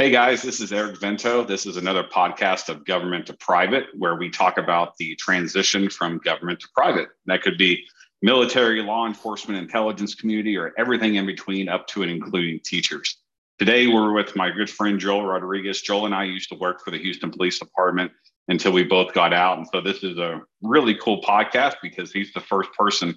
Hey 0.00 0.08
guys, 0.08 0.40
this 0.40 0.60
is 0.60 0.72
Eric 0.72 0.98
Vento. 0.98 1.44
This 1.44 1.66
is 1.66 1.76
another 1.76 2.02
podcast 2.02 2.70
of 2.70 2.86
Government 2.86 3.26
to 3.26 3.34
Private, 3.34 3.88
where 3.92 4.14
we 4.14 4.30
talk 4.30 4.56
about 4.56 4.96
the 4.96 5.14
transition 5.16 5.90
from 5.90 6.16
government 6.16 6.60
to 6.60 6.68
private. 6.74 7.08
That 7.26 7.42
could 7.42 7.58
be 7.58 7.84
military, 8.22 8.82
law 8.82 9.06
enforcement, 9.06 9.58
intelligence 9.58 10.14
community, 10.14 10.56
or 10.56 10.72
everything 10.78 11.16
in 11.16 11.26
between, 11.26 11.68
up 11.68 11.86
to 11.88 12.00
and 12.00 12.10
including 12.10 12.60
teachers. 12.64 13.18
Today, 13.58 13.88
we're 13.88 14.14
with 14.14 14.34
my 14.34 14.50
good 14.50 14.70
friend 14.70 14.98
Joel 14.98 15.26
Rodriguez. 15.26 15.82
Joel 15.82 16.06
and 16.06 16.14
I 16.14 16.24
used 16.24 16.48
to 16.48 16.54
work 16.56 16.80
for 16.82 16.90
the 16.90 16.98
Houston 16.98 17.30
Police 17.30 17.58
Department 17.58 18.10
until 18.48 18.72
we 18.72 18.84
both 18.84 19.12
got 19.12 19.34
out. 19.34 19.58
And 19.58 19.66
so 19.70 19.82
this 19.82 20.02
is 20.02 20.16
a 20.16 20.40
really 20.62 20.94
cool 20.94 21.20
podcast 21.20 21.74
because 21.82 22.10
he's 22.10 22.32
the 22.32 22.40
first 22.40 22.70
person 22.72 23.14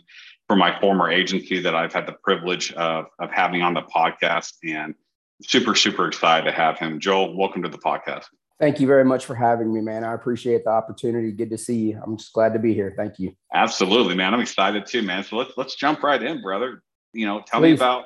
from 0.50 0.59
my 0.59 0.77
former 0.81 1.09
agency 1.09 1.61
that 1.61 1.75
I've 1.75 1.93
had 1.93 2.07
the 2.07 2.18
privilege 2.25 2.73
of, 2.73 3.05
of 3.21 3.31
having 3.31 3.61
on 3.61 3.73
the 3.73 3.84
podcast. 3.84 4.55
And 4.65 4.95
super, 5.41 5.75
super 5.75 6.07
excited 6.07 6.46
to 6.46 6.51
have 6.51 6.78
him. 6.78 7.00
Joel, 7.00 7.36
welcome 7.37 7.64
to 7.64 7.69
the 7.69 7.78
podcast. 7.78 8.25
Thank 8.60 8.79
you 8.79 8.87
very 8.87 9.04
much 9.04 9.25
for 9.25 9.36
having 9.36 9.73
me, 9.73 9.82
man. 9.82 10.04
I 10.04 10.14
appreciate 10.14 10.64
the 10.64 10.69
opportunity. 10.69 11.32
Good 11.32 11.50
to 11.50 11.57
see 11.57 11.78
you. 11.78 12.01
I'm 12.01 12.18
just 12.18 12.33
glad 12.33 12.54
to 12.54 12.59
be 12.59 12.73
here. 12.73 12.93
Thank 12.96 13.19
you. 13.19 13.33
Absolutely, 13.54 14.15
man. 14.15 14.33
I'm 14.33 14.39
excited 14.39 14.86
too, 14.86 15.01
man. 15.01 15.23
So 15.23 15.37
let's 15.37 15.51
let's 15.57 15.75
jump 15.75 16.04
right 16.04 16.21
in, 16.21 16.42
brother. 16.42 16.82
You 17.14 17.25
know, 17.25 17.42
tell 17.46 17.59
Please. 17.59 17.71
me 17.71 17.75
about 17.75 18.06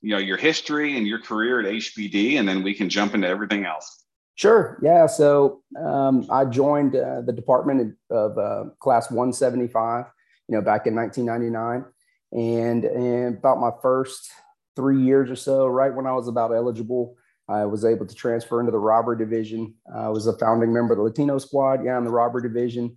you 0.00 0.10
know 0.10 0.18
your 0.18 0.36
history 0.36 0.96
and 0.96 1.06
your 1.06 1.20
career 1.20 1.60
at 1.60 1.66
HPD, 1.66 2.38
and 2.38 2.48
then 2.48 2.62
we 2.62 2.74
can 2.74 2.88
jump 2.88 3.14
into 3.14 3.26
everything 3.26 3.64
else. 3.64 4.04
Sure. 4.36 4.78
Yeah. 4.82 5.06
So 5.06 5.62
um, 5.78 6.26
I 6.30 6.44
joined 6.44 6.94
uh, 6.94 7.22
the 7.22 7.32
Department 7.32 7.96
of 8.08 8.38
uh, 8.38 8.66
Class 8.78 9.10
175, 9.10 10.06
you 10.48 10.54
know, 10.56 10.62
back 10.62 10.86
in 10.86 10.94
1999, 10.94 11.84
and 12.32 12.84
and 12.84 13.36
about 13.36 13.58
my 13.58 13.72
first 13.82 14.30
three 14.78 15.02
years 15.02 15.28
or 15.28 15.34
so, 15.34 15.66
right 15.66 15.92
when 15.92 16.06
I 16.06 16.12
was 16.12 16.28
about 16.28 16.52
eligible, 16.52 17.16
I 17.48 17.64
was 17.64 17.84
able 17.84 18.06
to 18.06 18.14
transfer 18.14 18.60
into 18.60 18.70
the 18.70 18.78
robber 18.78 19.16
division. 19.16 19.74
I 19.92 20.08
was 20.08 20.28
a 20.28 20.38
founding 20.38 20.72
member 20.72 20.92
of 20.92 20.98
the 20.98 21.02
Latino 21.02 21.38
squad, 21.38 21.84
yeah, 21.84 21.98
in 21.98 22.04
the 22.04 22.12
robber 22.12 22.40
division. 22.40 22.96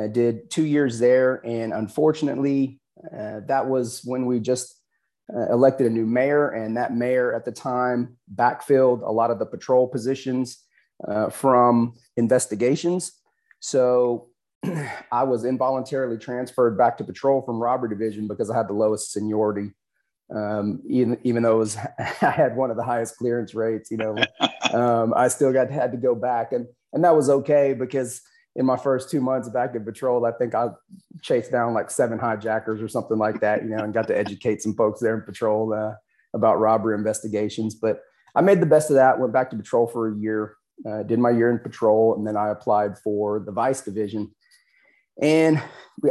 I 0.00 0.06
did 0.06 0.50
two 0.50 0.64
years 0.64 1.00
there, 1.00 1.44
and 1.44 1.72
unfortunately, 1.72 2.80
uh, 3.12 3.40
that 3.48 3.66
was 3.66 4.02
when 4.04 4.26
we 4.26 4.38
just 4.38 4.80
uh, 5.34 5.52
elected 5.52 5.88
a 5.88 5.90
new 5.90 6.06
mayor, 6.06 6.50
and 6.50 6.76
that 6.76 6.94
mayor 6.94 7.34
at 7.34 7.44
the 7.44 7.50
time 7.50 8.16
backfilled 8.32 9.02
a 9.02 9.10
lot 9.10 9.32
of 9.32 9.40
the 9.40 9.46
patrol 9.46 9.88
positions 9.88 10.62
uh, 11.08 11.28
from 11.28 11.94
investigations. 12.16 13.12
So 13.58 14.28
I 15.10 15.24
was 15.24 15.44
involuntarily 15.44 16.18
transferred 16.18 16.78
back 16.78 16.96
to 16.98 17.04
patrol 17.04 17.42
from 17.42 17.60
robber 17.60 17.88
division 17.88 18.28
because 18.28 18.48
I 18.48 18.56
had 18.56 18.68
the 18.68 18.74
lowest 18.74 19.10
seniority 19.10 19.72
um, 20.34 20.82
even 20.88 21.18
even 21.22 21.42
though 21.42 21.58
was 21.58 21.76
I 21.98 22.30
had 22.30 22.56
one 22.56 22.70
of 22.70 22.76
the 22.76 22.82
highest 22.82 23.16
clearance 23.16 23.54
rates, 23.54 23.90
you 23.90 23.96
know, 23.96 24.16
um, 24.72 25.14
I 25.16 25.28
still 25.28 25.52
got 25.52 25.70
had 25.70 25.92
to 25.92 25.98
go 25.98 26.14
back, 26.14 26.52
and 26.52 26.66
and 26.92 27.04
that 27.04 27.14
was 27.14 27.30
okay 27.30 27.74
because 27.74 28.22
in 28.56 28.64
my 28.64 28.76
first 28.76 29.10
two 29.10 29.20
months 29.20 29.48
back 29.48 29.74
in 29.74 29.84
patrol, 29.84 30.24
I 30.24 30.32
think 30.32 30.54
I 30.54 30.68
chased 31.22 31.52
down 31.52 31.74
like 31.74 31.90
seven 31.90 32.18
hijackers 32.18 32.80
or 32.80 32.88
something 32.88 33.18
like 33.18 33.40
that, 33.40 33.62
you 33.62 33.68
know, 33.68 33.84
and 33.84 33.92
got 33.92 34.08
to 34.08 34.16
educate 34.18 34.62
some 34.62 34.74
folks 34.74 35.00
there 35.00 35.14
in 35.14 35.22
patrol 35.22 35.74
uh, 35.74 35.92
about 36.34 36.58
robbery 36.58 36.96
investigations. 36.96 37.74
But 37.74 38.00
I 38.34 38.40
made 38.40 38.60
the 38.60 38.66
best 38.66 38.90
of 38.90 38.96
that. 38.96 39.20
Went 39.20 39.32
back 39.32 39.50
to 39.50 39.56
patrol 39.56 39.86
for 39.86 40.10
a 40.10 40.16
year, 40.16 40.56
uh, 40.88 41.02
did 41.02 41.18
my 41.18 41.30
year 41.30 41.50
in 41.50 41.58
patrol, 41.58 42.16
and 42.16 42.26
then 42.26 42.36
I 42.36 42.48
applied 42.48 42.98
for 42.98 43.40
the 43.40 43.52
vice 43.52 43.82
division, 43.82 44.34
and 45.20 45.62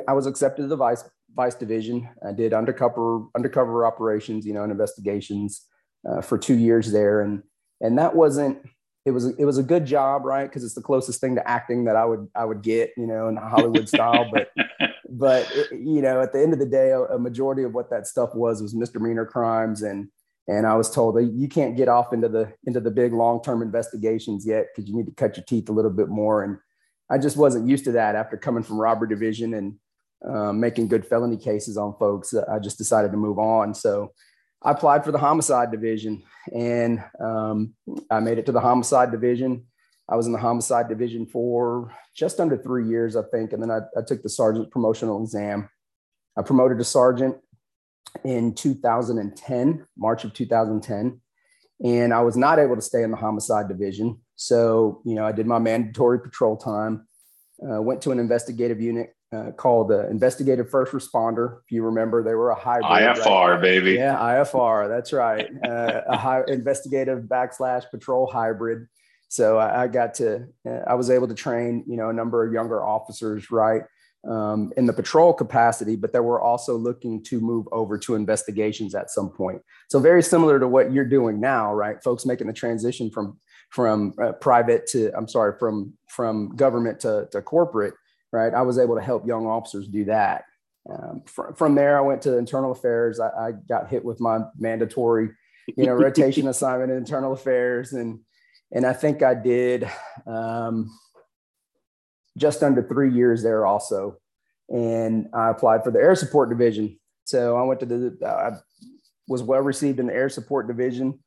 I 0.08 0.14
was 0.14 0.28
accepted 0.28 0.64
to 0.64 0.68
the 0.68 0.76
vice 0.76 1.04
Vice 1.36 1.56
Division. 1.56 2.10
I 2.26 2.32
did 2.32 2.54
undercover 2.54 3.26
undercover 3.36 3.86
operations, 3.86 4.46
you 4.46 4.54
know, 4.54 4.64
and 4.64 4.72
investigations 4.72 5.66
uh, 6.10 6.22
for 6.22 6.38
two 6.38 6.56
years 6.56 6.92
there, 6.92 7.22
and 7.22 7.44
and 7.82 7.98
that 7.98 8.16
wasn't. 8.16 8.60
It 9.06 9.12
was 9.12 9.26
it 9.26 9.46
was 9.46 9.60
a 9.60 9.64
good 9.64 9.86
job, 9.86 10.26
right? 10.26 10.50
Because 10.50 10.64
it's 10.64 10.74
the 10.74 10.82
closest 10.82 11.22
thing 11.22 11.36
to 11.36 11.48
acting 11.48 11.86
that 11.86 11.96
I 11.96 12.06
would 12.06 12.28
I 12.36 12.46
would 12.46 12.64
get, 12.64 12.92
you 12.98 13.06
know, 13.06 13.28
in 13.28 13.36
Hollywood 13.36 13.88
style. 13.88 14.32
But 14.32 14.50
but 15.10 15.48
it, 15.52 15.72
you 15.74 16.02
know, 16.02 16.22
at 16.22 16.34
the 16.34 16.42
end 16.42 16.54
of 16.54 16.60
the 16.60 16.66
day, 16.66 16.90
a, 16.90 17.02
a 17.02 17.20
majority 17.20 17.64
of 17.64 17.74
what 17.74 17.92
that 17.92 18.08
stuff 18.08 18.34
was 18.34 18.64
was 18.64 18.74
misdemeanor 18.74 19.26
crimes, 19.26 19.84
and 19.84 20.08
and 20.48 20.66
I 20.66 20.76
was 20.76 20.90
told 20.90 21.16
that 21.16 21.26
you 21.26 21.48
can't 21.48 21.78
get 21.78 21.88
off 21.88 22.14
into 22.14 22.30
the 22.30 22.52
into 22.66 22.80
the 22.80 22.92
big 22.92 23.14
long 23.14 23.44
term 23.44 23.62
investigations 23.62 24.46
yet 24.46 24.68
because 24.74 24.90
you 24.90 24.96
need 24.96 25.08
to 25.08 25.14
cut 25.14 25.38
your 25.38 25.44
teeth 25.44 25.70
a 25.70 25.74
little 25.74 25.92
bit 25.92 26.10
more. 26.10 26.44
And 26.44 26.58
I 27.10 27.18
just 27.18 27.38
wasn't 27.38 27.68
used 27.68 27.86
to 27.86 27.92
that 27.94 28.16
after 28.16 28.38
coming 28.38 28.64
from 28.64 28.80
robber 28.80 29.06
division 29.06 29.54
and 29.54 29.76
um, 30.28 30.60
making 30.60 30.88
good 30.88 31.06
felony 31.06 31.38
cases 31.38 31.78
on 31.78 31.96
folks, 31.98 32.34
uh, 32.34 32.46
I 32.52 32.60
just 32.60 32.78
decided 32.78 33.12
to 33.12 33.18
move 33.18 33.38
on. 33.40 33.74
So 33.74 34.12
I 34.62 34.72
applied 34.72 35.04
for 35.06 35.12
the 35.12 35.18
homicide 35.18 35.72
division 35.72 36.24
and 36.54 37.04
um, 37.20 37.74
I 38.10 38.20
made 38.20 38.38
it 38.40 38.46
to 38.48 38.52
the 38.52 38.60
homicide 38.60 39.12
division. 39.12 39.66
I 40.10 40.16
was 40.16 40.28
in 40.28 40.34
the 40.34 40.40
homicide 40.40 40.88
division 40.88 41.26
for 41.26 41.92
just 42.16 42.40
under 42.40 42.58
three 42.58 42.88
years, 42.88 43.16
I 43.16 43.24
think. 43.32 43.54
And 43.54 43.62
then 43.62 43.72
I, 43.72 43.80
I 43.98 44.02
took 44.06 44.24
the 44.24 44.30
sergeant 44.30 44.72
promotional 44.72 45.22
exam. 45.22 45.70
I 46.38 46.42
promoted 46.42 46.78
to 46.78 46.84
sergeant 46.84 47.38
in 48.24 48.54
2010, 48.54 49.86
March 49.98 50.24
of 50.24 50.34
2010. 50.34 51.22
And 51.84 52.14
I 52.14 52.22
was 52.22 52.38
not 52.38 52.60
able 52.60 52.76
to 52.76 52.82
stay 52.82 53.04
in 53.04 53.12
the 53.12 53.18
homicide 53.18 53.68
division. 53.68 54.20
So, 54.36 55.02
you 55.06 55.16
know, 55.16 55.26
I 55.26 55.32
did 55.32 55.48
my 55.48 55.60
mandatory 55.60 56.20
patrol 56.20 56.56
time, 56.56 57.08
uh, 57.62 57.82
went 57.82 58.02
to 58.04 58.12
an 58.12 58.20
investigative 58.20 58.82
unit 58.82 59.16
uh, 59.36 59.52
called 59.52 59.90
the 59.90 60.08
Investigative 60.10 60.70
First 60.70 60.94
Responder. 60.94 61.60
If 61.66 61.72
you 61.72 61.84
remember, 61.84 62.24
they 62.24 62.36
were 62.36 62.52
a 62.52 62.56
hybrid. 62.56 62.86
IFR, 62.86 63.54
right? 63.54 63.62
baby. 63.62 63.94
Yeah, 63.94 64.16
IFR. 64.16 64.88
That's 64.88 65.12
right. 65.14 65.48
Uh, 65.66 66.02
a 66.08 66.18
high 66.18 66.44
investigative 66.48 67.24
backslash 67.24 67.90
patrol 67.90 68.28
hybrid. 68.32 68.88
So 69.28 69.58
I, 69.58 69.84
I 69.84 69.88
got 69.88 70.14
to, 70.16 70.48
uh, 70.68 70.82
I 70.88 70.94
was 70.94 71.10
able 71.10 71.28
to 71.28 71.34
train, 71.34 71.84
you 71.88 71.98
know, 71.98 72.10
a 72.10 72.14
number 72.14 72.46
of 72.46 72.54
younger 72.54 72.86
officers, 72.86 73.52
right, 73.52 73.82
um, 74.30 74.72
in 74.78 74.86
the 74.86 74.94
patrol 74.94 75.34
capacity, 75.34 75.96
but 75.96 76.14
they 76.14 76.20
were 76.20 76.40
also 76.40 76.78
looking 76.78 77.24
to 77.24 77.40
move 77.40 77.68
over 77.72 77.98
to 77.98 78.16
investigations 78.16 78.96
at 78.96 79.10
some 79.10 79.30
point. 79.30 79.62
So 79.90 80.00
very 80.00 80.24
similar 80.24 80.60
to 80.60 80.68
what 80.68 80.94
you're 80.94 81.06
doing 81.06 81.40
now, 81.40 81.74
right? 81.74 82.02
Folks 82.04 82.26
making 82.26 82.48
the 82.48 82.54
transition 82.54 83.10
from 83.10 83.40
from 83.72 84.14
uh, 84.24 84.32
private 84.34 84.88
to, 84.88 85.12
I'm 85.18 85.28
sorry, 85.28 85.54
from 85.60 85.94
from 86.08 86.56
government 86.56 87.00
to, 87.02 87.28
to 87.32 87.42
corporate 87.42 87.96
right? 88.32 88.54
I 88.54 88.62
was 88.62 88.78
able 88.78 88.96
to 88.96 89.02
help 89.02 89.28
young 89.28 89.46
officers 89.46 89.88
do 89.88 90.06
that. 90.06 90.46
Um, 90.90 91.24
fr- 91.26 91.54
from 91.56 91.76
there, 91.76 91.98
I 91.98 92.02
went 92.02 92.22
to 92.24 92.38
internal 92.38 92.72
affairs. 92.72 93.20
I, 93.20 93.30
I 93.30 93.52
got 93.52 93.90
hit 93.90 94.06
with 94.06 94.20
my 94.20 94.40
mandatory, 94.58 95.30
you 95.76 95.86
know, 95.86 95.94
rotation 95.94 96.48
assignment 96.48 96.92
in 96.92 96.98
internal 96.98 97.34
affairs, 97.34 97.94
and 97.94 98.20
and 98.72 98.86
I 98.86 98.94
think 98.94 99.24
I 99.24 99.34
did 99.34 99.90
um, 100.28 100.92
just 102.38 102.64
under 102.64 102.84
three 102.84 103.14
years 103.14 103.42
there 103.44 103.66
also. 103.66 104.18
And 104.70 105.30
I 105.34 105.50
applied 105.50 105.84
for 105.84 105.92
the 105.92 106.00
air 106.00 106.16
support 106.16 106.50
division. 106.50 107.00
So 107.26 107.56
I 107.56 107.64
went 107.64 107.80
to 107.82 107.86
the, 107.86 108.18
I 108.28 108.58
was 109.28 109.44
well 109.44 109.62
received 109.62 110.00
in 110.00 110.08
the 110.08 110.14
air 110.14 110.30
support 110.30 110.68
division, 110.68 111.20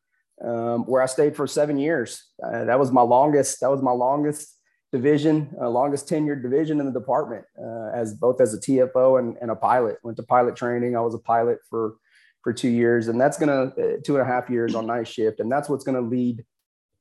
um, 0.44 0.84
where 0.84 1.02
I 1.02 1.06
stayed 1.06 1.36
for 1.36 1.46
seven 1.46 1.78
years. 1.78 2.22
Uh, 2.42 2.64
that 2.64 2.78
was 2.78 2.90
my 2.90 3.02
longest. 3.02 3.60
That 3.60 3.70
was 3.70 3.82
my 3.82 3.92
longest 3.92 4.57
division, 4.92 5.54
uh, 5.60 5.68
longest 5.68 6.08
tenured 6.08 6.42
division 6.42 6.80
in 6.80 6.86
the 6.86 6.92
department, 6.92 7.44
uh, 7.60 7.90
as 7.94 8.14
both 8.14 8.40
as 8.40 8.54
a 8.54 8.58
TFO 8.58 9.18
and, 9.18 9.36
and, 9.40 9.50
a 9.50 9.56
pilot. 9.56 9.98
Went 10.02 10.16
to 10.16 10.22
pilot 10.22 10.56
training. 10.56 10.96
I 10.96 11.00
was 11.00 11.14
a 11.14 11.18
pilot 11.18 11.58
for 11.68 11.96
for 12.42 12.52
two 12.52 12.68
years, 12.68 13.08
and 13.08 13.20
that's 13.20 13.38
gonna 13.38 13.72
uh, 13.78 13.96
two 14.04 14.16
and 14.16 14.22
a 14.22 14.24
half 14.24 14.48
years 14.48 14.74
on 14.74 14.86
night 14.86 15.08
shift, 15.08 15.40
and 15.40 15.50
that's 15.50 15.68
what's 15.68 15.84
gonna 15.84 16.00
lead 16.00 16.44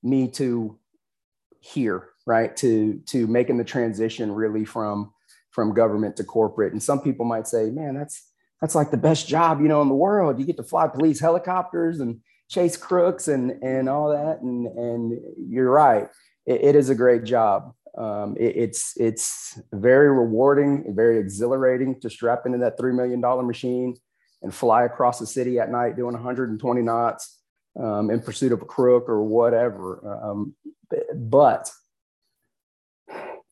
me 0.04 0.30
to 0.32 0.78
here, 1.60 2.10
right? 2.26 2.56
To 2.58 3.00
to 3.08 3.28
making 3.28 3.58
the 3.58 3.64
transition 3.64 4.34
really 4.34 4.66
from 4.66 5.14
from 5.52 5.74
government 5.74 6.16
to 6.18 6.24
corporate. 6.24 6.74
And 6.74 6.84
some 6.84 7.02
people 7.02 7.26
might 7.26 7.48
say, 7.48 7.70
man, 7.70 7.96
that's 7.96 8.32
that's 8.62 8.76
like 8.76 8.92
the 8.92 8.98
best 8.98 9.28
job 9.28 9.62
you 9.62 9.68
know 9.68 9.82
in 9.82 9.88
the 9.88 9.96
world. 9.96 10.40
You 10.40 10.46
get 10.46 10.58
to 10.58 10.64
fly 10.64 10.88
police 10.88 11.20
helicopters 11.20 12.00
and 12.00 12.20
chase 12.50 12.76
crooks 12.76 13.28
and 13.28 13.52
and 13.64 13.88
all 13.88 14.10
that, 14.10 14.42
and 14.42 14.68
and 14.68 15.20
you're 15.38 15.72
right. 15.72 16.10
it, 16.46 16.62
it 16.64 16.76
is 16.76 16.90
a 16.90 16.96
great 16.96 17.24
job. 17.24 17.74
Um, 17.98 18.36
it, 18.40 18.56
it's 18.56 18.94
it's 18.98 19.60
very 19.74 20.10
rewarding 20.12 20.84
and 20.86 20.96
very 20.96 21.18
exhilarating 21.18 22.00
to 22.02 22.10
strap 22.10 22.46
into 22.46 22.60
that 22.60 22.78
three 22.78 22.94
million 22.94 23.22
dollar 23.22 23.42
machine 23.44 23.96
and 24.44 24.54
fly 24.54 24.84
across 24.84 25.20
the 25.20 25.26
city 25.26 25.60
at 25.60 25.72
night 25.72 25.96
doing 25.96 26.14
120 26.14 26.82
knots 26.84 27.42
um, 27.80 28.12
in 28.12 28.22
pursuit 28.22 28.52
of 28.52 28.62
a 28.62 28.66
crook 28.66 29.10
or 29.10 29.24
whatever. 29.24 30.22
Um, 30.24 30.56
but 31.16 31.72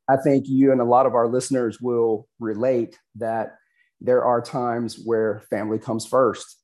I 0.08 0.18
think 0.18 0.46
you 0.48 0.72
and 0.72 0.80
a 0.80 0.86
lot 0.86 1.08
of 1.08 1.16
our 1.16 1.28
listeners 1.28 1.82
will 1.82 2.28
relate 2.40 3.00
that 3.16 3.56
there 4.00 4.24
are 4.24 4.42
times 4.42 5.02
where 5.04 5.42
family 5.50 5.80
comes 5.80 6.06
first, 6.06 6.60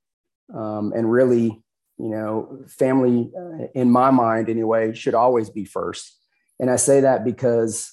um, 0.54 0.94
and 0.96 1.12
really, 1.12 1.64
you 1.98 2.10
know, 2.10 2.60
family, 2.68 3.32
uh, 3.36 3.66
in 3.74 3.90
my 3.90 4.12
mind 4.12 4.50
anyway, 4.50 4.94
should 4.94 5.16
always 5.16 5.50
be 5.50 5.66
first 5.66 6.21
and 6.62 6.70
I 6.70 6.76
say 6.76 7.02
that 7.02 7.26
because 7.26 7.92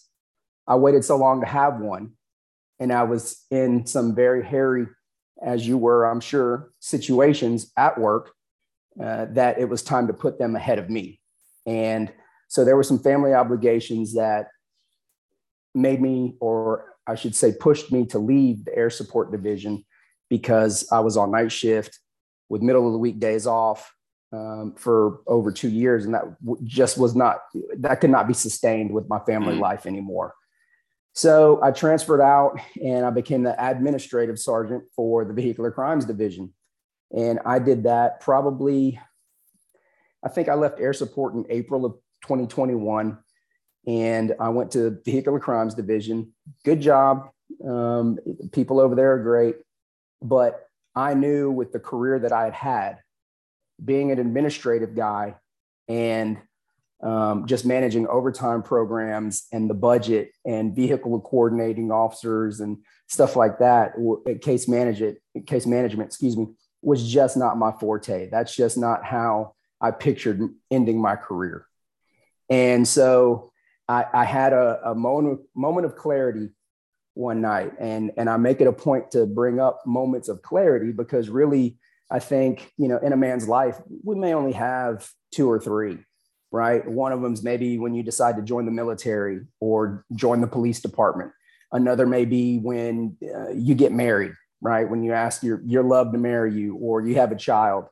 I 0.67 0.77
waited 0.77 1.03
so 1.03 1.17
long 1.17 1.41
to 1.41 1.47
have 1.47 1.81
one. 1.81 2.13
And 2.79 2.93
I 2.93 3.03
was 3.05 3.45
in 3.51 3.87
some 3.87 4.15
very 4.15 4.45
hairy, 4.45 4.87
as 5.43 5.67
you 5.67 5.79
were, 5.79 6.05
I'm 6.05 6.21
sure, 6.21 6.71
situations 6.79 7.73
at 7.77 7.99
work 7.99 8.31
uh, 9.03 9.27
that 9.31 9.59
it 9.59 9.69
was 9.69 9.83
time 9.83 10.07
to 10.07 10.13
put 10.13 10.39
them 10.39 10.55
ahead 10.55 10.79
of 10.79 10.91
me. 10.91 11.19
And 11.67 12.13
so 12.49 12.65
there 12.65 12.77
were 12.77 12.83
some 12.83 12.99
family 12.99 13.33
obligations 13.33 14.15
that 14.15 14.49
made 15.75 16.01
me, 16.01 16.37
or 16.39 16.95
I 17.07 17.15
should 17.15 17.35
say, 17.35 17.53
pushed 17.53 17.91
me 17.91 18.05
to 18.07 18.19
leave 18.19 18.67
the 18.67 18.77
air 18.77 18.91
support 18.91 19.33
division 19.33 19.85
because 20.29 20.87
I 20.93 21.01
was 21.01 21.17
on 21.17 21.31
night 21.31 21.53
shift 21.53 21.99
with 22.51 22.63
middle 22.63 22.87
of 22.87 22.93
the 22.93 22.99
week 22.99 23.19
days 23.19 23.47
off 23.47 23.93
um, 24.33 24.75
for 24.77 25.21
over 25.27 25.51
two 25.51 25.69
years. 25.69 26.05
And 26.05 26.15
that 26.15 26.25
just 26.65 26.99
was 26.99 27.15
not, 27.15 27.41
that 27.79 28.01
could 28.01 28.11
not 28.11 28.29
be 28.29 28.35
sustained 28.35 28.93
with 28.93 29.09
my 29.09 29.19
family 29.21 29.55
mm-hmm. 29.55 29.63
life 29.63 29.87
anymore. 29.87 30.35
So 31.15 31.61
I 31.63 31.73
transferred 31.73 32.21
out 32.21 32.61
and 32.83 33.05
I 33.05 33.11
became 33.11 33.43
the 33.43 33.57
administrative 33.59 34.39
sergeant 34.39 34.85
for 34.95 35.25
the 35.25 35.35
vehicular 35.35 35.71
crimes 35.71 36.05
division. 36.05 36.53
And 37.11 37.41
I 37.45 37.59
did 37.59 37.85
that 37.85 38.21
probably, 38.21 39.01
I 40.25 40.29
think 40.29 40.49
I 40.49 40.55
left 40.55 40.79
air 40.79 40.93
support 40.93 41.35
in 41.35 41.45
April 41.49 41.85
of 41.85 41.93
2021. 42.23 43.19
And 43.87 44.35
I 44.39 44.51
went 44.51 44.73
to 44.73 44.99
vehicular 45.05 45.41
crimes 45.41 45.75
division. 45.75 46.35
Good 46.65 46.81
job. 46.81 47.31
Um, 47.67 48.19
people 48.53 48.79
over 48.79 48.95
there 48.95 49.15
are 49.15 49.23
great. 49.23 49.57
But 50.21 50.69
I 50.95 51.15
knew 51.15 51.51
with 51.51 51.73
the 51.73 51.81
career 51.81 52.19
that 52.21 52.33
I 52.33 52.45
had 52.45 52.55
had, 52.55 52.99
being 53.83 54.11
an 54.11 54.19
administrative 54.19 54.95
guy 54.95 55.37
and 55.89 56.39
um, 57.03 57.47
just 57.47 57.65
managing 57.65 58.09
overtime 58.09 58.63
programs 58.63 59.47
and 59.53 59.71
the 59.71 59.75
budget 59.75 60.33
and 60.45 60.75
vehicle 60.75 61.21
coordinating 61.21 61.93
officers 61.93 62.61
and 62.61 62.79
stuff 63.07 63.37
like 63.37 63.61
that, 63.61 63.93
case 64.43 64.67
management, 64.67 65.19
case 65.47 65.67
management, 65.67 66.09
excuse 66.09 66.37
me, 66.37 66.49
was 66.83 67.09
just 67.09 67.37
not 67.37 67.57
my 67.57 67.73
forte. 67.73 68.29
That's 68.31 68.55
just 68.55 68.77
not 68.77 69.05
how 69.05 69.55
I 69.81 69.93
pictured 69.93 70.41
ending 70.71 71.01
my 71.01 71.15
career. 71.17 71.67
And 72.51 72.87
so 72.87 73.53
I, 73.89 74.07
I 74.13 74.25
had 74.25 74.53
a, 74.53 74.91
a 74.91 74.95
moment, 74.95 75.41
moment 75.55 75.87
of 75.87 75.97
clarity 75.97 76.51
one 77.15 77.41
night, 77.41 77.73
and 77.81 78.13
and 78.17 78.31
I 78.31 78.37
make 78.37 78.61
it 78.61 78.69
a 78.69 78.73
point 78.73 79.11
to 79.11 79.27
bring 79.27 79.59
up 79.59 79.81
moments 79.85 80.29
of 80.29 80.41
clarity 80.41 80.93
because 80.93 81.29
really, 81.29 81.77
I 82.11 82.19
think 82.19 82.73
you 82.77 82.89
know, 82.89 82.99
in 82.99 83.13
a 83.13 83.17
man's 83.17 83.49
life, 83.49 83.81
we 84.05 84.15
may 84.17 84.35
only 84.35 84.53
have 84.53 85.09
two 85.33 85.51
or 85.51 85.61
three 85.61 85.99
right? 86.51 86.87
One 86.89 87.13
of 87.13 87.21
them 87.21 87.33
is 87.33 87.43
maybe 87.43 87.79
when 87.79 87.95
you 87.95 88.03
decide 88.03 88.37
to 88.37 88.43
join 88.43 88.65
the 88.65 88.73
military 88.73 89.41
or 89.61 90.05
join 90.15 90.41
the 90.41 90.47
police 90.47 90.81
department. 90.81 91.33
Another 91.73 92.07
may 92.07 92.25
be 92.25 92.59
when 92.59 93.17
uh, 93.23 93.51
you 93.51 93.75
get 93.75 93.93
married, 93.93 94.33
right? 94.61 94.89
When 94.89 95.03
you 95.03 95.13
ask 95.13 95.43
your 95.43 95.61
your 95.67 95.83
love 95.83 96.13
to 96.13 96.19
marry 96.19 96.55
you, 96.55 96.77
or 96.77 97.03
you 97.03 97.17
have 97.17 97.31
a 97.31 97.37
child. 97.37 97.85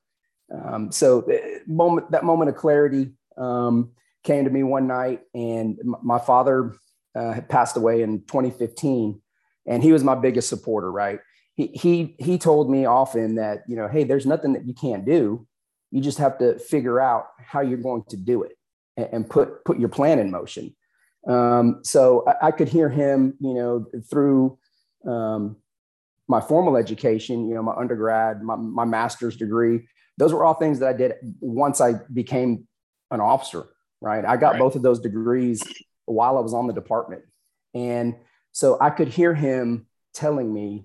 Um, 0.53 0.91
so 0.91 1.21
uh, 1.31 1.59
moment 1.67 2.11
that 2.12 2.25
moment 2.25 2.49
of 2.49 2.57
clarity 2.57 3.12
um, 3.37 3.91
came 4.25 4.45
to 4.45 4.51
me 4.51 4.62
one 4.62 4.87
night, 4.87 5.21
and 5.35 5.79
my 6.03 6.19
father 6.19 6.75
uh, 7.15 7.33
had 7.33 7.51
passed 7.51 7.77
away 7.77 8.01
in 8.01 8.21
2015, 8.21 9.21
and 9.67 9.83
he 9.83 9.93
was 9.93 10.03
my 10.03 10.15
biggest 10.15 10.49
supporter, 10.49 10.91
right? 10.91 11.21
He 11.56 11.69
he 11.69 12.17
he 12.19 12.38
told 12.38 12.70
me 12.70 12.85
often 12.85 13.37
that 13.37 13.64
you 13.67 13.76
know, 13.76 13.88
hey, 13.88 14.05
there's 14.05 14.26
nothing 14.26 14.53
that 14.53 14.67
you 14.67 14.75
can't 14.75 15.05
do 15.05 15.47
you 15.91 16.00
just 16.00 16.19
have 16.19 16.38
to 16.38 16.58
figure 16.58 17.00
out 17.00 17.29
how 17.38 17.61
you're 17.61 17.79
going 17.79 18.05
to 18.08 18.17
do 18.17 18.43
it 18.43 18.58
and, 18.97 19.08
and 19.12 19.31
put 19.31 19.64
put 19.64 19.79
your 19.79 19.88
plan 19.88 20.19
in 20.19 20.31
motion. 20.31 20.75
Um, 21.26 21.81
so 21.82 22.25
I, 22.26 22.49
I, 22.49 22.50
could 22.53 22.69
hear 22.69 22.88
him, 22.88 23.35
you 23.41 23.55
know, 23.55 23.87
through 24.08 24.58
um, 25.08 25.56
my 26.29 26.41
formal 26.41 26.76
education, 26.76 27.49
you 27.49 27.55
know, 27.55 27.62
my 27.62 27.75
undergrad, 27.75 28.43
my, 28.43 28.55
my 28.55 28.85
master's 28.85 29.37
degree. 29.37 29.88
Those 30.19 30.32
were 30.32 30.44
all 30.44 30.55
things 30.55 30.79
that 30.79 30.88
I 30.88 30.93
did 30.93 31.14
once 31.41 31.81
I 31.81 31.94
became 32.12 32.69
an 33.11 33.20
officer. 33.20 33.67
Right, 34.00 34.25
I 34.25 34.37
got 34.37 34.52
right. 34.52 34.59
both 34.59 34.76
of 34.76 34.82
those 34.82 35.00
degrees 35.00 35.62
while 36.05 36.37
I 36.37 36.41
was 36.41 36.52
on 36.52 36.67
the 36.67 36.75
department, 36.75 37.23
and 37.75 38.14
so 38.52 38.76
I 38.79 38.91
could 38.91 39.09
hear 39.09 39.35
him 39.35 39.87
telling 40.12 40.52
me, 40.52 40.85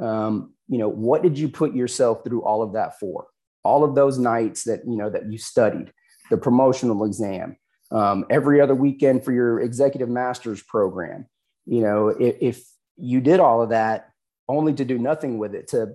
um, 0.00 0.54
you 0.68 0.78
know, 0.78 0.88
what 0.88 1.22
did 1.22 1.38
you 1.38 1.48
put 1.48 1.74
yourself 1.74 2.24
through 2.24 2.42
all 2.42 2.62
of 2.62 2.74
that 2.74 2.98
for? 2.98 3.26
all 3.66 3.82
of 3.82 3.96
those 3.96 4.16
nights 4.16 4.64
that 4.64 4.80
you 4.86 4.96
know 4.96 5.10
that 5.10 5.30
you 5.30 5.36
studied 5.36 5.92
the 6.30 6.36
promotional 6.36 7.04
exam 7.04 7.56
um, 7.90 8.24
every 8.30 8.60
other 8.60 8.74
weekend 8.74 9.24
for 9.24 9.32
your 9.32 9.60
executive 9.60 10.08
master's 10.08 10.62
program. 10.62 11.26
You 11.66 11.80
know 11.80 12.08
if, 12.08 12.36
if 12.40 12.64
you 12.96 13.20
did 13.20 13.40
all 13.40 13.60
of 13.60 13.70
that 13.70 14.10
only 14.48 14.72
to 14.74 14.84
do 14.84 14.98
nothing 14.98 15.38
with 15.38 15.54
it 15.54 15.68
to 15.68 15.94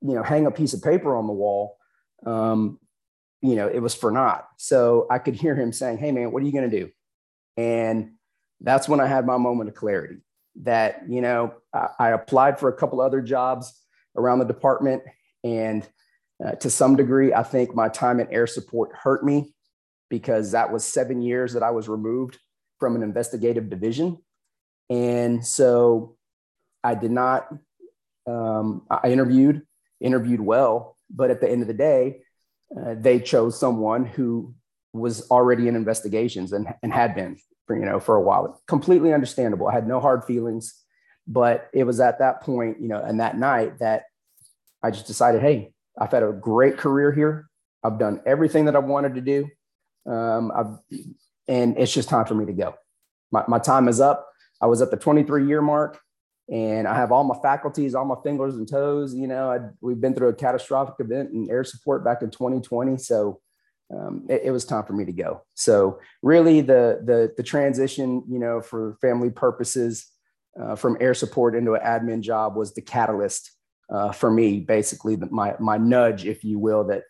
you 0.00 0.14
know 0.14 0.22
hang 0.22 0.46
a 0.46 0.50
piece 0.50 0.72
of 0.72 0.82
paper 0.82 1.16
on 1.16 1.26
the 1.26 1.32
wall 1.32 1.76
um, 2.24 2.78
you 3.42 3.56
know 3.56 3.68
it 3.68 3.80
was 3.80 3.94
for 3.94 4.10
naught. 4.10 4.46
So 4.56 5.06
i 5.10 5.18
could 5.18 5.34
hear 5.34 5.56
him 5.56 5.72
saying 5.72 5.98
hey 5.98 6.12
man 6.12 6.30
what 6.30 6.42
are 6.42 6.46
you 6.46 6.52
going 6.52 6.70
to 6.70 6.80
do? 6.80 6.90
And 7.56 8.12
that's 8.60 8.88
when 8.88 9.00
i 9.00 9.06
had 9.06 9.26
my 9.26 9.36
moment 9.36 9.68
of 9.68 9.74
clarity 9.74 10.18
that 10.62 11.02
you 11.08 11.20
know 11.20 11.54
I, 11.72 12.10
applied 12.10 12.60
for 12.60 12.68
a 12.68 12.76
couple 12.76 13.00
other 13.00 13.20
jobs 13.20 13.72
around 14.16 14.38
the 14.38 14.44
department 14.44 15.02
and 15.42 15.86
uh, 16.44 16.52
to 16.52 16.70
some 16.70 16.96
degree, 16.96 17.32
I 17.32 17.42
think 17.42 17.74
my 17.74 17.88
time 17.88 18.18
in 18.18 18.32
air 18.32 18.46
support 18.46 18.90
hurt 18.94 19.24
me 19.24 19.54
because 20.10 20.52
that 20.52 20.72
was 20.72 20.84
seven 20.84 21.22
years 21.22 21.52
that 21.52 21.62
I 21.62 21.70
was 21.70 21.88
removed 21.88 22.38
from 22.80 22.96
an 22.96 23.02
investigative 23.02 23.70
division. 23.70 24.18
And 24.90 25.46
so 25.46 26.16
I 26.82 26.94
did 26.94 27.10
not, 27.10 27.48
um, 28.26 28.82
I 28.90 29.10
interviewed, 29.10 29.62
interviewed 30.00 30.40
well, 30.40 30.96
but 31.08 31.30
at 31.30 31.40
the 31.40 31.50
end 31.50 31.62
of 31.62 31.68
the 31.68 31.74
day, 31.74 32.22
uh, 32.76 32.94
they 32.98 33.20
chose 33.20 33.58
someone 33.58 34.04
who 34.04 34.54
was 34.92 35.30
already 35.30 35.68
in 35.68 35.76
investigations 35.76 36.52
and, 36.52 36.66
and 36.82 36.92
had 36.92 37.14
been 37.14 37.36
for, 37.66 37.78
you 37.78 37.84
know, 37.84 38.00
for 38.00 38.16
a 38.16 38.20
while. 38.20 38.60
Completely 38.66 39.12
understandable. 39.12 39.68
I 39.68 39.72
had 39.72 39.86
no 39.86 40.00
hard 40.00 40.24
feelings, 40.24 40.74
but 41.26 41.68
it 41.72 41.84
was 41.84 42.00
at 42.00 42.18
that 42.18 42.42
point, 42.42 42.80
you 42.80 42.88
know, 42.88 43.00
and 43.00 43.20
that 43.20 43.38
night 43.38 43.78
that 43.78 44.04
I 44.82 44.90
just 44.90 45.06
decided, 45.06 45.40
hey, 45.40 45.72
I've 45.98 46.10
had 46.10 46.22
a 46.22 46.32
great 46.32 46.76
career 46.76 47.12
here. 47.12 47.48
I've 47.82 47.98
done 47.98 48.20
everything 48.26 48.66
that 48.66 48.76
I 48.76 48.80
wanted 48.80 49.14
to 49.14 49.20
do. 49.20 49.48
Um, 50.10 50.52
I've, 50.54 50.98
and 51.48 51.78
it's 51.78 51.92
just 51.92 52.08
time 52.08 52.26
for 52.26 52.34
me 52.34 52.46
to 52.46 52.52
go. 52.52 52.74
My, 53.30 53.44
my 53.48 53.58
time 53.58 53.88
is 53.88 54.00
up. 54.00 54.28
I 54.60 54.66
was 54.66 54.82
at 54.82 54.90
the 54.90 54.96
23 54.96 55.46
year 55.46 55.62
mark 55.62 56.00
and 56.50 56.86
I 56.86 56.94
have 56.94 57.12
all 57.12 57.24
my 57.24 57.36
faculties, 57.42 57.94
all 57.94 58.04
my 58.04 58.16
fingers 58.22 58.54
and 58.54 58.68
toes. 58.68 59.14
You 59.14 59.26
know, 59.26 59.50
I'd, 59.50 59.70
we've 59.80 60.00
been 60.00 60.14
through 60.14 60.28
a 60.28 60.34
catastrophic 60.34 60.94
event 60.98 61.32
in 61.32 61.50
air 61.50 61.64
support 61.64 62.04
back 62.04 62.22
in 62.22 62.30
2020. 62.30 62.98
So 62.98 63.40
um, 63.92 64.26
it, 64.28 64.42
it, 64.44 64.50
was 64.50 64.64
time 64.64 64.84
for 64.84 64.92
me 64.94 65.04
to 65.04 65.12
go. 65.12 65.42
So 65.54 65.98
really 66.22 66.60
the, 66.60 67.02
the, 67.04 67.32
the 67.36 67.42
transition, 67.42 68.22
you 68.28 68.38
know, 68.38 68.60
for 68.60 68.96
family 69.00 69.30
purposes 69.30 70.06
uh, 70.60 70.74
from 70.74 70.96
air 71.00 71.14
support 71.14 71.54
into 71.54 71.74
an 71.74 71.82
admin 71.82 72.20
job 72.20 72.56
was 72.56 72.74
the 72.74 72.80
catalyst 72.80 73.50
uh, 73.92 74.12
for 74.12 74.30
me, 74.30 74.60
basically 74.60 75.16
my 75.16 75.54
my 75.60 75.76
nudge, 75.76 76.24
if 76.24 76.44
you 76.44 76.58
will, 76.58 76.84
that 76.84 77.02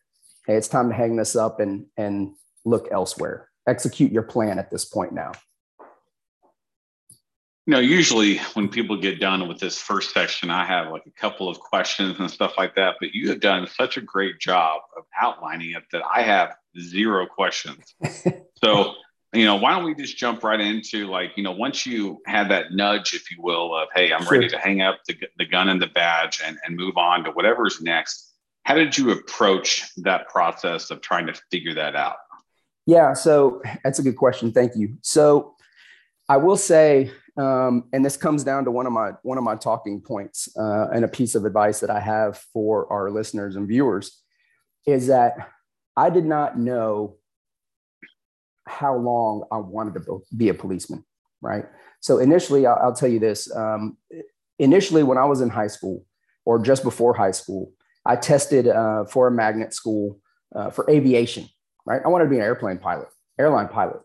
hey, 0.46 0.56
it's 0.56 0.68
time 0.68 0.88
to 0.88 0.94
hang 0.94 1.16
this 1.16 1.36
up 1.36 1.60
and 1.60 1.86
and 1.96 2.34
look 2.64 2.88
elsewhere. 2.90 3.48
Execute 3.66 4.12
your 4.12 4.22
plan 4.22 4.58
at 4.58 4.70
this 4.70 4.84
point 4.84 5.12
now. 5.12 5.32
You 7.66 7.72
know, 7.72 7.80
usually 7.80 8.38
when 8.52 8.68
people 8.68 8.96
get 8.96 9.20
done 9.20 9.48
with 9.48 9.58
this 9.58 9.78
first 9.78 10.12
section, 10.12 10.50
I 10.50 10.66
have 10.66 10.90
like 10.90 11.06
a 11.06 11.10
couple 11.10 11.48
of 11.48 11.58
questions 11.60 12.20
and 12.20 12.30
stuff 12.30 12.54
like 12.58 12.74
that. 12.74 12.96
But 13.00 13.14
you 13.14 13.30
have 13.30 13.40
done 13.40 13.66
such 13.66 13.96
a 13.96 14.02
great 14.02 14.38
job 14.38 14.82
of 14.96 15.04
outlining 15.18 15.70
it 15.70 15.84
that 15.92 16.02
I 16.04 16.22
have 16.22 16.54
zero 16.78 17.26
questions. 17.26 17.94
so 18.62 18.94
you 19.34 19.44
know, 19.44 19.56
why 19.56 19.72
don't 19.72 19.84
we 19.84 19.94
just 19.94 20.16
jump 20.16 20.44
right 20.44 20.60
into 20.60 21.08
like, 21.08 21.32
you 21.36 21.42
know, 21.42 21.52
once 21.52 21.84
you 21.84 22.22
had 22.24 22.48
that 22.50 22.72
nudge, 22.72 23.14
if 23.14 23.30
you 23.30 23.38
will, 23.40 23.76
of, 23.76 23.88
hey, 23.94 24.12
I'm 24.12 24.22
sure. 24.22 24.32
ready 24.32 24.48
to 24.48 24.58
hang 24.58 24.80
up 24.80 25.00
the, 25.08 25.16
the 25.38 25.44
gun 25.44 25.68
and 25.68 25.82
the 25.82 25.88
badge 25.88 26.40
and, 26.44 26.56
and 26.64 26.76
move 26.76 26.96
on 26.96 27.24
to 27.24 27.32
whatever's 27.32 27.80
next. 27.80 28.32
How 28.62 28.74
did 28.74 28.96
you 28.96 29.10
approach 29.10 29.90
that 29.98 30.28
process 30.28 30.90
of 30.90 31.00
trying 31.00 31.26
to 31.26 31.34
figure 31.50 31.74
that 31.74 31.96
out? 31.96 32.16
Yeah, 32.86 33.12
so 33.12 33.60
that's 33.82 33.98
a 33.98 34.02
good 34.02 34.16
question. 34.16 34.52
Thank 34.52 34.76
you. 34.76 34.96
So 35.02 35.56
I 36.28 36.36
will 36.36 36.56
say, 36.56 37.10
um, 37.36 37.84
and 37.92 38.04
this 38.04 38.16
comes 38.16 38.44
down 38.44 38.64
to 38.64 38.70
one 38.70 38.86
of 38.86 38.92
my 38.92 39.12
one 39.22 39.38
of 39.38 39.44
my 39.44 39.56
talking 39.56 40.00
points 40.00 40.48
uh, 40.56 40.88
and 40.94 41.04
a 41.04 41.08
piece 41.08 41.34
of 41.34 41.44
advice 41.44 41.80
that 41.80 41.90
I 41.90 42.00
have 42.00 42.38
for 42.52 42.90
our 42.92 43.10
listeners 43.10 43.56
and 43.56 43.66
viewers 43.66 44.22
is 44.86 45.08
that 45.08 45.50
I 45.96 46.10
did 46.10 46.24
not 46.24 46.58
know 46.58 47.16
how 48.66 48.96
long 48.96 49.44
I 49.52 49.58
wanted 49.58 49.94
to 49.94 50.20
be 50.36 50.48
a 50.48 50.54
policeman, 50.54 51.04
right? 51.42 51.66
So 52.00 52.18
initially, 52.18 52.66
I'll, 52.66 52.78
I'll 52.82 52.94
tell 52.94 53.08
you 53.08 53.18
this. 53.18 53.54
Um, 53.54 53.96
initially, 54.58 55.02
when 55.02 55.18
I 55.18 55.24
was 55.24 55.40
in 55.40 55.50
high 55.50 55.66
school 55.66 56.04
or 56.44 56.58
just 56.58 56.82
before 56.82 57.14
high 57.14 57.30
school, 57.32 57.72
I 58.06 58.16
tested 58.16 58.68
uh, 58.68 59.04
for 59.06 59.26
a 59.26 59.30
magnet 59.30 59.74
school 59.74 60.20
uh, 60.54 60.70
for 60.70 60.88
aviation, 60.90 61.48
right? 61.86 62.02
I 62.04 62.08
wanted 62.08 62.24
to 62.24 62.30
be 62.30 62.36
an 62.36 62.42
airplane 62.42 62.78
pilot, 62.78 63.08
airline 63.38 63.68
pilot. 63.68 64.00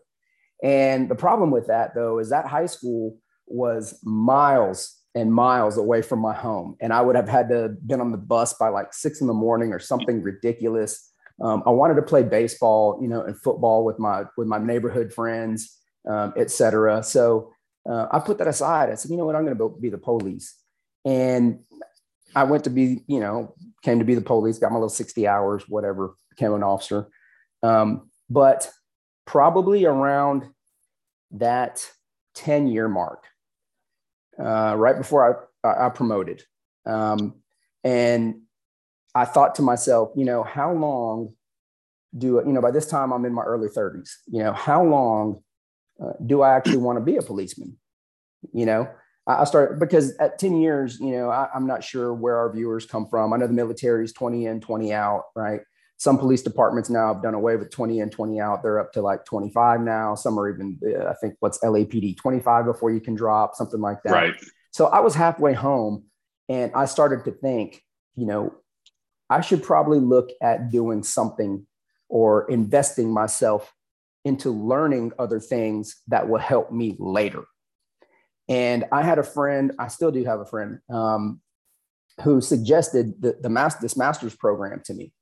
And 0.62 1.08
the 1.08 1.14
problem 1.14 1.50
with 1.50 1.68
that, 1.68 1.94
though, 1.94 2.18
is 2.18 2.30
that 2.30 2.46
high 2.46 2.66
school 2.66 3.16
was 3.46 3.98
miles 4.04 4.96
and 5.14 5.32
miles 5.32 5.76
away 5.76 6.02
from 6.02 6.20
my 6.20 6.34
home. 6.34 6.76
And 6.80 6.92
I 6.92 7.00
would 7.00 7.16
have 7.16 7.28
had 7.28 7.48
to 7.48 7.70
been 7.84 8.00
on 8.00 8.12
the 8.12 8.18
bus 8.18 8.54
by 8.54 8.68
like 8.68 8.92
six 8.92 9.20
in 9.20 9.26
the 9.26 9.34
morning 9.34 9.72
or 9.72 9.78
something 9.78 10.22
ridiculous 10.22 11.10
Um, 11.40 11.62
I 11.66 11.70
wanted 11.70 11.94
to 11.94 12.02
play 12.02 12.22
baseball, 12.22 12.98
you 13.00 13.08
know, 13.08 13.22
and 13.22 13.36
football 13.36 13.84
with 13.84 13.98
my 13.98 14.24
with 14.36 14.46
my 14.46 14.58
neighborhood 14.58 15.12
friends, 15.12 15.78
um, 16.08 16.34
et 16.36 16.50
cetera. 16.50 17.02
So 17.02 17.52
uh, 17.90 18.06
I 18.12 18.18
put 18.20 18.38
that 18.38 18.46
aside. 18.46 18.90
I 18.90 18.94
said, 18.94 19.10
you 19.10 19.16
know 19.16 19.24
what, 19.24 19.36
I'm 19.36 19.44
going 19.44 19.56
to 19.56 19.76
be 19.80 19.88
the 19.88 19.98
police. 19.98 20.54
And 21.04 21.60
I 22.36 22.44
went 22.44 22.64
to 22.64 22.70
be, 22.70 23.02
you 23.06 23.20
know, 23.20 23.54
came 23.82 23.98
to 23.98 24.04
be 24.04 24.14
the 24.14 24.20
police, 24.20 24.58
got 24.58 24.70
my 24.70 24.76
little 24.76 24.90
60 24.90 25.26
hours, 25.26 25.64
whatever, 25.66 26.14
became 26.28 26.52
an 26.52 26.62
officer. 26.62 27.08
Um, 27.62 28.10
but 28.28 28.70
probably 29.30 29.84
around 29.84 30.44
that 31.30 31.88
10 32.34 32.66
year 32.66 32.88
mark, 32.88 33.22
uh, 34.42 34.74
right 34.76 34.98
before 34.98 35.48
I, 35.64 35.86
I 35.86 35.88
promoted. 35.90 36.42
Um, 36.84 37.34
and 37.84 38.40
I 39.14 39.24
thought 39.26 39.54
to 39.56 39.62
myself, 39.62 40.10
you 40.16 40.24
know, 40.24 40.42
how 40.42 40.72
long 40.72 41.34
do, 42.18 42.42
you 42.44 42.52
know, 42.52 42.60
by 42.60 42.72
this 42.72 42.88
time 42.88 43.12
I'm 43.12 43.24
in 43.24 43.32
my 43.32 43.42
early 43.42 43.68
30s, 43.68 44.10
you 44.26 44.42
know, 44.42 44.52
how 44.52 44.84
long 44.84 45.44
uh, 46.02 46.14
do 46.26 46.42
I 46.42 46.56
actually 46.56 46.78
want 46.78 46.98
to 46.98 47.04
be 47.04 47.16
a 47.16 47.22
policeman? 47.22 47.76
You 48.52 48.66
know, 48.66 48.90
I 49.28 49.44
started 49.44 49.78
because 49.78 50.16
at 50.16 50.40
10 50.40 50.60
years, 50.60 50.98
you 50.98 51.12
know, 51.12 51.30
I, 51.30 51.46
am 51.54 51.68
not 51.68 51.84
sure 51.84 52.12
where 52.12 52.36
our 52.36 52.52
viewers 52.52 52.84
come 52.84 53.06
from. 53.06 53.32
I 53.32 53.36
know 53.36 53.46
the 53.46 53.52
military 53.52 54.04
is 54.04 54.12
20 54.12 54.46
in, 54.46 54.60
20 54.60 54.92
out, 54.92 55.26
right? 55.36 55.60
Some 56.00 56.16
police 56.16 56.40
departments 56.40 56.88
now 56.88 57.12
have 57.12 57.22
done 57.22 57.34
away 57.34 57.56
with 57.56 57.70
20 57.70 57.98
in, 57.98 58.08
20 58.08 58.40
out. 58.40 58.62
They're 58.62 58.80
up 58.80 58.90
to 58.94 59.02
like 59.02 59.26
25 59.26 59.82
now. 59.82 60.14
Some 60.14 60.40
are 60.40 60.48
even, 60.48 60.80
uh, 60.82 61.04
I 61.04 61.14
think, 61.20 61.34
what's 61.40 61.58
LAPD 61.58 62.16
25 62.16 62.64
before 62.64 62.90
you 62.90 63.00
can 63.00 63.14
drop, 63.14 63.54
something 63.54 63.82
like 63.82 64.02
that. 64.04 64.12
Right. 64.12 64.34
So 64.70 64.86
I 64.86 65.00
was 65.00 65.14
halfway 65.14 65.52
home 65.52 66.04
and 66.48 66.72
I 66.74 66.86
started 66.86 67.26
to 67.26 67.32
think, 67.32 67.82
you 68.16 68.24
know, 68.24 68.54
I 69.28 69.42
should 69.42 69.62
probably 69.62 69.98
look 69.98 70.30
at 70.40 70.70
doing 70.70 71.02
something 71.02 71.66
or 72.08 72.50
investing 72.50 73.12
myself 73.12 73.70
into 74.24 74.50
learning 74.52 75.12
other 75.18 75.38
things 75.38 75.96
that 76.08 76.30
will 76.30 76.38
help 76.38 76.72
me 76.72 76.96
later. 76.98 77.44
And 78.48 78.86
I 78.90 79.02
had 79.02 79.18
a 79.18 79.22
friend, 79.22 79.72
I 79.78 79.88
still 79.88 80.10
do 80.10 80.24
have 80.24 80.40
a 80.40 80.46
friend, 80.46 80.78
um, 80.88 81.42
who 82.22 82.40
suggested 82.40 83.20
the, 83.20 83.36
the 83.38 83.50
master, 83.50 83.80
this 83.82 83.98
master's 83.98 84.34
program 84.34 84.80
to 84.86 84.94
me. 84.94 85.12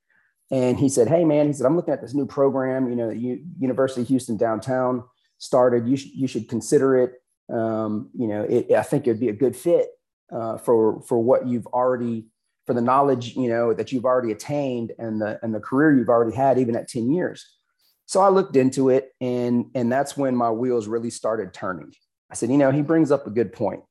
And 0.50 0.78
he 0.78 0.88
said, 0.88 1.08
Hey, 1.08 1.24
man, 1.24 1.46
he 1.46 1.52
said, 1.52 1.66
I'm 1.66 1.76
looking 1.76 1.94
at 1.94 2.00
this 2.00 2.14
new 2.14 2.26
program, 2.26 2.88
you 2.88 2.96
know, 2.96 3.10
U- 3.10 3.44
University 3.58 4.02
of 4.02 4.08
Houston 4.08 4.36
downtown 4.36 5.04
started. 5.38 5.86
You, 5.86 5.96
sh- 5.96 6.10
you 6.14 6.26
should 6.26 6.48
consider 6.48 6.98
it. 6.98 7.12
Um, 7.52 8.10
you 8.14 8.28
know, 8.28 8.42
it, 8.42 8.72
I 8.72 8.82
think 8.82 9.06
it'd 9.06 9.20
be 9.20 9.28
a 9.28 9.34
good 9.34 9.56
fit 9.56 9.88
uh, 10.32 10.58
for, 10.58 11.02
for 11.02 11.22
what 11.22 11.46
you've 11.46 11.66
already, 11.68 12.26
for 12.66 12.74
the 12.74 12.80
knowledge, 12.80 13.36
you 13.36 13.48
know, 13.48 13.72
that 13.72 13.92
you've 13.92 14.04
already 14.04 14.32
attained 14.32 14.92
and 14.98 15.20
the, 15.20 15.38
and 15.42 15.54
the 15.54 15.60
career 15.60 15.96
you've 15.96 16.08
already 16.08 16.36
had, 16.36 16.58
even 16.58 16.76
at 16.76 16.88
10 16.88 17.10
years. 17.12 17.46
So 18.06 18.20
I 18.20 18.28
looked 18.28 18.56
into 18.56 18.88
it 18.88 19.12
and, 19.20 19.66
and 19.74 19.92
that's 19.92 20.16
when 20.16 20.34
my 20.34 20.50
wheels 20.50 20.86
really 20.86 21.10
started 21.10 21.52
turning. 21.52 21.92
I 22.30 22.34
said, 22.34 22.50
you 22.50 22.58
know, 22.58 22.70
he 22.70 22.82
brings 22.82 23.10
up 23.10 23.26
a 23.26 23.30
good 23.30 23.52
point. 23.52 23.82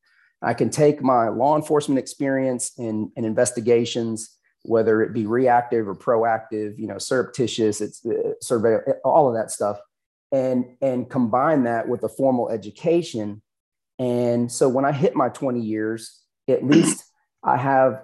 I 0.42 0.54
can 0.54 0.70
take 0.70 1.02
my 1.02 1.30
law 1.30 1.56
enforcement 1.56 1.98
experience 2.00 2.72
in, 2.78 3.12
in 3.16 3.26
investigations, 3.26 4.37
whether 4.64 5.02
it 5.02 5.14
be 5.14 5.26
reactive 5.26 5.88
or 5.88 5.96
proactive, 5.96 6.78
you 6.78 6.88
know, 6.88 6.98
surreptitious, 6.98 7.82
it's 7.82 8.06
uh, 8.06 8.34
survey, 8.42 8.78
all 9.04 9.28
of 9.28 9.36
that 9.36 9.52
stuff, 9.52 9.80
and 10.32 10.66
and 10.82 11.10
combine 11.10 11.64
that 11.64 11.88
with 11.88 12.04
a 12.04 12.10
formal 12.10 12.50
education. 12.50 13.42
And 14.00 14.52
so 14.52 14.70
when 14.70 14.86
I 14.86 14.92
hit 14.92 15.16
my 15.16 15.30
20 15.30 15.60
years, 15.60 16.22
at 16.48 16.64
least 16.66 17.04
I 17.44 17.58
have, 17.58 18.02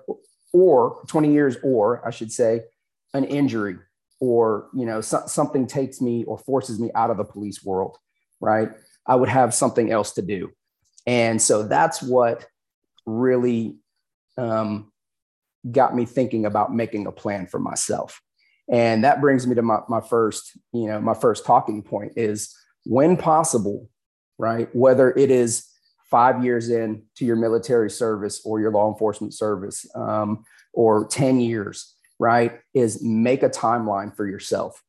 or 0.53 1.01
20 1.07 1.31
years, 1.31 1.57
or 1.63 2.05
I 2.07 2.11
should 2.11 2.31
say, 2.31 2.61
an 3.13 3.25
injury 3.25 3.77
or 4.23 4.69
you 4.73 4.85
know 4.85 5.01
so, 5.01 5.21
something 5.27 5.67
takes 5.67 5.99
me 5.99 6.23
or 6.23 6.37
forces 6.37 6.79
me 6.79 6.89
out 6.95 7.09
of 7.09 7.17
the 7.17 7.25
police 7.25 7.61
world 7.61 7.97
right 8.39 8.69
i 9.05 9.15
would 9.15 9.27
have 9.27 9.53
something 9.53 9.91
else 9.91 10.13
to 10.13 10.21
do 10.21 10.49
and 11.05 11.41
so 11.41 11.63
that's 11.63 12.01
what 12.01 12.45
really 13.05 13.75
um, 14.37 14.92
got 15.71 15.95
me 15.95 16.05
thinking 16.05 16.45
about 16.45 16.73
making 16.73 17.07
a 17.07 17.11
plan 17.11 17.47
for 17.47 17.59
myself 17.59 18.21
and 18.71 19.03
that 19.03 19.21
brings 19.21 19.45
me 19.45 19.55
to 19.55 19.61
my, 19.61 19.79
my 19.87 20.01
first 20.01 20.57
you 20.73 20.87
know 20.87 20.99
my 20.99 21.13
first 21.13 21.45
talking 21.45 21.81
point 21.81 22.13
is 22.15 22.53
when 22.85 23.15
possible 23.15 23.89
right 24.37 24.73
whether 24.75 25.11
it 25.11 25.31
is 25.31 25.67
five 26.09 26.43
years 26.43 26.69
in 26.69 27.01
to 27.15 27.25
your 27.25 27.35
military 27.35 27.89
service 27.89 28.41
or 28.45 28.59
your 28.59 28.71
law 28.71 28.91
enforcement 28.91 29.33
service 29.33 29.85
um, 29.95 30.43
or 30.73 31.07
10 31.07 31.39
years 31.39 31.95
right, 32.23 32.59
is 32.73 33.03
make 33.03 33.43
a 33.43 33.49
timeline 33.49 34.15
for 34.15 34.25
yourself. 34.25 34.81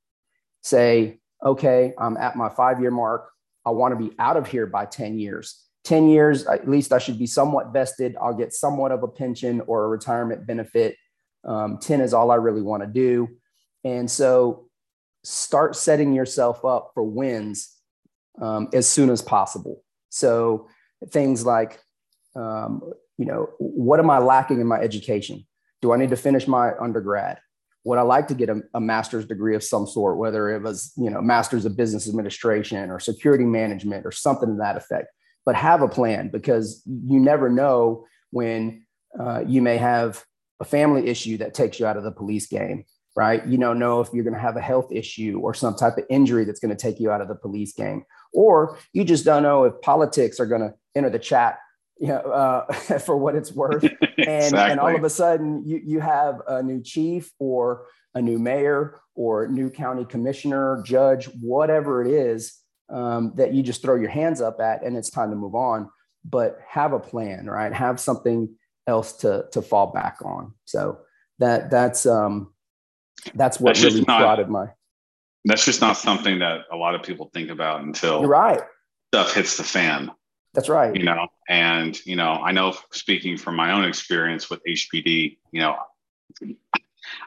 Say, 0.62 1.18
okay, 1.44 1.92
I'm 1.98 2.16
at 2.16 2.36
my 2.36 2.48
five 2.48 2.80
year 2.80 2.90
mark. 2.90 3.28
I 3.66 3.70
want 3.70 3.98
to 3.98 4.08
be 4.08 4.14
out 4.18 4.36
of 4.36 4.46
here 4.46 4.66
by 4.66 4.86
10 4.86 5.18
years. 5.18 5.63
10 5.84 6.08
years, 6.08 6.46
at 6.46 6.68
least 6.68 6.92
I 6.92 6.98
should 6.98 7.18
be 7.18 7.26
somewhat 7.26 7.72
vested. 7.72 8.16
I'll 8.20 8.34
get 8.34 8.52
somewhat 8.52 8.90
of 8.90 9.02
a 9.02 9.08
pension 9.08 9.60
or 9.66 9.84
a 9.84 9.88
retirement 9.88 10.46
benefit. 10.46 10.96
Um, 11.44 11.78
10 11.78 12.00
is 12.00 12.14
all 12.14 12.30
I 12.30 12.36
really 12.36 12.62
want 12.62 12.82
to 12.82 12.88
do. 12.88 13.28
And 13.84 14.10
so 14.10 14.68
start 15.24 15.76
setting 15.76 16.14
yourself 16.14 16.64
up 16.64 16.92
for 16.94 17.02
wins 17.02 17.74
um, 18.40 18.68
as 18.72 18.88
soon 18.88 19.10
as 19.10 19.20
possible. 19.20 19.82
So 20.08 20.68
things 21.10 21.44
like, 21.44 21.80
um, 22.34 22.82
you 23.18 23.26
know, 23.26 23.50
what 23.58 24.00
am 24.00 24.10
I 24.10 24.18
lacking 24.18 24.60
in 24.60 24.66
my 24.66 24.78
education? 24.78 25.46
Do 25.82 25.92
I 25.92 25.98
need 25.98 26.10
to 26.10 26.16
finish 26.16 26.48
my 26.48 26.72
undergrad? 26.80 27.38
Would 27.84 27.98
I 27.98 28.02
like 28.02 28.28
to 28.28 28.34
get 28.34 28.48
a, 28.48 28.62
a, 28.72 28.80
master's 28.80 29.26
degree 29.26 29.54
of 29.54 29.62
some 29.62 29.86
sort, 29.86 30.16
whether 30.16 30.48
it 30.48 30.62
was, 30.62 30.92
you 30.96 31.10
know, 31.10 31.20
master's 31.20 31.66
of 31.66 31.76
business 31.76 32.08
administration 32.08 32.90
or 32.90 32.98
security 32.98 33.44
management 33.44 34.06
or 34.06 34.10
something 34.10 34.48
to 34.48 34.54
that 34.56 34.78
effect? 34.78 35.08
But 35.46 35.56
have 35.56 35.82
a 35.82 35.88
plan 35.88 36.30
because 36.30 36.82
you 36.86 37.20
never 37.20 37.50
know 37.50 38.06
when 38.30 38.86
uh, 39.18 39.44
you 39.46 39.60
may 39.60 39.76
have 39.76 40.24
a 40.60 40.64
family 40.64 41.06
issue 41.06 41.36
that 41.38 41.54
takes 41.54 41.78
you 41.78 41.86
out 41.86 41.96
of 41.96 42.04
the 42.04 42.10
police 42.10 42.46
game, 42.46 42.84
right? 43.14 43.46
You 43.46 43.58
don't 43.58 43.78
know 43.78 44.00
if 44.00 44.08
you're 44.12 44.24
going 44.24 44.34
to 44.34 44.40
have 44.40 44.56
a 44.56 44.62
health 44.62 44.90
issue 44.90 45.40
or 45.42 45.52
some 45.52 45.74
type 45.74 45.98
of 45.98 46.04
injury 46.08 46.44
that's 46.44 46.60
going 46.60 46.74
to 46.74 46.80
take 46.80 46.98
you 46.98 47.10
out 47.10 47.20
of 47.20 47.28
the 47.28 47.34
police 47.34 47.74
game, 47.74 48.04
or 48.32 48.78
you 48.92 49.04
just 49.04 49.24
don't 49.24 49.42
know 49.42 49.64
if 49.64 49.80
politics 49.82 50.40
are 50.40 50.46
going 50.46 50.62
to 50.62 50.74
enter 50.94 51.10
the 51.10 51.18
chat 51.18 51.58
you 51.98 52.08
know, 52.08 52.18
uh, 52.18 52.72
for 52.98 53.16
what 53.16 53.34
it's 53.34 53.52
worth. 53.52 53.84
And, 54.16 54.28
exactly. 54.28 54.70
and 54.70 54.80
all 54.80 54.94
of 54.94 55.04
a 55.04 55.10
sudden 55.10 55.64
you, 55.66 55.80
you 55.84 56.00
have 56.00 56.40
a 56.46 56.62
new 56.62 56.80
chief 56.80 57.32
or 57.38 57.86
a 58.14 58.22
new 58.22 58.38
mayor 58.38 59.00
or 59.16 59.48
new 59.48 59.68
county 59.68 60.04
commissioner, 60.04 60.82
judge, 60.86 61.26
whatever 61.40 62.00
it 62.00 62.08
is 62.08 62.56
um, 62.94 63.32
that 63.34 63.52
you 63.52 63.62
just 63.62 63.82
throw 63.82 63.96
your 63.96 64.08
hands 64.08 64.40
up 64.40 64.60
at 64.60 64.84
and 64.84 64.96
it's 64.96 65.10
time 65.10 65.30
to 65.30 65.36
move 65.36 65.54
on. 65.54 65.90
But 66.24 66.58
have 66.66 66.94
a 66.94 67.00
plan, 67.00 67.46
right? 67.46 67.72
Have 67.72 68.00
something 68.00 68.48
else 68.86 69.12
to, 69.18 69.46
to 69.52 69.60
fall 69.60 69.88
back 69.88 70.18
on. 70.24 70.54
So 70.64 71.00
that 71.38 71.70
that's 71.70 72.06
um, 72.06 72.54
that's 73.34 73.60
what 73.60 73.74
that's 73.74 73.84
really 73.84 74.04
not, 74.06 74.20
prodded 74.20 74.48
my. 74.48 74.68
That's 75.44 75.64
just 75.64 75.80
not 75.80 75.98
something 75.98 76.38
that 76.38 76.62
a 76.72 76.76
lot 76.76 76.94
of 76.94 77.02
people 77.02 77.30
think 77.34 77.50
about 77.50 77.82
until 77.82 78.20
You're 78.20 78.30
right. 78.30 78.62
stuff 79.12 79.34
hits 79.34 79.58
the 79.58 79.64
fan. 79.64 80.10
That's 80.54 80.68
right. 80.68 80.94
You 80.94 81.02
know, 81.02 81.26
and 81.48 82.00
you 82.06 82.16
know, 82.16 82.30
I 82.30 82.52
know 82.52 82.74
speaking 82.92 83.36
from 83.36 83.56
my 83.56 83.72
own 83.72 83.84
experience 83.84 84.48
with 84.48 84.60
HPD, 84.66 85.36
you 85.50 85.60
know, 85.60 85.76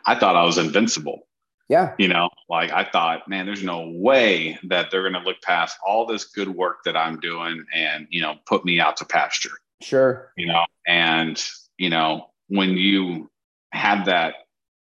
I 0.05 0.15
thought 0.15 0.35
I 0.35 0.43
was 0.43 0.57
invincible. 0.57 1.26
Yeah. 1.69 1.93
You 1.97 2.07
know, 2.07 2.29
like 2.49 2.71
I 2.71 2.83
thought, 2.85 3.27
man, 3.27 3.45
there's 3.45 3.63
no 3.63 3.89
way 3.89 4.57
that 4.63 4.89
they're 4.89 5.01
going 5.01 5.21
to 5.21 5.27
look 5.27 5.41
past 5.41 5.77
all 5.85 6.05
this 6.05 6.25
good 6.25 6.49
work 6.49 6.83
that 6.85 6.95
I'm 6.95 7.19
doing 7.19 7.65
and, 7.73 8.07
you 8.09 8.21
know, 8.21 8.35
put 8.45 8.63
me 8.63 8.79
out 8.79 8.97
to 8.97 9.05
pasture. 9.05 9.51
Sure. 9.81 10.31
You 10.37 10.47
know, 10.47 10.65
and, 10.87 11.43
you 11.77 11.89
know, 11.89 12.27
when 12.47 12.71
you 12.71 13.29
have 13.73 14.05
that 14.05 14.35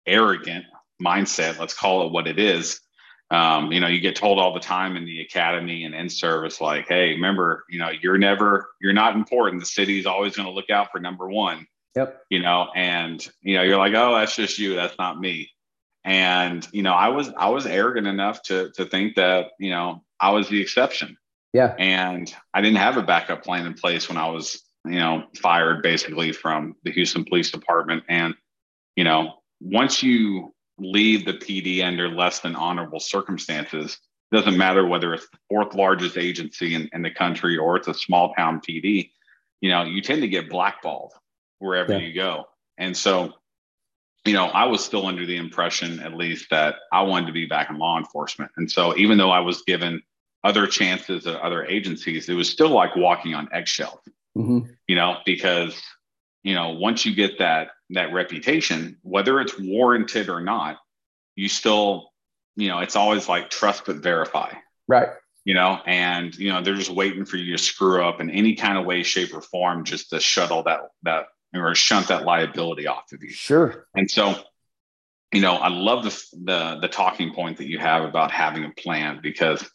arrogant 0.07 0.65
mindset, 1.01 1.59
let's 1.59 1.73
call 1.73 2.07
it 2.07 2.13
what 2.13 2.27
it 2.27 2.39
is, 2.39 2.79
um, 3.31 3.71
you 3.71 3.79
know, 3.79 3.87
you 3.87 3.99
get 3.99 4.15
told 4.15 4.39
all 4.39 4.53
the 4.53 4.59
time 4.59 4.95
in 4.95 5.05
the 5.05 5.21
academy 5.21 5.83
and 5.83 5.93
in 5.93 6.09
service, 6.09 6.59
like, 6.59 6.87
hey, 6.87 7.09
remember, 7.09 7.63
you 7.69 7.77
know, 7.77 7.91
you're 8.01 8.17
never, 8.17 8.69
you're 8.81 8.93
not 8.93 9.15
important. 9.15 9.61
The 9.61 9.67
city's 9.67 10.07
always 10.07 10.35
going 10.35 10.47
to 10.47 10.53
look 10.53 10.69
out 10.71 10.91
for 10.91 10.99
number 10.99 11.29
one. 11.29 11.67
Yep. 11.95 12.23
You 12.29 12.39
know, 12.39 12.69
and 12.75 13.27
you 13.41 13.55
know, 13.55 13.63
you're 13.63 13.77
like, 13.77 13.93
oh, 13.95 14.15
that's 14.15 14.35
just 14.35 14.57
you. 14.57 14.75
That's 14.75 14.97
not 14.97 15.19
me. 15.19 15.49
And 16.03 16.67
you 16.71 16.83
know, 16.83 16.93
I 16.93 17.09
was 17.09 17.29
I 17.37 17.49
was 17.49 17.65
arrogant 17.65 18.07
enough 18.07 18.41
to 18.43 18.71
to 18.75 18.85
think 18.85 19.15
that 19.15 19.51
you 19.59 19.69
know 19.69 20.03
I 20.19 20.31
was 20.31 20.49
the 20.49 20.61
exception. 20.61 21.17
Yeah. 21.53 21.73
And 21.79 22.33
I 22.53 22.61
didn't 22.61 22.77
have 22.77 22.97
a 22.97 23.03
backup 23.03 23.43
plan 23.43 23.65
in 23.65 23.73
place 23.73 24.07
when 24.07 24.17
I 24.17 24.29
was 24.29 24.63
you 24.85 24.99
know 24.99 25.23
fired 25.41 25.81
basically 25.83 26.31
from 26.31 26.75
the 26.83 26.91
Houston 26.91 27.25
Police 27.25 27.51
Department. 27.51 28.03
And 28.07 28.35
you 28.95 29.03
know, 29.03 29.35
once 29.59 30.01
you 30.01 30.53
leave 30.79 31.25
the 31.25 31.33
PD 31.33 31.83
under 31.83 32.09
less 32.09 32.39
than 32.39 32.55
honorable 32.55 32.99
circumstances. 32.99 33.99
Doesn't 34.31 34.57
matter 34.57 34.85
whether 34.85 35.13
it's 35.13 35.27
the 35.29 35.37
fourth 35.49 35.73
largest 35.73 36.17
agency 36.17 36.75
in, 36.75 36.89
in 36.93 37.01
the 37.01 37.11
country 37.11 37.57
or 37.57 37.77
it's 37.77 37.87
a 37.87 37.93
small 37.93 38.33
town 38.35 38.61
PD. 38.61 39.11
You 39.61 39.71
know, 39.71 39.83
you 39.83 40.01
tend 40.01 40.21
to 40.21 40.27
get 40.27 40.49
blackballed 40.49 41.13
wherever 41.57 41.93
yeah. 41.93 41.99
you 41.99 42.13
go. 42.13 42.45
And 42.77 42.95
so, 42.95 43.33
you 44.25 44.33
know, 44.33 44.45
I 44.45 44.65
was 44.65 44.83
still 44.83 45.05
under 45.05 45.25
the 45.25 45.37
impression, 45.37 45.99
at 45.99 46.13
least, 46.13 46.49
that 46.51 46.75
I 46.91 47.01
wanted 47.03 47.27
to 47.27 47.31
be 47.31 47.45
back 47.45 47.69
in 47.69 47.77
law 47.77 47.97
enforcement. 47.97 48.51
And 48.57 48.69
so, 48.69 48.95
even 48.97 49.17
though 49.17 49.31
I 49.31 49.39
was 49.39 49.61
given 49.63 50.01
other 50.43 50.67
chances 50.67 51.25
at 51.27 51.39
other 51.41 51.65
agencies, 51.65 52.29
it 52.29 52.33
was 52.33 52.49
still 52.49 52.69
like 52.69 52.95
walking 52.95 53.33
on 53.33 53.49
eggshells, 53.51 53.99
mm-hmm. 54.37 54.69
you 54.87 54.95
know, 54.95 55.17
because, 55.25 55.81
you 56.43 56.53
know, 56.53 56.69
once 56.69 57.05
you 57.05 57.15
get 57.15 57.39
that 57.39 57.69
that 57.91 58.13
reputation, 58.13 58.97
whether 59.01 59.39
it's 59.39 59.57
warranted 59.59 60.29
or 60.29 60.41
not, 60.41 60.77
you 61.35 61.49
still, 61.49 62.11
you 62.55 62.67
know, 62.67 62.79
it's 62.79 62.95
always 62.95 63.27
like 63.27 63.49
trust 63.49 63.85
but 63.85 63.97
verify. 63.97 64.53
Right. 64.87 65.09
You 65.45 65.55
know, 65.55 65.79
and 65.85 66.35
you 66.37 66.51
know, 66.51 66.61
they're 66.61 66.75
just 66.75 66.91
waiting 66.91 67.25
for 67.25 67.37
you 67.37 67.55
to 67.55 67.63
screw 67.63 68.03
up 68.03 68.21
in 68.21 68.29
any 68.29 68.55
kind 68.55 68.77
of 68.77 68.85
way, 68.85 69.03
shape, 69.03 69.33
or 69.33 69.41
form 69.41 69.85
just 69.85 70.09
to 70.11 70.19
shuttle 70.19 70.63
that 70.63 70.81
that 71.03 71.27
or 71.53 71.73
shunt 71.75 72.07
that 72.09 72.25
liability 72.25 72.87
off 72.87 73.11
of 73.11 73.23
you. 73.23 73.29
Sure. 73.29 73.87
And 73.95 74.09
so, 74.09 74.35
you 75.31 75.41
know, 75.41 75.55
I 75.55 75.69
love 75.69 76.03
the 76.03 76.23
the 76.43 76.79
the 76.81 76.87
talking 76.87 77.33
point 77.33 77.57
that 77.57 77.67
you 77.67 77.79
have 77.79 78.03
about 78.03 78.31
having 78.31 78.65
a 78.65 78.71
plan 78.71 79.19
because, 79.21 79.67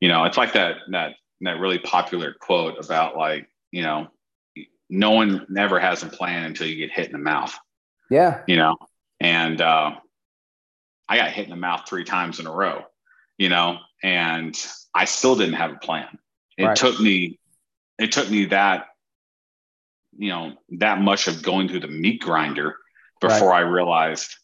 you 0.00 0.08
know, 0.08 0.24
it's 0.24 0.36
like 0.36 0.52
that 0.54 0.76
that 0.90 1.14
that 1.40 1.58
really 1.58 1.78
popular 1.78 2.34
quote 2.38 2.84
about 2.84 3.16
like, 3.16 3.48
you 3.70 3.82
know, 3.82 4.08
no 4.88 5.12
one 5.12 5.46
never 5.48 5.78
has 5.78 6.02
a 6.02 6.06
plan 6.06 6.44
until 6.44 6.66
you 6.66 6.76
get 6.76 6.90
hit 6.90 7.06
in 7.06 7.12
the 7.12 7.18
mouth. 7.18 7.56
Yeah. 8.10 8.42
You 8.46 8.56
know, 8.56 8.76
and 9.20 9.60
uh, 9.60 9.92
I 11.08 11.16
got 11.16 11.30
hit 11.30 11.44
in 11.44 11.50
the 11.50 11.56
mouth 11.56 11.88
three 11.88 12.04
times 12.04 12.40
in 12.40 12.46
a 12.46 12.52
row, 12.52 12.82
you 13.38 13.48
know, 13.48 13.78
and 14.02 14.56
I 14.94 15.04
still 15.04 15.36
didn't 15.36 15.54
have 15.54 15.72
a 15.72 15.76
plan. 15.76 16.18
It 16.58 16.64
right. 16.64 16.76
took 16.76 17.00
me, 17.00 17.38
it 17.98 18.12
took 18.12 18.28
me 18.30 18.46
that, 18.46 18.86
you 20.16 20.30
know, 20.30 20.52
that 20.78 21.00
much 21.00 21.28
of 21.28 21.42
going 21.42 21.68
through 21.68 21.80
the 21.80 21.88
meat 21.88 22.20
grinder 22.20 22.76
before 23.20 23.50
right. 23.50 23.58
I 23.58 23.60
realized, 23.60 24.36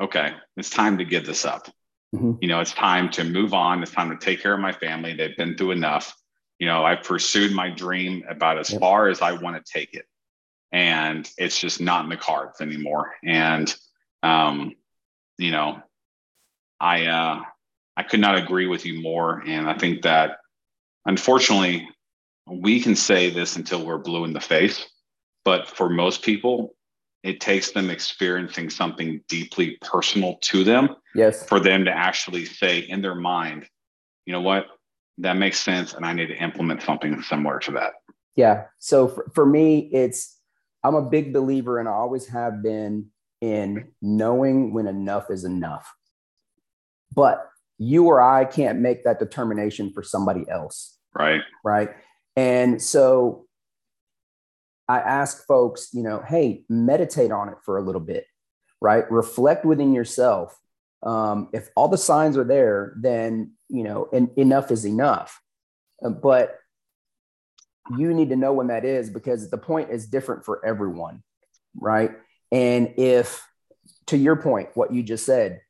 okay, 0.00 0.34
it's 0.56 0.70
time 0.70 0.98
to 0.98 1.04
give 1.04 1.26
this 1.26 1.44
up. 1.44 1.66
Mm-hmm. 2.14 2.32
You 2.40 2.48
know, 2.48 2.60
it's 2.60 2.72
time 2.72 3.10
to 3.10 3.24
move 3.24 3.54
on. 3.54 3.82
It's 3.82 3.92
time 3.92 4.10
to 4.10 4.16
take 4.16 4.42
care 4.42 4.54
of 4.54 4.60
my 4.60 4.72
family. 4.72 5.14
They've 5.14 5.36
been 5.36 5.56
through 5.56 5.72
enough 5.72 6.14
you 6.60 6.66
know 6.66 6.84
i've 6.84 7.02
pursued 7.02 7.52
my 7.52 7.70
dream 7.70 8.22
about 8.28 8.58
as 8.58 8.70
yep. 8.70 8.80
far 8.80 9.08
as 9.08 9.20
i 9.20 9.32
want 9.32 9.56
to 9.56 9.72
take 9.72 9.94
it 9.94 10.04
and 10.70 11.28
it's 11.36 11.58
just 11.58 11.80
not 11.80 12.04
in 12.04 12.10
the 12.10 12.16
cards 12.16 12.60
anymore 12.60 13.12
and 13.24 13.74
um 14.22 14.72
you 15.38 15.50
know 15.50 15.82
i 16.78 17.06
uh 17.06 17.42
i 17.96 18.04
could 18.04 18.20
not 18.20 18.36
agree 18.38 18.66
with 18.66 18.86
you 18.86 19.00
more 19.00 19.42
and 19.44 19.68
i 19.68 19.76
think 19.76 20.02
that 20.02 20.36
unfortunately 21.06 21.88
we 22.46 22.80
can 22.80 22.96
say 22.96 23.30
this 23.30 23.56
until 23.56 23.84
we're 23.84 23.98
blue 23.98 24.24
in 24.24 24.32
the 24.32 24.40
face 24.40 24.88
but 25.44 25.68
for 25.68 25.88
most 25.88 26.22
people 26.22 26.74
it 27.22 27.40
takes 27.40 27.72
them 27.72 27.90
experiencing 27.90 28.70
something 28.70 29.20
deeply 29.28 29.76
personal 29.82 30.36
to 30.40 30.64
them 30.64 30.96
yes. 31.14 31.46
for 31.46 31.60
them 31.60 31.84
to 31.84 31.90
actually 31.90 32.44
say 32.44 32.78
in 32.78 33.02
their 33.02 33.14
mind 33.14 33.66
you 34.30 34.32
know 34.32 34.42
what? 34.42 34.66
That 35.18 35.36
makes 35.36 35.58
sense 35.58 35.94
and 35.94 36.06
i 36.06 36.12
need 36.12 36.28
to 36.28 36.36
implement 36.36 36.82
something 36.82 37.20
similar 37.22 37.58
to 37.60 37.72
that. 37.72 37.94
Yeah. 38.36 38.66
So 38.78 39.08
for, 39.08 39.30
for 39.34 39.44
me 39.44 39.90
it's 39.92 40.38
i'm 40.84 40.94
a 40.94 41.02
big 41.02 41.32
believer 41.32 41.80
and 41.80 41.88
i 41.88 41.92
always 41.92 42.28
have 42.28 42.62
been 42.62 43.06
in 43.40 43.88
knowing 44.00 44.72
when 44.72 44.86
enough 44.86 45.30
is 45.30 45.44
enough. 45.44 45.92
But 47.14 47.44
you 47.78 48.06
or 48.06 48.20
i 48.20 48.44
can't 48.44 48.78
make 48.78 49.02
that 49.02 49.18
determination 49.18 49.92
for 49.92 50.04
somebody 50.04 50.44
else. 50.48 50.96
Right. 51.12 51.40
Right 51.64 51.90
and 52.36 52.80
so 52.80 53.46
i 54.88 54.98
ask 54.98 55.46
folks 55.46 55.90
you 55.92 56.02
know 56.02 56.22
hey 56.26 56.64
meditate 56.68 57.30
on 57.30 57.48
it 57.48 57.56
for 57.64 57.78
a 57.78 57.82
little 57.82 58.00
bit 58.00 58.24
right 58.80 59.10
reflect 59.10 59.64
within 59.64 59.92
yourself 59.92 60.56
um, 61.02 61.48
if 61.54 61.70
all 61.76 61.88
the 61.88 61.96
signs 61.96 62.36
are 62.36 62.44
there 62.44 62.94
then 63.00 63.52
you 63.70 63.84
know, 63.84 64.08
and 64.12 64.30
enough 64.36 64.70
is 64.70 64.84
enough. 64.84 65.40
Uh, 66.04 66.10
but 66.10 66.58
you 67.96 68.12
need 68.12 68.28
to 68.30 68.36
know 68.36 68.52
when 68.52 68.66
that 68.66 68.84
is 68.84 69.08
because 69.08 69.48
the 69.48 69.58
point 69.58 69.90
is 69.90 70.06
different 70.06 70.44
for 70.44 70.64
everyone, 70.64 71.22
right? 71.74 72.10
And 72.52 72.94
if, 72.96 73.42
to 74.08 74.16
your 74.16 74.36
point, 74.36 74.70
what 74.74 74.92
you 74.92 75.02
just 75.02 75.24
said, 75.24 75.60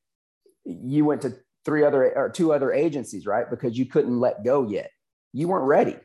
you 0.65 1.05
went 1.05 1.23
to 1.23 1.37
three 1.65 1.85
other 1.85 2.17
or 2.17 2.31
two 2.31 2.53
other 2.53 2.73
agencies, 2.73 3.27
right? 3.27 3.49
Because 3.49 3.79
you 3.79 3.87
couldn't 3.87 4.19
let 4.19 4.45
go 4.45 4.67
yet. 4.67 4.91
You 5.33 5.49
weren't 5.49 5.67
ready, 5.67 5.97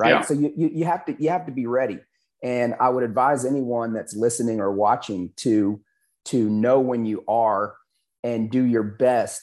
right? 0.00 0.10
Yeah. 0.10 0.20
So 0.22 0.34
you, 0.34 0.52
you 0.56 0.70
you 0.72 0.84
have 0.86 1.04
to 1.04 1.16
you 1.18 1.28
have 1.28 1.46
to 1.46 1.52
be 1.52 1.66
ready. 1.66 1.98
And 2.42 2.74
I 2.80 2.88
would 2.88 3.04
advise 3.04 3.44
anyone 3.44 3.92
that's 3.92 4.16
listening 4.16 4.60
or 4.60 4.72
watching 4.72 5.30
to 5.36 5.80
to 6.26 6.48
know 6.48 6.80
when 6.80 7.04
you 7.04 7.22
are 7.28 7.76
and 8.24 8.50
do 8.50 8.64
your 8.64 8.82
best 8.82 9.42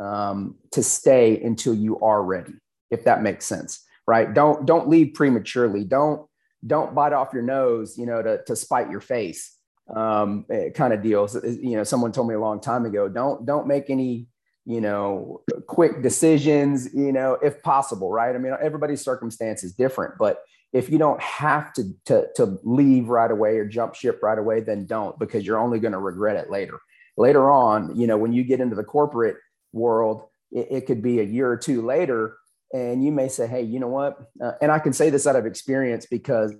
um, 0.00 0.56
to 0.72 0.82
stay 0.82 1.40
until 1.42 1.74
you 1.74 1.98
are 2.00 2.22
ready, 2.22 2.54
if 2.90 3.04
that 3.04 3.22
makes 3.22 3.44
sense, 3.44 3.84
right? 4.06 4.32
Don't 4.32 4.64
don't 4.64 4.88
leave 4.88 5.14
prematurely. 5.14 5.84
Don't 5.84 6.26
don't 6.66 6.94
bite 6.94 7.12
off 7.12 7.34
your 7.34 7.42
nose, 7.42 7.98
you 7.98 8.06
know, 8.06 8.22
to 8.22 8.42
to 8.44 8.56
spite 8.56 8.90
your 8.90 9.00
face, 9.00 9.54
um, 9.94 10.46
eh, 10.50 10.70
kind 10.70 10.94
of 10.94 11.02
deals. 11.02 11.34
You 11.44 11.76
know, 11.76 11.84
someone 11.84 12.12
told 12.12 12.28
me 12.28 12.34
a 12.34 12.40
long 12.40 12.60
time 12.60 12.86
ago, 12.86 13.08
don't 13.08 13.44
don't 13.44 13.66
make 13.66 13.90
any 13.90 14.26
you 14.68 14.80
know 14.80 15.40
quick 15.66 16.02
decisions 16.02 16.88
you 16.94 17.12
know 17.12 17.38
if 17.42 17.62
possible 17.62 18.10
right? 18.10 18.34
I 18.34 18.38
mean 18.38 18.54
everybody's 18.60 19.02
circumstance 19.02 19.64
is 19.64 19.72
different 19.72 20.14
but 20.18 20.42
if 20.72 20.90
you 20.90 20.98
don't 20.98 21.20
have 21.20 21.72
to 21.74 21.84
to, 22.04 22.26
to 22.36 22.58
leave 22.62 23.08
right 23.08 23.30
away 23.30 23.56
or 23.56 23.66
jump 23.66 23.94
ship 23.94 24.20
right 24.22 24.38
away 24.38 24.60
then 24.60 24.86
don't 24.86 25.18
because 25.18 25.46
you're 25.46 25.58
only 25.58 25.80
going 25.80 25.92
to 25.92 25.98
regret 25.98 26.36
it 26.36 26.50
later. 26.50 26.78
Later 27.16 27.50
on 27.50 27.96
you 27.96 28.06
know 28.06 28.18
when 28.18 28.32
you 28.32 28.44
get 28.44 28.60
into 28.60 28.76
the 28.76 28.84
corporate 28.84 29.36
world, 29.72 30.24
it, 30.50 30.68
it 30.70 30.86
could 30.86 31.02
be 31.02 31.20
a 31.20 31.24
year 31.24 31.50
or 31.50 31.56
two 31.56 31.82
later, 31.82 32.36
and 32.72 33.04
you 33.04 33.12
may 33.12 33.28
say, 33.28 33.46
"Hey, 33.46 33.62
you 33.62 33.80
know 33.80 33.88
what?" 33.88 34.18
Uh, 34.42 34.52
and 34.60 34.70
I 34.70 34.78
can 34.78 34.92
say 34.92 35.10
this 35.10 35.26
out 35.26 35.36
of 35.36 35.46
experience 35.46 36.06
because 36.06 36.54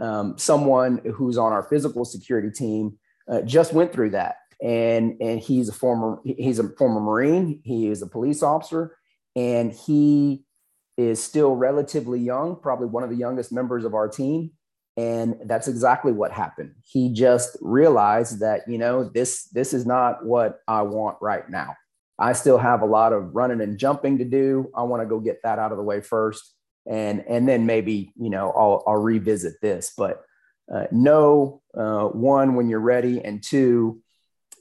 um, 0.00 0.36
someone 0.38 1.00
who's 1.14 1.38
on 1.38 1.52
our 1.52 1.62
physical 1.64 2.04
security 2.04 2.50
team 2.50 2.98
uh, 3.30 3.42
just 3.42 3.72
went 3.72 3.92
through 3.92 4.10
that, 4.10 4.36
and 4.62 5.16
and 5.20 5.40
he's 5.40 5.68
a 5.68 5.72
former 5.72 6.20
he's 6.24 6.58
a 6.58 6.68
former 6.70 7.00
Marine. 7.00 7.60
He 7.64 7.88
is 7.88 8.02
a 8.02 8.06
police 8.06 8.42
officer, 8.42 8.96
and 9.34 9.72
he 9.72 10.44
is 10.96 11.22
still 11.22 11.54
relatively 11.54 12.20
young, 12.20 12.56
probably 12.56 12.86
one 12.86 13.02
of 13.02 13.10
the 13.10 13.16
youngest 13.16 13.52
members 13.52 13.84
of 13.84 13.94
our 13.94 14.08
team. 14.08 14.50
And 14.96 15.36
that's 15.44 15.68
exactly 15.68 16.12
what 16.12 16.32
happened. 16.32 16.74
He 16.82 17.12
just 17.12 17.58
realized 17.60 18.40
that, 18.40 18.62
you 18.66 18.78
know, 18.78 19.04
this 19.04 19.44
this 19.50 19.74
is 19.74 19.84
not 19.84 20.24
what 20.24 20.60
I 20.66 20.82
want 20.82 21.18
right 21.20 21.48
now. 21.50 21.76
I 22.18 22.32
still 22.32 22.56
have 22.56 22.80
a 22.80 22.86
lot 22.86 23.12
of 23.12 23.34
running 23.34 23.60
and 23.60 23.78
jumping 23.78 24.18
to 24.18 24.24
do. 24.24 24.70
I 24.74 24.84
want 24.84 25.02
to 25.02 25.06
go 25.06 25.20
get 25.20 25.42
that 25.42 25.58
out 25.58 25.70
of 25.70 25.76
the 25.76 25.84
way 25.84 26.00
first, 26.00 26.54
and 26.88 27.22
and 27.28 27.46
then 27.46 27.66
maybe 27.66 28.12
you 28.16 28.30
know 28.30 28.50
I'll 28.56 28.82
I'll 28.86 29.02
revisit 29.02 29.60
this. 29.60 29.92
But 29.94 30.24
uh, 30.74 30.86
know 30.90 31.60
uh, 31.76 32.04
one 32.04 32.54
when 32.54 32.70
you're 32.70 32.80
ready, 32.80 33.22
and 33.22 33.42
two, 33.42 34.00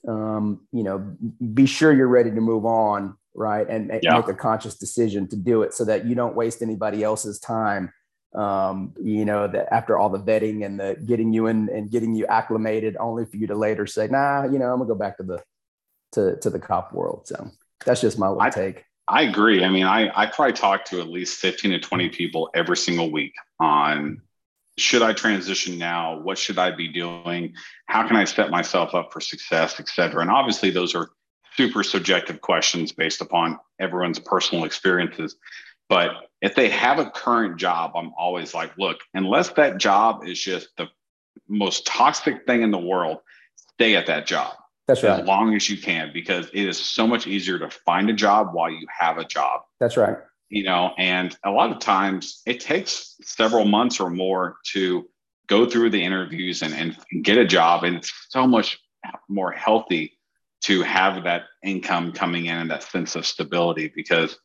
um, 0.07 0.61
you 0.71 0.83
know, 0.83 1.15
be 1.53 1.65
sure 1.65 1.93
you're 1.93 2.07
ready 2.07 2.31
to 2.31 2.41
move 2.41 2.65
on, 2.65 3.17
right, 3.33 3.67
and, 3.69 3.91
yeah. 4.03 4.15
make 4.15 4.27
a 4.27 4.33
conscious 4.33 4.77
decision 4.77 5.27
to 5.29 5.35
do 5.35 5.63
it, 5.63 5.73
so 5.73 5.85
that 5.85 6.05
you 6.05 6.15
don't 6.15 6.35
waste 6.35 6.61
anybody 6.61 7.03
else's 7.03 7.39
time. 7.39 7.91
Um, 8.33 8.93
you 9.01 9.23
know, 9.23 9.47
that 9.47 9.73
after 9.73 9.97
all 9.97 10.09
the 10.09 10.19
vetting 10.19 10.65
and 10.65 10.79
the 10.79 10.97
getting 11.05 11.31
you 11.31 11.47
in 11.47 11.69
and 11.69 11.89
getting 11.89 12.13
you 12.15 12.25
acclimated, 12.27 12.97
only 12.99 13.25
for 13.25 13.37
you 13.37 13.47
to 13.47 13.55
later 13.55 13.87
say, 13.87 14.07
nah, 14.07 14.43
you 14.43 14.59
know, 14.59 14.71
I'm 14.71 14.79
gonna 14.79 14.89
go 14.89 14.95
back 14.95 15.17
to 15.17 15.23
the 15.23 15.41
to 16.13 16.35
to 16.37 16.49
the 16.49 16.59
cop 16.59 16.93
world. 16.93 17.27
So 17.27 17.49
that's 17.85 18.01
just 18.01 18.19
my 18.19 18.27
little 18.27 18.41
I, 18.41 18.49
take. 18.49 18.83
I 19.07 19.23
agree. 19.23 19.63
I 19.63 19.69
mean, 19.69 19.85
I 19.85 20.11
I 20.15 20.25
probably 20.25 20.53
talk 20.53 20.85
to 20.85 20.99
at 20.99 21.07
least 21.07 21.39
15 21.39 21.71
to 21.71 21.79
20 21.79 22.09
people 22.09 22.49
every 22.53 22.77
single 22.77 23.11
week 23.11 23.33
on 23.59 24.21
should 24.77 25.01
I 25.01 25.13
transition 25.13 25.77
now? 25.77 26.19
What 26.19 26.37
should 26.37 26.57
I 26.57 26.71
be 26.71 26.87
doing? 26.87 27.53
How 27.87 28.07
can 28.07 28.15
I 28.15 28.25
set 28.25 28.49
myself 28.49 28.93
up 28.93 29.13
for 29.13 29.21
success, 29.21 29.79
et 29.79 29.87
cetera? 29.87 30.21
And 30.21 30.31
obviously, 30.31 30.69
those 30.69 30.95
are 30.95 31.09
super 31.55 31.83
subjective 31.83 32.41
questions 32.41 32.91
based 32.91 33.21
upon 33.21 33.57
everyone's 33.79 34.19
personal 34.19 34.65
experiences. 34.65 35.37
But 35.87 36.11
if 36.41 36.55
they 36.55 36.69
have 36.69 36.99
a 36.99 37.09
current 37.09 37.57
job, 37.57 37.91
I'm 37.95 38.11
always 38.17 38.53
like, 38.53 38.77
look, 38.77 38.97
unless 39.13 39.49
that 39.49 39.77
job 39.77 40.27
is 40.27 40.39
just 40.39 40.69
the 40.77 40.87
most 41.47 41.85
toxic 41.85 42.45
thing 42.45 42.61
in 42.61 42.71
the 42.71 42.79
world, 42.79 43.19
stay 43.73 43.95
at 43.95 44.07
that 44.07 44.27
job. 44.27 44.55
That's 44.87 45.03
right. 45.03 45.19
As 45.19 45.25
long 45.25 45.55
as 45.55 45.69
you 45.69 45.77
can, 45.77 46.11
because 46.13 46.47
it 46.53 46.67
is 46.67 46.77
so 46.77 47.07
much 47.07 47.27
easier 47.27 47.57
to 47.59 47.69
find 47.69 48.09
a 48.09 48.13
job 48.13 48.49
while 48.53 48.69
you 48.69 48.85
have 48.99 49.17
a 49.17 49.25
job. 49.25 49.61
That's 49.79 49.97
right. 49.97 50.17
You 50.49 50.63
know, 50.63 50.91
and 50.97 51.35
a 51.43 51.51
lot 51.51 51.71
of 51.71 51.79
times 51.79 52.41
it 52.45 52.59
takes 52.59 53.15
several 53.21 53.65
months 53.65 53.99
or 53.99 54.09
more 54.09 54.57
to 54.73 55.09
go 55.47 55.65
through 55.67 55.89
the 55.89 56.03
interviews 56.03 56.61
and, 56.61 56.73
and 56.73 57.23
get 57.23 57.37
a 57.37 57.45
job. 57.45 57.83
And 57.83 57.97
it's 57.97 58.13
so 58.29 58.45
much 58.45 58.79
more 59.27 59.51
healthy 59.51 60.17
to 60.61 60.81
have 60.81 61.23
that 61.23 61.43
income 61.63 62.11
coming 62.11 62.45
in 62.45 62.57
and 62.57 62.71
that 62.71 62.83
sense 62.83 63.15
of 63.15 63.25
stability 63.25 63.91
because 63.95 64.37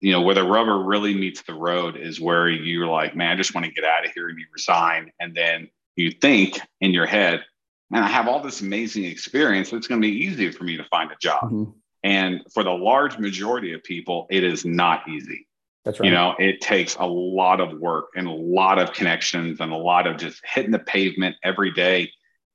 you 0.00 0.12
know 0.12 0.22
where 0.22 0.34
the 0.34 0.44
rubber 0.44 0.78
really 0.78 1.14
meets 1.14 1.42
the 1.42 1.52
road 1.52 1.96
is 1.96 2.18
where 2.18 2.48
you're 2.48 2.86
like 2.86 3.14
man 3.14 3.32
i 3.32 3.36
just 3.36 3.54
want 3.54 3.66
to 3.66 3.72
get 3.72 3.84
out 3.84 4.06
of 4.06 4.10
here 4.12 4.30
and 4.30 4.38
you 4.38 4.46
resign 4.54 5.12
and 5.20 5.34
then 5.34 5.68
you 5.96 6.10
think 6.10 6.58
in 6.80 6.92
your 6.92 7.04
head 7.04 7.44
man, 7.90 8.02
I 8.02 8.08
have 8.08 8.28
all 8.28 8.40
this 8.40 8.60
amazing 8.60 9.04
experience. 9.04 9.72
It's 9.72 9.86
going 9.86 10.00
to 10.00 10.06
be 10.06 10.24
easy 10.24 10.50
for 10.50 10.64
me 10.64 10.76
to 10.76 10.84
find 10.84 11.10
a 11.10 11.16
job. 11.20 11.44
Mm-hmm. 11.44 11.70
And 12.02 12.40
for 12.52 12.64
the 12.64 12.70
large 12.70 13.18
majority 13.18 13.72
of 13.72 13.82
people, 13.82 14.26
it 14.30 14.44
is 14.44 14.64
not 14.64 15.08
easy. 15.08 15.46
That's 15.84 16.00
right. 16.00 16.06
You 16.06 16.12
know, 16.12 16.34
it 16.38 16.60
takes 16.60 16.96
a 16.96 17.06
lot 17.06 17.60
of 17.60 17.78
work 17.78 18.10
and 18.14 18.26
a 18.26 18.32
lot 18.32 18.78
of 18.78 18.92
connections 18.92 19.60
and 19.60 19.72
a 19.72 19.76
lot 19.76 20.06
of 20.06 20.16
just 20.18 20.40
hitting 20.44 20.70
the 20.70 20.78
pavement 20.78 21.36
every 21.42 21.72
day. 21.72 22.10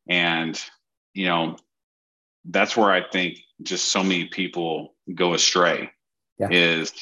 And, 0.08 0.60
you 1.14 1.28
know, 1.28 1.58
that's 2.46 2.78
where 2.78 2.92
I 2.92 3.08
think 3.10 3.40
just 3.64 3.92
so 3.92 4.04
many 4.04 4.26
people 4.26 4.96
go 5.14 5.34
astray 5.34 5.92
yeah. 6.38 6.50
is, 6.52 6.94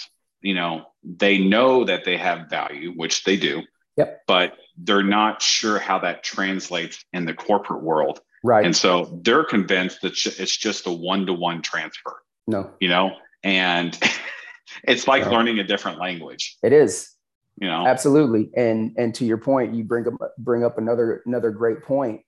you 0.41 0.53
know, 0.53 0.85
they 1.03 1.37
know 1.37 1.83
that 1.85 2.05
they 2.05 2.17
have 2.17 2.49
value, 2.49 2.91
which 2.91 3.23
they 3.23 3.35
do. 3.35 3.63
Yep. 3.97 4.23
But 4.27 4.53
they're 4.77 5.03
not 5.03 5.41
sure 5.41 5.77
how 5.77 5.99
that 5.99 6.23
translates 6.23 7.03
in 7.13 7.25
the 7.25 7.33
corporate 7.33 7.83
world. 7.83 8.21
Right. 8.43 8.65
And 8.65 8.75
so 8.75 9.19
they're 9.23 9.43
convinced 9.43 10.01
that 10.01 10.13
it's 10.25 10.57
just 10.57 10.87
a 10.87 10.91
one 10.91 11.25
to 11.27 11.33
one 11.33 11.61
transfer. 11.61 12.21
No. 12.47 12.71
You 12.79 12.89
know, 12.89 13.11
and 13.43 13.97
it's 14.83 15.07
like 15.07 15.25
no. 15.25 15.31
learning 15.31 15.59
a 15.59 15.63
different 15.63 15.99
language. 15.99 16.57
It 16.63 16.73
is. 16.73 17.09
You 17.59 17.67
know, 17.67 17.85
absolutely. 17.85 18.49
And 18.55 18.95
and 18.97 19.13
to 19.15 19.25
your 19.25 19.37
point, 19.37 19.75
you 19.75 19.83
bring 19.83 20.07
up 20.07 20.15
bring 20.37 20.63
up 20.63 20.77
another 20.77 21.21
another 21.25 21.51
great 21.51 21.83
point. 21.83 22.21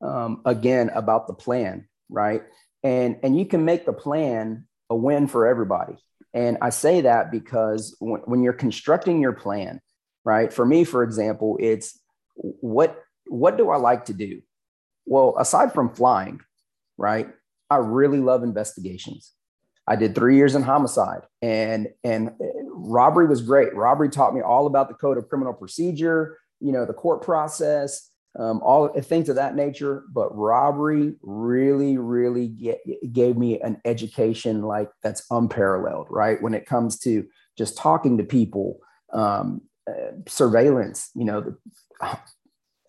Um, 0.00 0.42
again 0.44 0.90
about 0.96 1.28
the 1.28 1.32
plan, 1.32 1.86
right? 2.08 2.42
And 2.82 3.18
and 3.22 3.38
you 3.38 3.46
can 3.46 3.64
make 3.64 3.86
the 3.86 3.92
plan 3.92 4.66
a 4.90 4.96
win 4.96 5.28
for 5.28 5.46
everybody. 5.46 5.96
And 6.34 6.58
I 6.60 6.70
say 6.70 7.02
that 7.02 7.30
because 7.30 7.94
when, 8.00 8.20
when 8.22 8.42
you're 8.42 8.52
constructing 8.52 9.20
your 9.20 9.32
plan, 9.32 9.80
right? 10.24 10.52
For 10.52 10.66
me, 10.66 10.82
for 10.82 11.04
example, 11.04 11.56
it's 11.60 12.00
what 12.34 13.00
what 13.26 13.56
do 13.56 13.70
I 13.70 13.76
like 13.76 14.06
to 14.06 14.14
do? 14.14 14.42
Well, 15.06 15.36
aside 15.38 15.72
from 15.72 15.94
flying, 15.94 16.40
right? 16.96 17.28
I 17.70 17.76
really 17.76 18.18
love 18.18 18.42
investigations. 18.42 19.32
I 19.86 19.96
did 19.96 20.14
three 20.14 20.36
years 20.36 20.54
in 20.54 20.62
homicide, 20.62 21.22
and 21.40 21.88
and 22.04 22.32
robbery 22.68 23.26
was 23.26 23.42
great. 23.42 23.74
Robbery 23.74 24.08
taught 24.08 24.34
me 24.34 24.40
all 24.40 24.66
about 24.66 24.88
the 24.88 24.94
code 24.94 25.18
of 25.18 25.28
criminal 25.28 25.52
procedure, 25.52 26.38
you 26.60 26.72
know, 26.72 26.86
the 26.86 26.92
court 26.92 27.22
process, 27.22 28.10
um, 28.38 28.60
all 28.62 28.88
things 29.00 29.28
of 29.28 29.36
that 29.36 29.56
nature. 29.56 30.04
But 30.12 30.36
robbery 30.36 31.14
really, 31.22 31.98
really 31.98 32.48
get, 32.48 32.80
gave 33.12 33.36
me 33.36 33.60
an 33.60 33.80
education 33.84 34.62
like 34.62 34.90
that's 35.02 35.26
unparalleled, 35.30 36.06
right? 36.10 36.40
When 36.40 36.54
it 36.54 36.66
comes 36.66 36.98
to 37.00 37.26
just 37.58 37.76
talking 37.76 38.18
to 38.18 38.24
people, 38.24 38.78
um, 39.12 39.62
uh, 39.88 40.12
surveillance. 40.28 41.10
You 41.14 41.24
know, 41.24 41.40
the, 41.40 41.56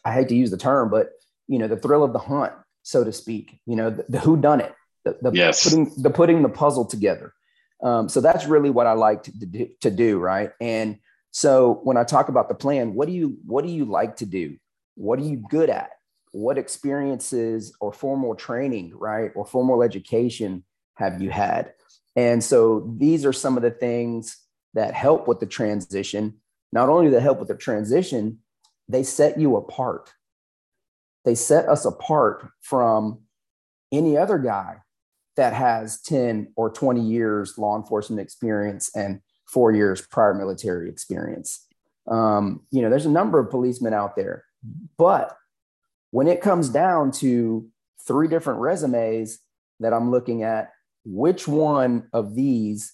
I 0.06 0.14
hate 0.14 0.30
to 0.30 0.36
use 0.36 0.52
the 0.52 0.58
term, 0.58 0.92
but 0.92 1.10
you 1.48 1.58
know, 1.58 1.68
the 1.68 1.78
thrill 1.78 2.04
of 2.04 2.14
the 2.14 2.20
hunt, 2.20 2.54
so 2.84 3.04
to 3.04 3.12
speak. 3.12 3.60
You 3.66 3.76
know, 3.76 3.90
the, 3.90 4.06
the 4.08 4.20
who 4.20 4.38
done 4.38 4.62
it 4.62 4.76
the, 5.06 5.18
the 5.22 5.32
yes. 5.32 5.64
putting 5.64 5.92
the 5.98 6.10
putting 6.10 6.42
the 6.42 6.50
puzzle 6.50 6.86
together. 6.86 7.34
Um, 7.84 8.08
so 8.08 8.22
that's 8.22 8.46
really 8.46 8.70
what 8.70 8.88
I 8.88 8.94
like 8.94 9.24
to, 9.24 9.32
do, 9.32 9.68
to 9.82 9.92
do, 9.92 10.18
right? 10.18 10.52
And 10.62 11.00
so 11.32 11.82
when 11.84 11.98
I 11.98 12.06
talk 12.06 12.30
about 12.30 12.48
the 12.48 12.56
plan, 12.56 12.94
what 12.94 13.08
do 13.08 13.14
you 13.14 13.38
what 13.46 13.66
do 13.66 13.72
you 13.72 13.86
like 13.86 14.18
to 14.18 14.26
do? 14.26 14.58
What 14.96 15.20
are 15.20 15.24
you 15.24 15.44
good 15.50 15.70
at? 15.70 15.90
What 16.32 16.58
experiences 16.58 17.76
or 17.82 17.92
formal 17.92 18.36
training, 18.36 18.94
right, 18.96 19.32
or 19.36 19.46
formal 19.46 19.84
education 19.84 20.64
have 20.96 21.22
you 21.22 21.30
had? 21.30 21.74
And 22.16 22.44
so 22.44 22.94
these 22.98 23.26
are 23.26 23.34
some 23.34 23.58
of 23.58 23.64
the 23.64 23.72
things 23.72 24.38
that 24.76 24.94
help 24.94 25.28
with 25.28 25.40
the 25.40 25.46
transition. 25.46 26.36
Not 26.72 26.90
only 26.90 27.10
that 27.12 27.22
help 27.22 27.40
with 27.40 27.48
the 27.48 27.56
transition, 27.56 28.40
they 28.88 29.04
set 29.04 29.40
you 29.40 29.56
apart. 29.58 30.14
They 31.26 31.36
set 31.36 31.68
us 31.68 31.86
apart 31.86 32.48
from 32.62 33.22
any 33.92 34.18
other 34.18 34.38
guy 34.38 34.83
that 35.36 35.54
has 35.54 36.02
10 36.02 36.54
or 36.56 36.70
20 36.70 37.02
years 37.02 37.58
law 37.58 37.78
enforcement 37.78 38.22
experience 38.22 38.92
and 38.96 39.22
four 39.48 39.72
years 39.72 40.02
prior 40.02 40.34
military 40.34 40.90
experience. 40.90 41.66
Um, 42.08 42.62
you 42.72 42.82
know, 42.82 42.90
there's 42.90 43.06
a 43.06 43.12
number 43.12 43.40
of 43.40 43.50
policemen 43.50 43.94
out 43.94 44.16
there, 44.16 44.46
but 44.98 45.36
when 46.12 46.28
it 46.28 46.42
comes 46.42 46.70
down 46.70 47.12
to 47.12 47.68
three 48.06 48.28
different 48.28 48.60
resumes 48.60 49.40
that 49.80 49.94
I'm 49.94 50.12
looking 50.12 50.44
at, 50.44 50.72
which 51.06 51.48
one 51.48 52.08
of 52.14 52.36
these 52.36 52.94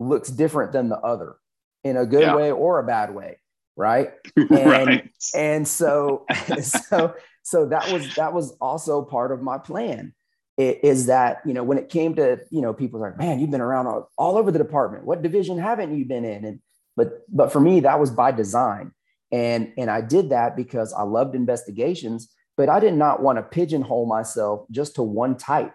looks 0.00 0.30
different 0.30 0.72
than 0.72 0.88
the 0.88 0.98
other 0.98 1.36
in 1.84 1.96
a 1.96 2.06
good 2.06 2.22
yeah. 2.22 2.34
way 2.34 2.50
or 2.50 2.78
a 2.78 2.86
bad 2.86 3.14
way? 3.14 3.38
Right. 3.76 4.12
And, 4.36 4.50
right. 4.50 5.10
and 5.34 5.68
so, 5.68 6.24
so, 6.60 7.14
so 7.42 7.66
that 7.66 7.92
was, 7.92 8.14
that 8.14 8.32
was 8.32 8.52
also 8.60 9.02
part 9.02 9.32
of 9.32 9.42
my 9.42 9.58
plan 9.58 10.14
is 10.56 11.06
that 11.06 11.40
you 11.44 11.52
know 11.52 11.64
when 11.64 11.78
it 11.78 11.88
came 11.88 12.14
to 12.14 12.38
you 12.50 12.62
know 12.62 12.72
people 12.72 13.00
like 13.00 13.18
man 13.18 13.40
you've 13.40 13.50
been 13.50 13.60
around 13.60 13.86
all, 13.86 14.10
all 14.16 14.36
over 14.36 14.50
the 14.50 14.58
department. 14.58 15.04
What 15.04 15.22
division 15.22 15.58
haven't 15.58 15.96
you 15.96 16.04
been 16.04 16.24
in? 16.24 16.44
And 16.44 16.60
but 16.96 17.22
but 17.28 17.52
for 17.52 17.60
me 17.60 17.80
that 17.80 17.98
was 18.00 18.10
by 18.10 18.32
design. 18.32 18.92
And 19.32 19.72
and 19.76 19.90
i 19.90 20.00
did 20.00 20.30
that 20.30 20.56
because 20.56 20.92
i 20.92 21.02
loved 21.02 21.34
investigations 21.34 22.32
but 22.56 22.68
i 22.68 22.78
did 22.78 22.94
not 22.94 23.20
want 23.20 23.38
to 23.38 23.42
pigeonhole 23.42 24.06
myself 24.06 24.66
just 24.70 24.94
to 24.96 25.02
one 25.02 25.36
type. 25.36 25.74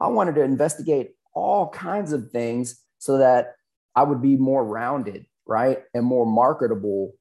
I 0.00 0.08
wanted 0.08 0.34
to 0.34 0.42
investigate 0.42 1.12
all 1.34 1.70
kinds 1.70 2.12
of 2.12 2.30
things 2.30 2.82
so 2.98 3.18
that 3.18 3.54
i 3.94 4.02
would 4.02 4.20
be 4.20 4.36
more 4.36 4.64
rounded 4.64 5.26
right 5.46 5.78
and 5.94 6.04
more 6.04 6.26
marketable 6.26 7.14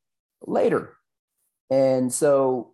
later. 0.45 0.95
And 1.69 2.11
so 2.11 2.70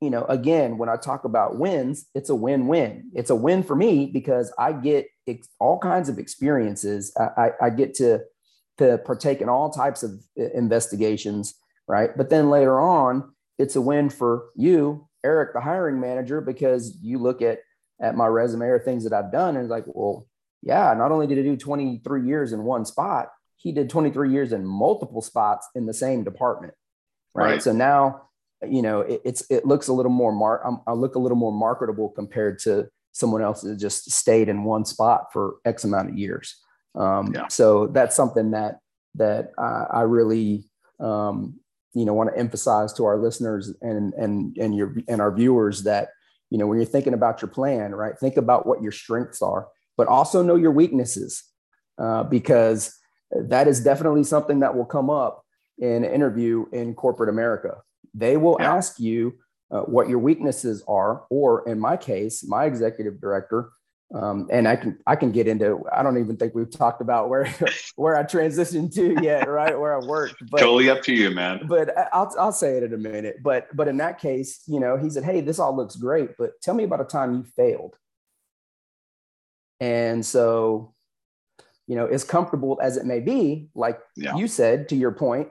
you 0.00 0.10
know, 0.10 0.24
again, 0.24 0.78
when 0.78 0.88
I 0.88 0.96
talk 0.96 1.24
about 1.24 1.58
wins, 1.58 2.06
it's 2.14 2.28
a 2.28 2.34
win-win. 2.34 3.10
It's 3.14 3.30
a 3.30 3.34
win 3.34 3.62
for 3.62 3.74
me 3.74 4.06
because 4.06 4.52
I 4.58 4.72
get 4.72 5.06
ex- 5.26 5.48
all 5.58 5.78
kinds 5.78 6.08
of 6.08 6.18
experiences. 6.18 7.14
I, 7.18 7.22
I, 7.22 7.50
I, 7.66 7.70
get 7.70 7.94
to 7.94 8.20
to 8.78 8.98
partake 8.98 9.40
in 9.40 9.48
all 9.48 9.70
types 9.70 10.02
of 10.02 10.10
uh, 10.38 10.50
investigations, 10.54 11.54
right? 11.88 12.10
But 12.14 12.28
then 12.28 12.50
later 12.50 12.78
on, 12.78 13.32
it's 13.58 13.74
a 13.74 13.80
win 13.80 14.10
for 14.10 14.50
you, 14.54 15.08
Eric, 15.24 15.54
the 15.54 15.60
hiring 15.62 15.98
manager, 15.98 16.42
because 16.42 16.98
you 17.00 17.18
look 17.18 17.40
at 17.40 17.60
at 18.00 18.16
my 18.16 18.26
resume 18.26 18.66
or 18.66 18.78
things 18.78 19.04
that 19.04 19.14
I've 19.14 19.32
done 19.32 19.56
and 19.56 19.64
it's 19.64 19.70
like, 19.70 19.84
well, 19.86 20.26
yeah, 20.62 20.92
not 20.94 21.12
only 21.12 21.26
did 21.26 21.38
he 21.38 21.44
do 21.44 21.56
23 21.56 22.26
years 22.26 22.52
in 22.52 22.64
one 22.64 22.84
spot, 22.84 23.30
he 23.56 23.72
did 23.72 23.88
23 23.88 24.30
years 24.30 24.52
in 24.52 24.66
multiple 24.66 25.22
spots 25.22 25.66
in 25.74 25.86
the 25.86 25.94
same 25.94 26.22
department. 26.22 26.74
Right. 27.34 27.52
right. 27.52 27.62
So 27.62 27.72
now 27.72 28.25
you 28.62 28.82
know, 28.82 29.00
it, 29.00 29.20
it's 29.24 29.44
it 29.50 29.66
looks 29.66 29.88
a 29.88 29.92
little 29.92 30.12
more 30.12 30.32
mar- 30.32 30.66
um, 30.66 30.82
I 30.86 30.92
look 30.92 31.14
a 31.14 31.18
little 31.18 31.36
more 31.36 31.52
marketable 31.52 32.10
compared 32.10 32.58
to 32.60 32.88
someone 33.12 33.42
else 33.42 33.62
that 33.62 33.76
just 33.76 34.10
stayed 34.10 34.48
in 34.48 34.64
one 34.64 34.84
spot 34.84 35.32
for 35.32 35.56
X 35.64 35.84
amount 35.84 36.10
of 36.10 36.18
years. 36.18 36.56
Um, 36.94 37.32
yeah. 37.34 37.48
So 37.48 37.86
that's 37.88 38.16
something 38.16 38.52
that 38.52 38.78
that 39.14 39.50
I, 39.58 39.86
I 39.90 40.00
really 40.02 40.64
um, 41.00 41.58
you 41.94 42.04
know 42.04 42.14
want 42.14 42.30
to 42.32 42.38
emphasize 42.38 42.92
to 42.94 43.04
our 43.04 43.18
listeners 43.18 43.74
and 43.80 44.14
and 44.14 44.56
and 44.56 44.74
your 44.74 44.96
and 45.08 45.20
our 45.20 45.34
viewers 45.34 45.82
that 45.84 46.08
you 46.50 46.58
know 46.58 46.66
when 46.66 46.78
you're 46.78 46.86
thinking 46.86 47.14
about 47.14 47.42
your 47.42 47.50
plan, 47.50 47.94
right? 47.94 48.18
Think 48.18 48.36
about 48.36 48.66
what 48.66 48.82
your 48.82 48.92
strengths 48.92 49.42
are, 49.42 49.68
but 49.96 50.08
also 50.08 50.42
know 50.42 50.56
your 50.56 50.72
weaknesses 50.72 51.44
uh, 51.98 52.22
because 52.24 52.94
that 53.30 53.68
is 53.68 53.82
definitely 53.82 54.24
something 54.24 54.60
that 54.60 54.74
will 54.74 54.84
come 54.84 55.10
up 55.10 55.42
in 55.78 56.04
an 56.04 56.12
interview 56.12 56.66
in 56.72 56.94
corporate 56.94 57.28
America. 57.28 57.78
They 58.16 58.36
will 58.36 58.56
yeah. 58.58 58.74
ask 58.74 58.98
you 58.98 59.34
uh, 59.70 59.80
what 59.80 60.08
your 60.08 60.18
weaknesses 60.18 60.82
are, 60.88 61.24
or 61.28 61.68
in 61.68 61.78
my 61.78 61.96
case, 61.96 62.44
my 62.46 62.64
executive 62.64 63.20
director, 63.20 63.70
um, 64.14 64.48
and 64.50 64.68
I 64.68 64.76
can 64.76 64.98
I 65.06 65.16
can 65.16 65.32
get 65.32 65.48
into. 65.48 65.82
I 65.92 66.02
don't 66.02 66.18
even 66.18 66.36
think 66.36 66.54
we've 66.54 66.70
talked 66.70 67.02
about 67.02 67.28
where 67.28 67.52
where 67.96 68.16
I 68.16 68.22
transitioned 68.22 68.94
to 68.94 69.20
yet, 69.22 69.48
right? 69.48 69.78
Where 69.78 70.00
I 70.00 70.04
worked. 70.04 70.36
But, 70.50 70.60
totally 70.60 70.88
up 70.88 71.02
to 71.02 71.12
you, 71.12 71.30
man. 71.30 71.66
But 71.66 71.92
I'll 72.12 72.32
I'll 72.38 72.52
say 72.52 72.76
it 72.76 72.84
in 72.84 72.94
a 72.94 72.98
minute. 72.98 73.42
But 73.42 73.68
but 73.74 73.88
in 73.88 73.96
that 73.96 74.20
case, 74.20 74.62
you 74.66 74.78
know, 74.78 74.96
he 74.96 75.10
said, 75.10 75.24
"Hey, 75.24 75.40
this 75.40 75.58
all 75.58 75.76
looks 75.76 75.96
great, 75.96 76.30
but 76.38 76.52
tell 76.62 76.74
me 76.74 76.84
about 76.84 77.00
a 77.00 77.04
time 77.04 77.34
you 77.34 77.44
failed." 77.56 77.96
And 79.80 80.24
so, 80.24 80.94
you 81.86 81.96
know, 81.96 82.06
as 82.06 82.24
comfortable 82.24 82.78
as 82.80 82.96
it 82.96 83.04
may 83.04 83.20
be, 83.20 83.68
like 83.74 83.98
yeah. 84.16 84.36
you 84.36 84.46
said, 84.46 84.88
to 84.88 84.96
your 84.96 85.12
point, 85.12 85.48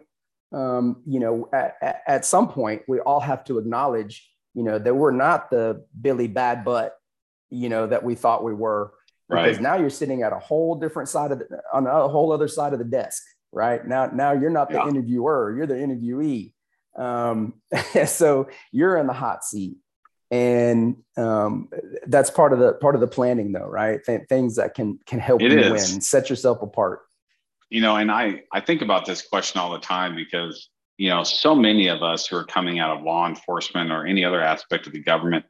um, 0.52 1.02
you 1.06 1.20
know, 1.20 1.50
at, 1.54 2.02
at, 2.08 2.26
some 2.26 2.48
point 2.48 2.84
we 2.88 3.00
all 3.00 3.20
have 3.20 3.44
to 3.46 3.58
acknowledge, 3.58 4.30
you 4.54 4.64
know, 4.64 4.80
that 4.80 4.96
we're 4.96 5.12
not 5.12 5.50
the 5.50 5.86
Billy 6.00 6.28
Bad 6.28 6.64
Butt, 6.64 6.96
you 7.50 7.70
know, 7.70 7.88
that 7.88 8.04
we 8.04 8.16
thought 8.16 8.44
we 8.44 8.54
were. 8.54 8.94
Because 9.28 9.56
right. 9.56 9.62
now 9.62 9.76
you're 9.76 9.90
sitting 9.90 10.22
at 10.22 10.34
a 10.34 10.40
whole 10.40 10.76
different 10.76 11.10
side 11.10 11.32
of 11.32 11.40
the, 11.40 11.62
on 11.74 11.88
a 11.88 12.08
whole 12.08 12.32
other 12.32 12.48
side 12.48 12.74
of 12.74 12.80
the 12.80 12.86
desk, 12.86 13.24
right? 13.52 13.86
Now, 13.86 14.06
now 14.06 14.34
you're 14.34 14.52
not 14.52 14.70
the 14.70 14.76
yeah. 14.76 14.88
interviewer, 14.88 15.54
you're 15.56 15.66
the 15.66 15.74
interviewee. 15.74 16.54
Um, 16.96 17.56
so 18.06 18.48
you're 18.72 18.98
in 18.98 19.08
the 19.08 19.14
hot 19.14 19.44
seat. 19.44 19.78
And 20.32 20.98
um, 21.18 21.70
that's 22.08 22.30
part 22.30 22.54
of 22.54 22.60
the 22.60 22.74
part 22.74 22.96
of 22.96 23.02
the 23.02 23.08
planning, 23.08 23.52
though, 23.52 23.68
right? 23.68 24.04
Th- 24.04 24.28
things 24.28 24.56
that 24.56 24.74
can 24.74 25.00
can 25.06 25.20
help 25.20 25.42
it 25.42 25.52
you 25.52 25.60
is. 25.60 25.92
win, 25.92 26.02
set 26.02 26.30
yourself 26.30 26.62
apart 26.62 27.02
you 27.70 27.82
know, 27.82 27.96
and 27.96 28.12
I 28.12 28.44
I 28.54 28.62
think 28.62 28.82
about 28.82 29.06
this 29.06 29.22
question 29.22 29.60
all 29.60 29.72
the 29.72 29.80
time 29.80 30.16
because 30.16 30.70
you 30.98 31.10
know 31.10 31.24
so 31.24 31.56
many 31.56 31.88
of 31.88 32.04
us 32.04 32.28
who 32.28 32.38
are 32.38 32.46
coming 32.46 32.80
out 32.80 32.98
of 32.98 33.04
law 33.04 33.28
enforcement 33.28 33.92
or 33.92 34.06
any 34.06 34.24
other 34.24 34.42
aspect 34.42 34.88
of 34.88 34.94
the 34.94 35.04
government, 35.04 35.46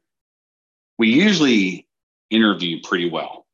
we 0.98 1.10
usually 1.10 1.88
interview 2.30 2.80
pretty 2.84 3.10
well, 3.10 3.46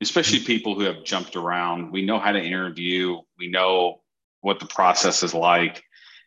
especially 0.00 0.38
mm-hmm. 0.38 0.46
people 0.46 0.74
who 0.74 0.82
have 0.82 1.04
jumped 1.04 1.36
around. 1.36 1.92
We 1.92 2.04
know 2.04 2.18
how 2.18 2.32
to 2.32 2.42
interview, 2.42 3.18
we 3.38 3.48
know 3.48 4.02
what 4.40 4.60
the 4.60 4.66
process 4.66 5.22
is 5.22 5.34
like. 5.34 5.82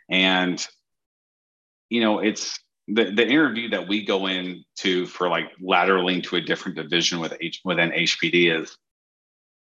And, 0.10 0.66
you 1.90 2.02
know, 2.02 2.20
it's 2.20 2.60
the, 2.88 3.12
the 3.12 3.28
interview 3.28 3.70
that 3.70 3.88
we 3.88 4.06
go 4.06 4.28
into 4.28 5.06
for 5.06 5.30
like 5.30 5.52
lateraling 5.62 6.24
to 6.24 6.38
a 6.38 6.42
different 6.42 6.78
division 6.78 7.20
with 7.20 7.34
H, 7.40 7.62
within 7.64 7.92
HPD 7.92 8.62
is, 8.62 8.78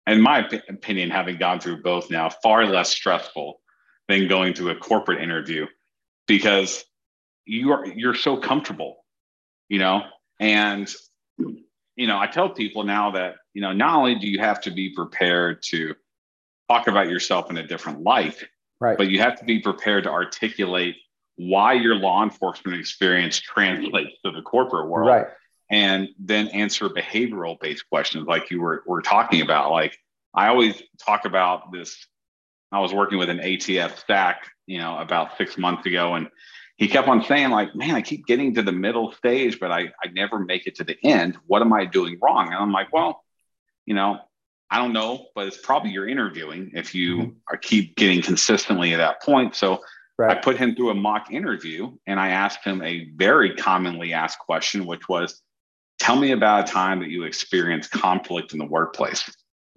in 0.07 0.21
my 0.21 0.49
opinion, 0.69 1.11
having 1.11 1.37
gone 1.37 1.61
through 1.61 1.83
both 1.83 2.11
now, 2.11 2.29
far 2.29 2.67
less 2.67 2.91
stressful 2.91 3.61
than 4.09 4.29
going 4.29 4.55
to 4.55 4.71
a 4.71 4.77
corporate 4.77 5.21
interview 5.21 5.67
because 6.27 6.85
you 7.45 7.73
are 7.73 7.87
you're 7.87 8.15
so 8.15 8.37
comfortable, 8.37 9.05
you 9.69 9.79
know, 9.79 10.03
and 10.41 10.93
you 11.97 12.07
know, 12.07 12.19
I 12.19 12.27
tell 12.27 12.51
people 12.51 12.85
now 12.85 13.13
that, 13.13 13.37
you 13.55 13.63
know, 13.63 13.73
not 13.73 13.97
only 13.97 14.17
do 14.17 14.29
you 14.29 14.39
have 14.39 14.61
to 14.63 14.71
be 14.71 14.91
prepared 14.95 15.63
to 15.71 15.95
talk 16.69 16.89
about 16.89 17.09
yourself 17.09 17.51
in 17.51 17.57
a 17.57 17.67
different 17.67 18.03
light, 18.03 18.45
right. 18.81 18.99
but 18.99 19.09
you 19.09 19.21
have 19.21 19.39
to 19.39 19.45
be 19.45 19.61
prepared 19.61 20.05
to 20.05 20.11
articulate 20.11 20.97
why 21.37 21.73
your 21.73 21.95
law 21.95 22.23
enforcement 22.23 22.79
experience 22.79 23.41
translates 23.41 24.13
to 24.25 24.31
the 24.31 24.43
corporate 24.43 24.89
world. 24.89 25.09
Right. 25.09 25.27
And 25.71 26.09
then 26.19 26.49
answer 26.49 26.89
behavioral 26.89 27.59
based 27.61 27.89
questions 27.89 28.27
like 28.27 28.51
you 28.51 28.61
were, 28.61 28.83
were 28.87 29.03
talking 29.03 29.41
about. 29.41 29.71
Like 29.71 29.99
I 30.35 30.49
always 30.49 30.81
talk 31.05 31.25
about 31.25 31.73
this. 31.73 32.07
I 32.71 32.81
was 32.81 32.93
working 32.93 33.19
with 33.19 33.31
an 33.31 33.39
ATF 33.39 33.97
stack, 33.99 34.49
you 34.67 34.79
know, 34.79 34.99
about 34.99 35.37
six 35.39 35.57
months 35.57 35.87
ago, 35.87 36.15
and 36.15 36.29
he 36.77 36.89
kept 36.89 37.09
on 37.09 37.25
saying 37.25 37.51
like 37.51 37.75
man 37.75 37.95
i 37.95 38.03
keep 38.03 38.27
getting 38.27 38.55
to 38.55 38.63
the 38.63 38.73
middle 38.73 39.13
stage 39.13 39.59
but 39.59 39.71
i 39.71 39.93
i 40.03 40.09
never 40.13 40.39
make 40.39 40.67
it 40.67 40.77
to 40.77 40.85
the 40.85 40.97
end 41.03 41.37
what 41.47 41.63
am 41.63 41.73
i 41.73 41.85
doing 41.85 42.19
wrong 42.23 42.47
and 42.47 42.57
i'm 42.57 42.73
like 42.73 42.93
well 42.93 43.25
you 43.87 43.95
know 43.95 44.19
i 44.71 44.79
don't 44.79 44.93
know 44.93 45.27
but 45.35 45.47
it's 45.47 45.57
probably 45.57 45.91
you're 45.91 46.09
interviewing 46.09 46.71
if 46.75 46.95
you 46.95 47.17
mm-hmm. 47.17 47.31
are 47.49 47.57
keep 47.57 47.97
getting 47.97 48.23
consistently 48.23 48.93
at 48.93 48.99
that 48.99 49.23
point 49.23 49.55
so 49.55 49.81
right. 50.19 50.37
i 50.37 50.41
put 50.41 50.57
him 50.57 50.75
through 50.75 50.91
a 50.91 50.95
mock 50.95 51.31
interview 51.31 51.91
and 52.07 52.21
i 52.21 52.29
asked 52.29 52.65
him 52.65 52.83
a 52.83 53.11
very 53.17 53.55
commonly 53.55 54.13
asked 54.13 54.39
question 54.39 54.87
which 54.87 55.09
was 55.09 55.43
tell 56.07 56.17
me 56.17 56.31
about 56.31 56.69
a 56.69 56.73
time 56.73 57.01
that 57.01 57.11
you 57.11 57.25
experienced 57.25 57.91
conflict 57.91 58.53
in 58.53 58.61
the 58.61 58.65
workplace. 58.65 59.29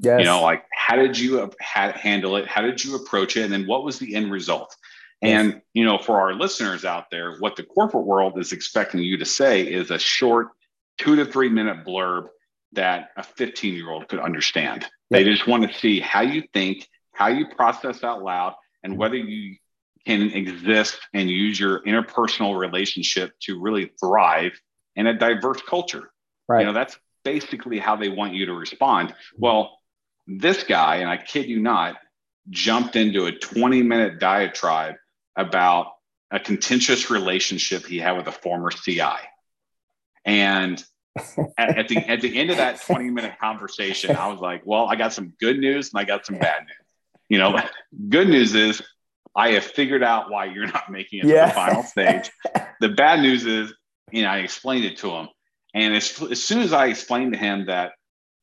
Yes. 0.01 0.19
you 0.19 0.25
know 0.25 0.41
like 0.41 0.63
how 0.71 0.95
did 0.95 1.19
you 1.19 1.51
handle 1.59 2.37
it? 2.37 2.47
How 2.47 2.61
did 2.61 2.83
you 2.83 2.95
approach 2.95 3.35
it? 3.35 3.43
And 3.43 3.51
then 3.51 3.67
what 3.67 3.83
was 3.83 3.99
the 3.99 4.15
end 4.15 4.31
result? 4.31 4.75
And 5.21 5.61
you 5.73 5.83
know, 5.83 5.97
for 5.97 6.21
our 6.21 6.33
listeners 6.33 6.85
out 6.85 7.05
there, 7.11 7.35
what 7.39 7.55
the 7.55 7.63
corporate 7.63 8.05
world 8.05 8.39
is 8.39 8.53
expecting 8.53 9.01
you 9.01 9.17
to 9.17 9.25
say 9.25 9.63
is 9.63 9.91
a 9.91 9.99
short 9.99 10.49
two 10.97 11.15
to 11.17 11.25
three 11.25 11.49
minute 11.49 11.85
blurb 11.85 12.27
that 12.73 13.09
a 13.17 13.23
15 13.23 13.73
year 13.73 13.89
old 13.89 14.07
could 14.07 14.19
understand. 14.19 14.85
They 15.09 15.23
just 15.23 15.47
want 15.47 15.69
to 15.69 15.77
see 15.77 15.99
how 15.99 16.21
you 16.21 16.43
think, 16.53 16.87
how 17.11 17.27
you 17.27 17.47
process 17.47 18.03
out 18.03 18.21
loud, 18.21 18.53
and 18.83 18.93
mm-hmm. 18.93 18.99
whether 19.01 19.15
you 19.15 19.55
can 20.05 20.29
exist 20.29 20.99
and 21.13 21.29
use 21.29 21.59
your 21.59 21.83
interpersonal 21.83 22.57
relationship 22.57 23.33
to 23.41 23.59
really 23.59 23.91
thrive 23.99 24.53
in 24.95 25.07
a 25.07 25.17
diverse 25.17 25.61
culture. 25.63 26.11
Right. 26.49 26.61
You 26.61 26.65
know, 26.65 26.73
that's 26.73 26.97
basically 27.23 27.77
how 27.77 27.95
they 27.95 28.09
want 28.09 28.33
you 28.33 28.47
to 28.47 28.53
respond. 28.53 29.13
Well, 29.37 29.77
this 30.27 30.63
guy, 30.63 30.97
and 30.97 31.09
I 31.09 31.17
kid 31.17 31.45
you 31.45 31.59
not, 31.59 31.97
jumped 32.49 32.95
into 32.95 33.27
a 33.27 33.31
20 33.31 33.83
minute 33.83 34.19
diatribe 34.19 34.95
about 35.35 35.93
a 36.31 36.39
contentious 36.39 37.11
relationship 37.11 37.85
he 37.85 37.99
had 37.99 38.17
with 38.17 38.27
a 38.27 38.31
former 38.31 38.71
CI. 38.71 39.01
And 40.25 40.83
at, 41.57 41.77
at, 41.77 41.87
the 41.87 41.97
at 41.97 42.21
the 42.21 42.35
end 42.37 42.49
of 42.49 42.57
that 42.57 42.81
20 42.81 43.11
minute 43.11 43.33
conversation, 43.39 44.15
I 44.15 44.27
was 44.27 44.39
like, 44.39 44.63
well, 44.65 44.87
I 44.87 44.95
got 44.95 45.13
some 45.13 45.33
good 45.39 45.59
news 45.59 45.91
and 45.93 45.99
I 45.99 46.03
got 46.03 46.25
some 46.25 46.39
bad 46.39 46.63
news. 46.63 46.87
You 47.29 47.37
know, 47.37 47.59
good 48.09 48.27
news 48.27 48.55
is 48.55 48.81
I 49.35 49.51
have 49.51 49.63
figured 49.63 50.03
out 50.03 50.31
why 50.31 50.45
you're 50.45 50.67
not 50.67 50.91
making 50.91 51.19
it 51.19 51.25
yeah. 51.27 51.45
to 51.45 51.47
the 51.47 51.53
final 51.53 51.83
stage. 51.83 52.31
The 52.81 52.89
bad 52.89 53.19
news 53.19 53.45
is, 53.45 53.73
you 54.11 54.23
know, 54.23 54.29
I 54.29 54.39
explained 54.39 54.85
it 54.85 54.97
to 54.97 55.11
him. 55.11 55.29
And 55.73 55.95
as, 55.95 56.21
as 56.23 56.41
soon 56.41 56.59
as 56.59 56.73
I 56.73 56.87
explained 56.87 57.33
to 57.33 57.39
him 57.39 57.67
that, 57.67 57.93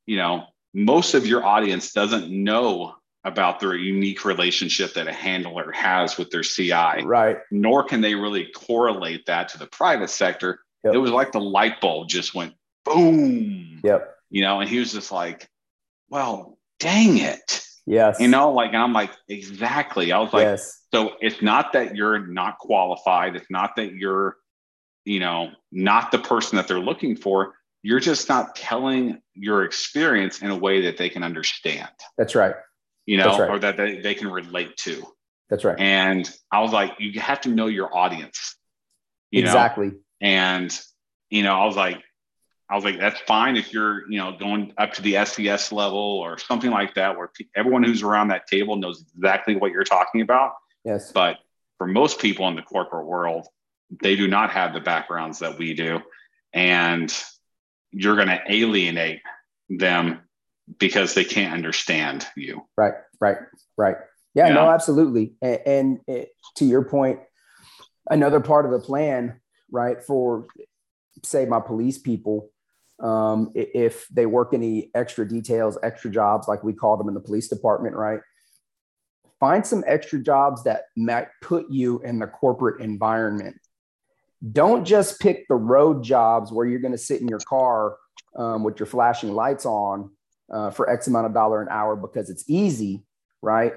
you 0.07 0.17
know, 0.17 0.45
most 0.75 1.15
of 1.15 1.27
your 1.27 1.45
audience 1.45 1.93
doesn't 1.93 2.31
know 2.31 2.95
about 3.25 3.59
their 3.59 3.75
unique 3.75 4.25
relationship 4.25 4.95
that 4.95 5.09
a 5.09 5.13
handler 5.13 5.73
has 5.73 6.17
with 6.17 6.31
their 6.31 6.43
CI. 6.43 7.03
Right. 7.05 7.39
Nor 7.51 7.83
can 7.83 8.01
they 8.01 8.15
really 8.15 8.47
correlate 8.55 9.27
that 9.27 9.49
to 9.49 9.59
the 9.59 9.67
private 9.67 10.11
sector. 10.11 10.61
Yep. 10.85 10.95
It 10.95 10.99
was 10.99 11.11
like 11.11 11.33
the 11.33 11.41
light 11.41 11.81
bulb 11.81 12.09
just 12.09 12.35
went 12.35 12.55
boom. 12.85 13.81
Yep. 13.83 14.15
You 14.31 14.43
know, 14.43 14.61
and 14.61 14.71
he 14.71 14.79
was 14.79 14.93
just 14.93 15.11
like, 15.11 15.49
well, 16.09 16.57
dang 16.79 17.19
it. 17.19 17.67
Yes. 17.85 18.21
You 18.21 18.29
know, 18.29 18.53
like, 18.53 18.75
I'm 18.75 18.93
like, 18.93 19.11
exactly. 19.29 20.13
I 20.13 20.19
was 20.21 20.33
like, 20.33 20.45
yes. 20.45 20.83
so 20.93 21.15
it's 21.21 21.43
not 21.43 21.73
that 21.73 21.97
you're 21.97 22.27
not 22.27 22.59
qualified. 22.59 23.35
It's 23.35 23.51
not 23.51 23.77
that 23.77 23.93
you're, 23.93 24.37
you 25.07 25.21
know, 25.21 25.51
not 25.73 26.11
the 26.11 26.19
person 26.19 26.57
that 26.57 26.69
they're 26.69 26.79
looking 26.79 27.17
for. 27.17 27.55
You're 27.83 28.01
just 28.01 28.29
not 28.29 28.55
telling 28.57 29.23
your 29.35 29.65
experience 29.65 30.43
in 30.43 30.51
a 30.51 30.57
way 30.57 30.83
that 30.83 30.99
they 30.99 31.09
can 31.09 31.23
understand. 31.23 31.89
That's 32.19 32.35
right 32.35 32.57
you 33.07 33.17
know, 33.17 33.39
right. 33.39 33.51
or 33.51 33.59
that 33.61 33.77
they, 33.77 34.01
they 34.01 34.15
can 34.15 34.29
relate 34.29 34.77
to. 34.79 35.03
That's 35.49 35.65
right. 35.65 35.79
And 35.79 36.29
I 36.53 36.61
was 36.61 36.73
like, 36.73 36.95
you 36.99 37.21
have 37.21 37.41
to 37.43 37.49
know 37.49 37.69
your 37.69 37.97
audience. 37.97 38.57
You 39.31 39.43
exactly. 39.43 39.89
Know? 39.89 39.97
And, 40.21 40.81
you 41.31 41.45
know, 41.45 41.55
I 41.55 41.65
was 41.65 41.77
like, 41.77 42.03
I 42.69 42.75
was 42.75 42.85
like, 42.85 42.99
that's 42.99 43.21
fine 43.21 43.57
if 43.57 43.73
you're, 43.73 44.11
you 44.11 44.19
know, 44.19 44.37
going 44.37 44.73
up 44.77 44.93
to 44.95 45.03
the 45.03 45.25
SES 45.25 45.71
level 45.71 45.99
or 45.99 46.37
something 46.37 46.71
like 46.71 46.95
that, 46.95 47.17
where 47.17 47.31
everyone 47.55 47.85
who's 47.85 48.03
around 48.03 48.29
that 48.29 48.49
table 48.49 48.75
knows 48.75 49.05
exactly 49.17 49.55
what 49.55 49.71
you're 49.71 49.85
talking 49.85 50.21
about. 50.21 50.55
Yes. 50.85 51.13
But 51.13 51.37
for 51.79 51.87
most 51.87 52.19
people 52.19 52.49
in 52.49 52.57
the 52.57 52.63
corporate 52.63 53.07
world, 53.07 53.47
they 53.91 54.17
do 54.17 54.29
not 54.29 54.51
have 54.51 54.75
the 54.75 54.81
backgrounds 54.81 55.39
that 55.41 55.59
we 55.59 55.75
do. 55.75 56.01
And 56.53 57.13
you're 57.91 58.17
going 58.17 58.29
to 58.29 58.41
alienate 58.49 59.21
them 59.69 60.21
because 60.79 61.15
they 61.15 61.25
can't 61.25 61.55
understand 61.55 62.27
you. 62.37 62.67
Right, 62.77 62.95
right, 63.21 63.37
right. 63.77 63.97
Yeah, 64.35 64.49
yeah. 64.49 64.55
no, 64.55 64.71
absolutely. 64.71 65.35
And, 65.41 65.61
and 65.67 66.01
it, 66.07 66.31
to 66.57 66.65
your 66.65 66.85
point, 66.85 67.21
another 68.11 68.41
part 68.41 68.67
of 68.67 68.73
the 68.73 68.81
plan, 68.81 69.41
right, 69.71 70.03
for 70.03 70.47
say 71.25 71.47
my 71.47 71.61
police 71.61 71.99
people, 71.99 72.51
um, 73.03 73.53
if 73.55 74.07
they 74.09 74.27
work 74.27 74.55
any 74.55 74.91
extra 74.95 75.27
details, 75.27 75.79
extra 75.83 76.11
jobs, 76.11 76.49
like 76.49 76.63
we 76.65 76.73
call 76.73 76.97
them 76.97 77.09
in 77.09 77.15
the 77.15 77.21
police 77.21 77.49
department, 77.49 77.95
right? 77.95 78.21
Find 79.39 79.67
some 79.67 79.85
extra 79.87 80.19
jobs 80.19 80.65
that 80.65 80.85
might 80.97 81.29
put 81.43 81.71
you 81.71 82.01
in 82.03 82.19
the 82.19 82.27
corporate 82.27 82.81
environment. 82.81 83.57
Don't 84.53 84.85
just 84.85 85.21
pick 85.21 85.47
the 85.49 85.55
road 85.55 86.05
jobs 86.05 86.53
where 86.53 86.67
you're 86.67 86.81
going 86.81 86.93
to 86.93 86.99
sit 86.99 87.21
in 87.21 87.29
your 87.29 87.41
car 87.41 87.97
um, 88.37 88.65
with 88.65 88.79
your 88.79 88.87
flashing 88.87 89.33
lights 89.33 89.65
on 89.65 90.11
uh, 90.53 90.71
for 90.71 90.89
X 90.91 91.07
amount 91.07 91.27
of 91.27 91.35
dollar 91.35 91.63
an 91.63 91.69
hour 91.71 91.97
because 91.97 92.31
it's 92.31 92.45
easy, 92.49 93.03
right? 93.43 93.73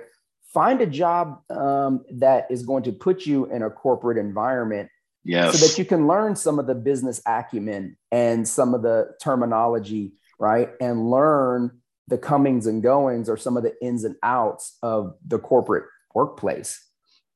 Find 0.54 0.82
a 0.82 0.86
job 0.86 1.42
um, 1.50 2.04
that 2.12 2.48
is 2.50 2.64
going 2.64 2.84
to 2.84 2.92
put 2.92 3.26
you 3.26 3.46
in 3.46 3.62
a 3.64 3.70
corporate 3.70 4.18
environment 4.18 4.90
yes. 5.24 5.58
so 5.58 5.66
that 5.66 5.78
you 5.78 5.86
can 5.86 6.08
learn 6.08 6.36
some 6.36 6.60
of 6.60 6.68
the 6.68 6.76
business 6.76 7.22
acumen 7.26 7.98
and 8.12 8.48
some 8.48 8.74
of 8.74 8.82
the 8.82 9.12
terminology, 9.22 10.14
right? 10.40 10.70
And 10.82 11.10
learn 11.10 11.80
the 12.08 12.18
comings 12.18 12.66
and 12.66 12.82
goings 12.82 13.30
or 13.30 13.38
some 13.38 13.56
of 13.56 13.64
the 13.64 13.74
ins 13.82 14.04
and 14.04 14.16
outs 14.24 14.78
of 14.82 15.16
the 15.26 15.38
corporate 15.38 15.86
workplace. 16.16 16.84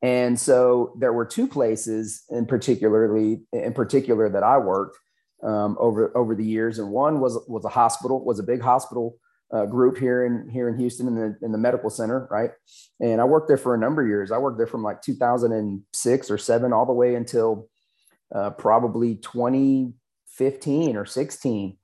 And 0.04 0.38
so 0.38 0.94
there 1.00 1.14
were 1.14 1.26
two 1.26 1.48
places 1.48 2.24
in 2.30 2.46
particularly 2.46 3.42
in 3.54 3.74
particular 3.74 4.30
that 4.30 4.44
I 4.44 4.58
worked 4.58 4.98
um, 5.42 5.78
over 5.80 6.16
over 6.16 6.36
the 6.36 6.46
years, 6.46 6.78
and 6.78 6.90
one 6.92 7.22
was 7.22 7.40
was 7.48 7.64
a 7.64 7.70
hospital, 7.70 8.24
was 8.24 8.38
a 8.38 8.44
big 8.44 8.62
hospital 8.62 9.18
uh, 9.54 9.66
group 9.66 9.98
here 9.98 10.26
in 10.26 10.50
here 10.50 10.68
in 10.68 10.78
Houston 10.78 11.08
in 11.08 11.16
the 11.16 11.38
in 11.42 11.54
the 11.54 11.58
medical 11.58 11.90
center, 11.90 12.28
right? 12.30 12.52
And 13.00 13.22
I 13.22 13.24
worked 13.24 13.48
there 13.48 13.58
for 13.58 13.76
a 13.76 13.78
number 13.78 14.02
of 14.02 14.10
years. 14.10 14.32
I 14.32 14.38
worked 14.38 14.58
there 14.58 14.68
from 14.68 14.84
like 14.84 15.02
2006 15.02 16.32
or 16.32 16.38
seven 16.38 16.74
all 16.74 16.86
the 16.86 16.94
way 16.94 17.16
until 17.16 17.70
uh, 18.36 18.50
probably 18.52 19.16
2015 19.16 20.98
or 20.98 21.06
16. 21.06 21.78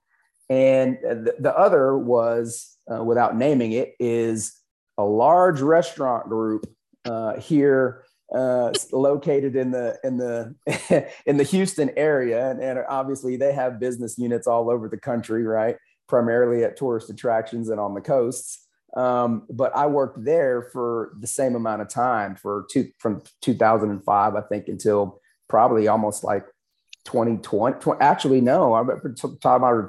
And 0.50 0.98
the, 1.04 1.36
the 1.40 1.56
other 1.56 1.98
was, 1.98 2.76
uh, 2.92 3.04
without 3.04 3.38
naming 3.38 3.74
it, 3.74 3.94
is 4.00 4.60
a 4.98 5.04
large 5.04 5.62
restaurant 5.62 6.28
group 6.28 6.66
uh, 7.06 7.40
here 7.40 8.04
uh, 8.36 8.72
located 8.92 9.56
in 9.56 9.72
the 9.72 9.98
in 10.04 10.18
the 10.18 10.56
in 11.26 11.38
the 11.38 11.44
Houston 11.44 11.92
area, 11.98 12.52
and, 12.52 12.62
and, 12.62 12.80
obviously 12.88 13.38
they 13.38 13.54
have 13.54 13.80
business 13.80 14.18
units 14.18 14.48
all 14.48 14.70
over 14.70 14.88
the 14.88 14.98
country, 14.98 15.44
right? 15.44 15.76
primarily 16.10 16.64
at 16.66 16.76
tourist 16.76 17.10
attractions 17.10 17.70
and 17.70 17.80
on 17.80 17.94
the 17.94 18.02
coasts. 18.02 18.66
Um, 18.98 19.46
but 19.52 19.74
I 19.76 19.86
worked 19.86 20.26
there 20.26 20.64
for 20.74 21.14
the 21.20 21.28
same 21.28 21.56
amount 21.56 21.84
of 21.84 21.90
time 21.90 22.36
for 22.36 22.66
two, 22.72 22.90
from 22.98 23.22
2005, 23.42 24.36
I 24.36 24.42
think, 24.42 24.68
until 24.68 25.22
probably 25.48 25.88
almost 25.88 26.24
like 26.24 26.46
2020. 27.06 27.78
Actually, 28.02 28.42
no, 28.42 28.74
I'm 28.74 29.16
time 29.42 29.64
I 29.64 29.84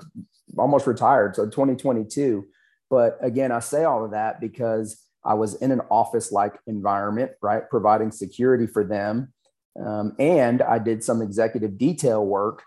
almost 0.59 0.87
retired, 0.87 1.35
so 1.35 1.47
2022. 1.47 2.47
But 2.91 3.17
again, 3.23 3.53
I 3.53 3.61
say 3.61 3.85
all 3.85 4.05
of 4.05 4.11
that 4.11 4.41
because 4.41 5.03
I 5.25 5.35
was 5.35 5.55
in 5.57 5.71
an 5.71 5.83
office 5.91 6.33
like 6.33 6.55
environment, 6.67 7.33
right, 7.43 7.69
providing 7.69 8.11
security 8.11 8.67
for 8.67 8.85
them. 8.85 9.33
Um, 9.79 10.15
and 10.19 10.63
I 10.63 10.79
did 10.79 11.05
some 11.05 11.23
executive 11.23 11.79
detail 11.79 12.25
work 12.25 12.63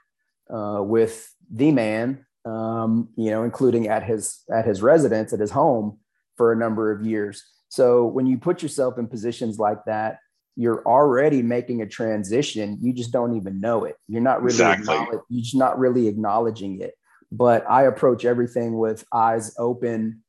uh, 0.54 0.82
with 0.82 1.34
the 1.52 1.72
man, 1.72 2.26
um, 2.46 3.10
you 3.16 3.30
know, 3.32 3.44
including 3.44 3.88
at 3.88 4.04
his 4.04 4.42
at 4.54 4.66
his 4.66 4.82
residence 4.82 5.34
at 5.34 5.40
his 5.40 5.52
home 5.52 6.00
for 6.38 6.52
a 6.52 6.56
number 6.56 6.92
of 6.92 7.06
years. 7.06 7.44
So 7.70 8.06
when 8.06 8.26
you 8.26 8.38
put 8.38 8.62
yourself 8.62 8.98
in 8.98 9.08
positions 9.08 9.58
like 9.58 9.86
that, 9.86 10.20
you're 10.56 10.86
already 10.86 11.42
making 11.42 11.82
a 11.82 11.88
transition. 11.88 12.78
You 12.82 12.94
just 12.94 13.12
don't 13.12 13.36
even 13.36 13.60
know 13.60 13.86
it. 13.86 13.96
You're 14.08 14.22
not 14.22 14.42
really 14.44 14.54
exactly. 14.54 15.18
you're 15.30 15.42
just 15.42 15.56
not 15.56 15.80
really 15.80 16.08
acknowledging 16.08 16.82
it. 16.82 16.94
But 17.32 17.68
I 17.68 17.84
approach 17.84 18.26
everything 18.26 18.78
with 18.78 19.04
eyes 19.12 19.56
open, 19.58 20.23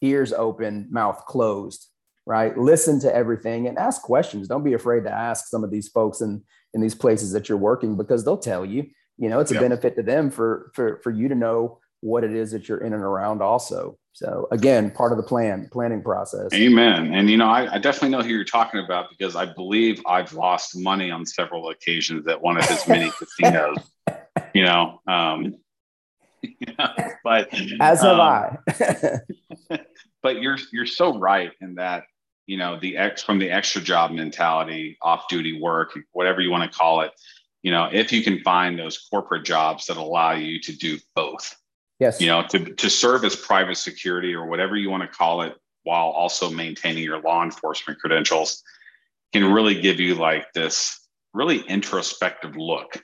ears 0.00 0.32
open, 0.32 0.88
mouth 0.90 1.24
closed. 1.26 1.86
Right. 2.26 2.56
Listen 2.58 3.00
to 3.00 3.14
everything 3.14 3.68
and 3.68 3.78
ask 3.78 4.02
questions. 4.02 4.48
Don't 4.48 4.64
be 4.64 4.74
afraid 4.74 5.04
to 5.04 5.10
ask 5.10 5.46
some 5.46 5.64
of 5.64 5.70
these 5.70 5.88
folks 5.88 6.20
in 6.20 6.42
in 6.74 6.82
these 6.82 6.94
places 6.94 7.32
that 7.32 7.48
you're 7.48 7.56
working 7.56 7.96
because 7.96 8.24
they'll 8.24 8.36
tell 8.36 8.64
you. 8.64 8.86
You 9.16 9.28
know, 9.30 9.40
it's 9.40 9.50
a 9.50 9.54
yep. 9.54 9.62
benefit 9.62 9.96
to 9.96 10.02
them 10.02 10.30
for 10.30 10.70
for 10.74 11.00
for 11.02 11.10
you 11.10 11.28
to 11.28 11.34
know 11.34 11.78
what 12.00 12.24
it 12.24 12.32
is 12.32 12.52
that 12.52 12.68
you're 12.68 12.78
in 12.78 12.92
and 12.92 13.02
around 13.02 13.42
also. 13.42 13.98
So 14.12 14.48
again, 14.50 14.90
part 14.90 15.12
of 15.12 15.18
the 15.18 15.24
plan, 15.24 15.68
planning 15.72 16.02
process. 16.02 16.52
Amen. 16.52 17.14
And 17.14 17.30
you 17.30 17.36
know, 17.36 17.48
I, 17.48 17.74
I, 17.74 17.78
definitely 17.78 18.10
know 18.10 18.22
who 18.22 18.30
you're 18.30 18.44
talking 18.44 18.80
about 18.80 19.10
because 19.10 19.36
I 19.36 19.46
believe 19.46 20.00
I've 20.06 20.32
lost 20.32 20.76
money 20.76 21.10
on 21.10 21.24
several 21.24 21.70
occasions 21.70 22.26
at 22.26 22.40
one 22.40 22.56
of 22.56 22.68
his 22.68 22.86
many 22.88 23.10
casinos. 23.38 23.78
You 24.54 24.64
know, 24.64 25.00
um, 25.06 25.54
but 27.24 27.48
as 27.80 28.02
have 28.02 28.18
um, 28.18 28.58
I. 29.70 29.78
but 30.22 30.40
you're 30.40 30.58
you're 30.72 30.86
so 30.86 31.18
right 31.18 31.52
in 31.60 31.74
that 31.76 32.04
you 32.46 32.56
know 32.56 32.78
the 32.80 32.96
ex 32.96 33.22
from 33.22 33.38
the 33.38 33.50
extra 33.50 33.80
job 33.80 34.10
mentality, 34.10 34.96
off 35.02 35.28
duty 35.28 35.60
work, 35.60 35.98
whatever 36.12 36.40
you 36.40 36.50
want 36.50 36.70
to 36.70 36.76
call 36.78 37.00
it. 37.02 37.12
You 37.62 37.72
know, 37.72 37.88
if 37.92 38.12
you 38.12 38.22
can 38.22 38.40
find 38.40 38.78
those 38.78 39.08
corporate 39.10 39.44
jobs 39.44 39.86
that 39.86 39.96
allow 39.96 40.32
you 40.32 40.60
to 40.60 40.72
do 40.76 40.98
both 41.14 41.56
Yes. 41.98 42.20
You 42.20 42.28
know, 42.28 42.44
to, 42.48 42.74
to 42.74 42.90
serve 42.90 43.24
as 43.24 43.34
private 43.34 43.76
security 43.76 44.34
or 44.34 44.46
whatever 44.46 44.76
you 44.76 44.90
want 44.90 45.02
to 45.02 45.08
call 45.08 45.42
it, 45.42 45.54
while 45.82 46.08
also 46.08 46.50
maintaining 46.50 47.02
your 47.02 47.20
law 47.20 47.42
enforcement 47.42 47.98
credentials, 47.98 48.62
can 49.32 49.52
really 49.52 49.80
give 49.80 49.98
you 49.98 50.14
like 50.14 50.52
this 50.52 51.08
really 51.34 51.60
introspective 51.60 52.56
look 52.56 53.02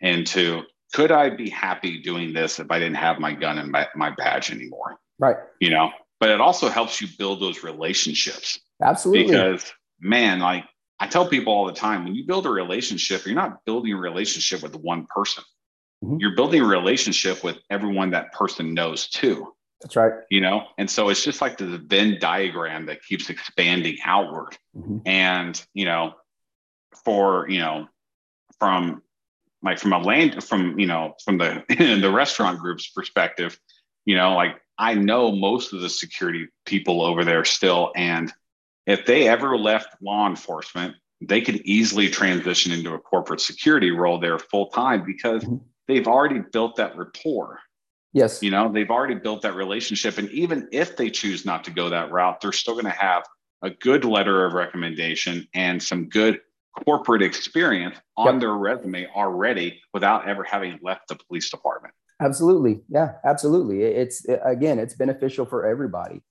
into 0.00 0.62
could 0.92 1.10
I 1.12 1.30
be 1.30 1.50
happy 1.50 2.00
doing 2.02 2.32
this 2.32 2.58
if 2.58 2.70
I 2.70 2.78
didn't 2.78 2.96
have 2.96 3.18
my 3.18 3.32
gun 3.32 3.58
and 3.58 3.70
my, 3.70 3.88
my 3.94 4.10
badge 4.10 4.50
anymore? 4.50 4.98
Right. 5.18 5.36
You 5.60 5.70
know, 5.70 5.90
but 6.20 6.30
it 6.30 6.40
also 6.40 6.68
helps 6.68 7.00
you 7.00 7.08
build 7.18 7.40
those 7.40 7.62
relationships. 7.62 8.58
Absolutely. 8.82 9.26
Because 9.26 9.72
man, 10.00 10.40
like 10.40 10.64
I 11.00 11.06
tell 11.06 11.28
people 11.28 11.52
all 11.52 11.66
the 11.66 11.72
time, 11.72 12.04
when 12.04 12.14
you 12.14 12.26
build 12.26 12.46
a 12.46 12.50
relationship, 12.50 13.26
you're 13.26 13.34
not 13.34 13.64
building 13.64 13.92
a 13.92 13.96
relationship 13.96 14.62
with 14.62 14.74
one 14.76 15.06
person. 15.06 15.44
Mm-hmm. 16.04 16.16
You're 16.20 16.36
building 16.36 16.62
a 16.62 16.66
relationship 16.66 17.42
with 17.42 17.58
everyone 17.70 18.10
that 18.10 18.32
person 18.32 18.74
knows 18.74 19.08
too. 19.08 19.52
That's 19.82 19.96
right. 19.96 20.12
You 20.30 20.40
know, 20.40 20.64
and 20.78 20.90
so 20.90 21.10
it's 21.10 21.22
just 21.22 21.42
like 21.42 21.58
the 21.58 21.78
Venn 21.78 22.18
diagram 22.18 22.86
that 22.86 23.02
keeps 23.02 23.28
expanding 23.28 23.98
outward. 24.04 24.56
Mm-hmm. 24.74 24.98
And, 25.04 25.66
you 25.74 25.84
know, 25.84 26.14
for, 27.04 27.46
you 27.48 27.58
know, 27.58 27.86
from 28.58 29.02
like 29.66 29.78
from 29.78 29.92
a 29.92 29.98
land 29.98 30.42
from, 30.42 30.78
you 30.78 30.86
know, 30.86 31.14
from 31.24 31.38
the 31.38 31.62
the 32.00 32.10
restaurant 32.10 32.58
group's 32.58 32.88
perspective, 32.88 33.58
you 34.04 34.16
know, 34.16 34.34
like 34.34 34.56
I 34.78 34.94
know 34.94 35.32
most 35.32 35.72
of 35.72 35.80
the 35.80 35.90
security 35.90 36.48
people 36.64 37.02
over 37.02 37.24
there 37.24 37.44
still. 37.44 37.92
And 37.94 38.32
if 38.86 39.04
they 39.04 39.28
ever 39.28 39.58
left 39.58 39.96
law 40.00 40.28
enforcement, 40.28 40.94
they 41.20 41.40
could 41.40 41.56
easily 41.64 42.08
transition 42.08 42.72
into 42.72 42.94
a 42.94 42.98
corporate 42.98 43.40
security 43.40 43.90
role 43.90 44.18
there 44.18 44.38
full 44.38 44.68
time 44.68 45.04
because 45.04 45.44
mm-hmm 45.44 45.56
they've 45.88 46.06
already 46.06 46.40
built 46.52 46.76
that 46.76 46.96
rapport. 46.96 47.60
Yes. 48.12 48.42
You 48.42 48.50
know, 48.50 48.72
they've 48.72 48.90
already 48.90 49.14
built 49.14 49.42
that 49.42 49.54
relationship. 49.54 50.18
And 50.18 50.30
even 50.30 50.68
if 50.72 50.96
they 50.96 51.10
choose 51.10 51.44
not 51.44 51.64
to 51.64 51.70
go 51.70 51.90
that 51.90 52.10
route, 52.10 52.40
they're 52.40 52.52
still 52.52 52.74
going 52.74 52.86
to 52.86 52.90
have 52.90 53.24
a 53.62 53.70
good 53.70 54.04
letter 54.04 54.44
of 54.44 54.54
recommendation 54.54 55.46
and 55.54 55.82
some 55.82 56.08
good 56.08 56.40
corporate 56.84 57.22
experience 57.22 57.96
on 58.16 58.34
yep. 58.34 58.40
their 58.40 58.54
resume 58.54 59.06
already 59.14 59.80
without 59.92 60.28
ever 60.28 60.42
having 60.44 60.78
left 60.82 61.08
the 61.08 61.16
police 61.28 61.50
department. 61.50 61.94
Absolutely. 62.20 62.82
Yeah, 62.88 63.12
absolutely. 63.24 63.82
It's 63.82 64.24
again, 64.44 64.78
it's 64.78 64.94
beneficial 64.94 65.44
for 65.44 65.66
everybody 65.66 66.22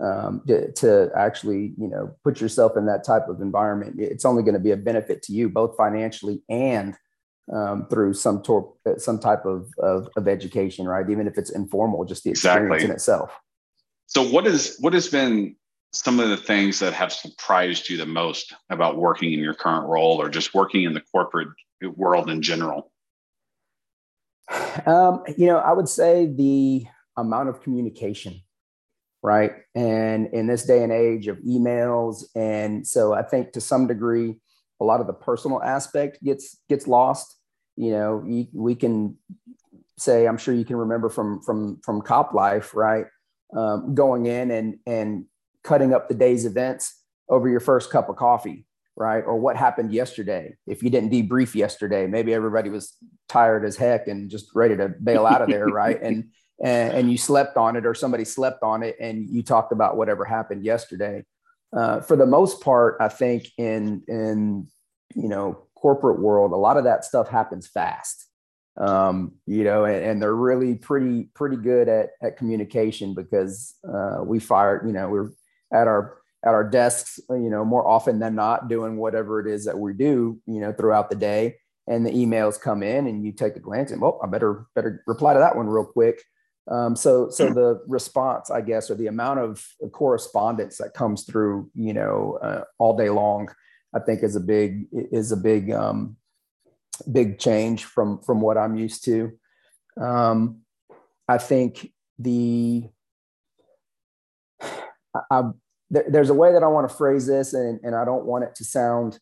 um, 0.00 0.42
to, 0.46 0.72
to 0.72 1.10
actually, 1.16 1.74
you 1.76 1.88
know, 1.88 2.14
put 2.24 2.40
yourself 2.40 2.76
in 2.76 2.86
that 2.86 3.04
type 3.04 3.28
of 3.28 3.40
environment. 3.40 3.96
It's 3.98 4.24
only 4.24 4.42
going 4.42 4.54
to 4.54 4.60
be 4.60 4.70
a 4.70 4.76
benefit 4.76 5.22
to 5.24 5.32
you, 5.32 5.48
both 5.48 5.76
financially 5.76 6.42
and 6.48 6.96
um, 7.52 7.86
through 7.90 8.14
some 8.14 8.42
tor- 8.42 8.72
some 8.98 9.18
type 9.18 9.44
of, 9.44 9.66
of, 9.78 10.08
of 10.16 10.28
education, 10.28 10.86
right? 10.86 11.08
Even 11.10 11.26
if 11.26 11.36
it's 11.36 11.50
informal, 11.50 12.04
just 12.04 12.24
the 12.24 12.30
experience 12.30 12.66
exactly. 12.66 12.84
in 12.84 12.90
itself. 12.92 13.36
So, 14.06 14.22
what 14.22 14.46
is 14.46 14.76
what 14.78 14.92
has 14.92 15.08
been 15.08 15.56
some 15.92 16.20
of 16.20 16.28
the 16.28 16.36
things 16.36 16.78
that 16.78 16.92
have 16.94 17.12
surprised 17.12 17.88
you 17.88 17.96
the 17.96 18.06
most 18.06 18.54
about 18.70 18.96
working 18.96 19.32
in 19.32 19.40
your 19.40 19.54
current 19.54 19.86
role, 19.86 20.20
or 20.20 20.28
just 20.28 20.54
working 20.54 20.84
in 20.84 20.94
the 20.94 21.02
corporate 21.12 21.48
world 21.96 22.30
in 22.30 22.42
general? 22.42 22.90
Um, 24.86 25.22
you 25.36 25.46
know, 25.46 25.58
I 25.58 25.72
would 25.72 25.88
say 25.88 26.26
the 26.26 26.84
amount 27.16 27.48
of 27.48 27.62
communication, 27.62 28.40
right? 29.22 29.52
And 29.74 30.28
in 30.32 30.46
this 30.46 30.64
day 30.64 30.82
and 30.82 30.92
age 30.92 31.28
of 31.28 31.38
emails, 31.38 32.24
and 32.34 32.86
so 32.86 33.12
I 33.12 33.22
think 33.22 33.52
to 33.52 33.60
some 33.60 33.86
degree 33.86 34.36
a 34.80 34.84
lot 34.84 35.00
of 35.00 35.06
the 35.06 35.12
personal 35.12 35.62
aspect 35.62 36.22
gets 36.24 36.58
gets 36.68 36.86
lost. 36.86 37.36
You 37.76 37.92
know, 37.92 38.46
we 38.52 38.74
can 38.74 39.16
say, 39.98 40.26
I'm 40.26 40.38
sure 40.38 40.54
you 40.54 40.64
can 40.64 40.76
remember 40.76 41.08
from 41.08 41.40
from 41.42 41.80
from 41.84 42.02
cop 42.02 42.34
life, 42.34 42.74
right? 42.74 43.06
Um, 43.56 43.94
going 43.94 44.26
in 44.26 44.50
and 44.50 44.78
and 44.86 45.26
cutting 45.64 45.94
up 45.94 46.08
the 46.08 46.14
day's 46.14 46.44
events 46.44 47.00
over 47.28 47.48
your 47.48 47.60
first 47.60 47.90
cup 47.90 48.08
of 48.08 48.16
coffee, 48.16 48.66
right? 48.96 49.20
Or 49.20 49.36
what 49.38 49.56
happened 49.56 49.92
yesterday. 49.92 50.56
If 50.66 50.82
you 50.82 50.90
didn't 50.90 51.10
debrief 51.10 51.54
yesterday, 51.54 52.06
maybe 52.06 52.34
everybody 52.34 52.68
was 52.68 52.96
tired 53.28 53.64
as 53.64 53.76
heck 53.76 54.08
and 54.08 54.30
just 54.30 54.54
ready 54.54 54.76
to 54.76 54.88
bail 54.88 55.26
out 55.26 55.42
of 55.42 55.48
there, 55.48 55.66
right? 55.66 56.00
And, 56.00 56.30
and 56.62 56.92
and 56.92 57.10
you 57.10 57.18
slept 57.18 57.56
on 57.56 57.76
it, 57.76 57.86
or 57.86 57.94
somebody 57.94 58.24
slept 58.24 58.62
on 58.62 58.82
it, 58.82 58.96
and 59.00 59.28
you 59.28 59.42
talked 59.42 59.72
about 59.72 59.96
whatever 59.96 60.24
happened 60.24 60.64
yesterday 60.64 61.24
uh, 61.72 62.00
for 62.00 62.16
the 62.16 62.26
most 62.26 62.60
part, 62.60 62.96
I 63.00 63.08
think 63.08 63.48
in 63.56 64.02
in 64.06 64.68
you 65.14 65.28
know 65.28 65.66
corporate 65.74 66.20
world, 66.20 66.52
a 66.52 66.56
lot 66.56 66.76
of 66.76 66.84
that 66.84 67.04
stuff 67.04 67.28
happens 67.28 67.66
fast. 67.66 68.28
Um, 68.78 69.32
you 69.46 69.64
know, 69.64 69.84
and, 69.84 70.02
and, 70.02 70.22
they're 70.22 70.34
really 70.34 70.74
pretty 70.74 71.28
pretty 71.34 71.56
good 71.56 71.88
at 71.88 72.10
at 72.22 72.38
communication 72.38 73.14
because 73.14 73.74
uh, 73.86 74.20
we 74.24 74.38
fire. 74.38 74.82
You 74.86 74.92
know, 74.92 75.08
we're 75.08 75.30
at 75.72 75.86
our 75.86 76.18
at 76.44 76.54
our 76.54 76.68
desks. 76.68 77.20
You 77.30 77.50
know, 77.50 77.64
more 77.64 77.86
often 77.86 78.18
than 78.18 78.34
not, 78.34 78.68
doing 78.68 78.96
whatever 78.96 79.40
it 79.40 79.46
is 79.46 79.64
that 79.64 79.78
we 79.78 79.92
do. 79.94 80.40
You 80.46 80.60
know, 80.60 80.72
throughout 80.72 81.10
the 81.10 81.16
day, 81.16 81.56
and 81.86 82.06
the 82.06 82.10
emails 82.10 82.60
come 82.60 82.82
in, 82.82 83.06
and 83.06 83.24
you 83.24 83.32
take 83.32 83.56
a 83.56 83.60
glance 83.60 83.90
and 83.90 84.00
well, 84.00 84.20
I 84.22 84.26
better 84.26 84.66
better 84.74 85.02
reply 85.06 85.34
to 85.34 85.40
that 85.40 85.56
one 85.56 85.68
real 85.68 85.84
quick. 85.84 86.22
Um, 86.70 86.94
so, 86.94 87.28
so 87.28 87.48
hmm. 87.48 87.54
the 87.54 87.82
response, 87.88 88.50
I 88.50 88.60
guess, 88.60 88.88
or 88.90 88.94
the 88.94 89.08
amount 89.08 89.40
of 89.40 89.66
correspondence 89.90 90.78
that 90.78 90.94
comes 90.94 91.24
through, 91.24 91.70
you 91.74 91.92
know, 91.92 92.38
uh, 92.40 92.62
all 92.78 92.96
day 92.96 93.10
long, 93.10 93.48
I 93.94 93.98
think 93.98 94.22
is 94.22 94.36
a 94.36 94.40
big 94.40 94.86
is 94.92 95.32
a 95.32 95.36
big 95.36 95.70
um, 95.70 96.16
big 97.10 97.38
change 97.38 97.84
from 97.84 98.20
from 98.22 98.40
what 98.40 98.56
I'm 98.56 98.76
used 98.76 99.04
to. 99.04 99.32
Um, 100.00 100.60
I 101.28 101.38
think 101.38 101.92
the 102.18 102.88
I, 104.60 105.20
I, 105.30 105.42
there, 105.92 106.04
there's 106.08 106.30
a 106.30 106.34
way 106.34 106.52
that 106.52 106.64
I 106.64 106.66
want 106.66 106.88
to 106.90 106.94
phrase 106.94 107.26
this, 107.26 107.54
and 107.54 107.78
and 107.84 107.94
I 107.94 108.04
don't 108.04 108.24
want 108.24 108.42
it 108.42 108.56
to 108.56 108.64
sound 108.64 109.20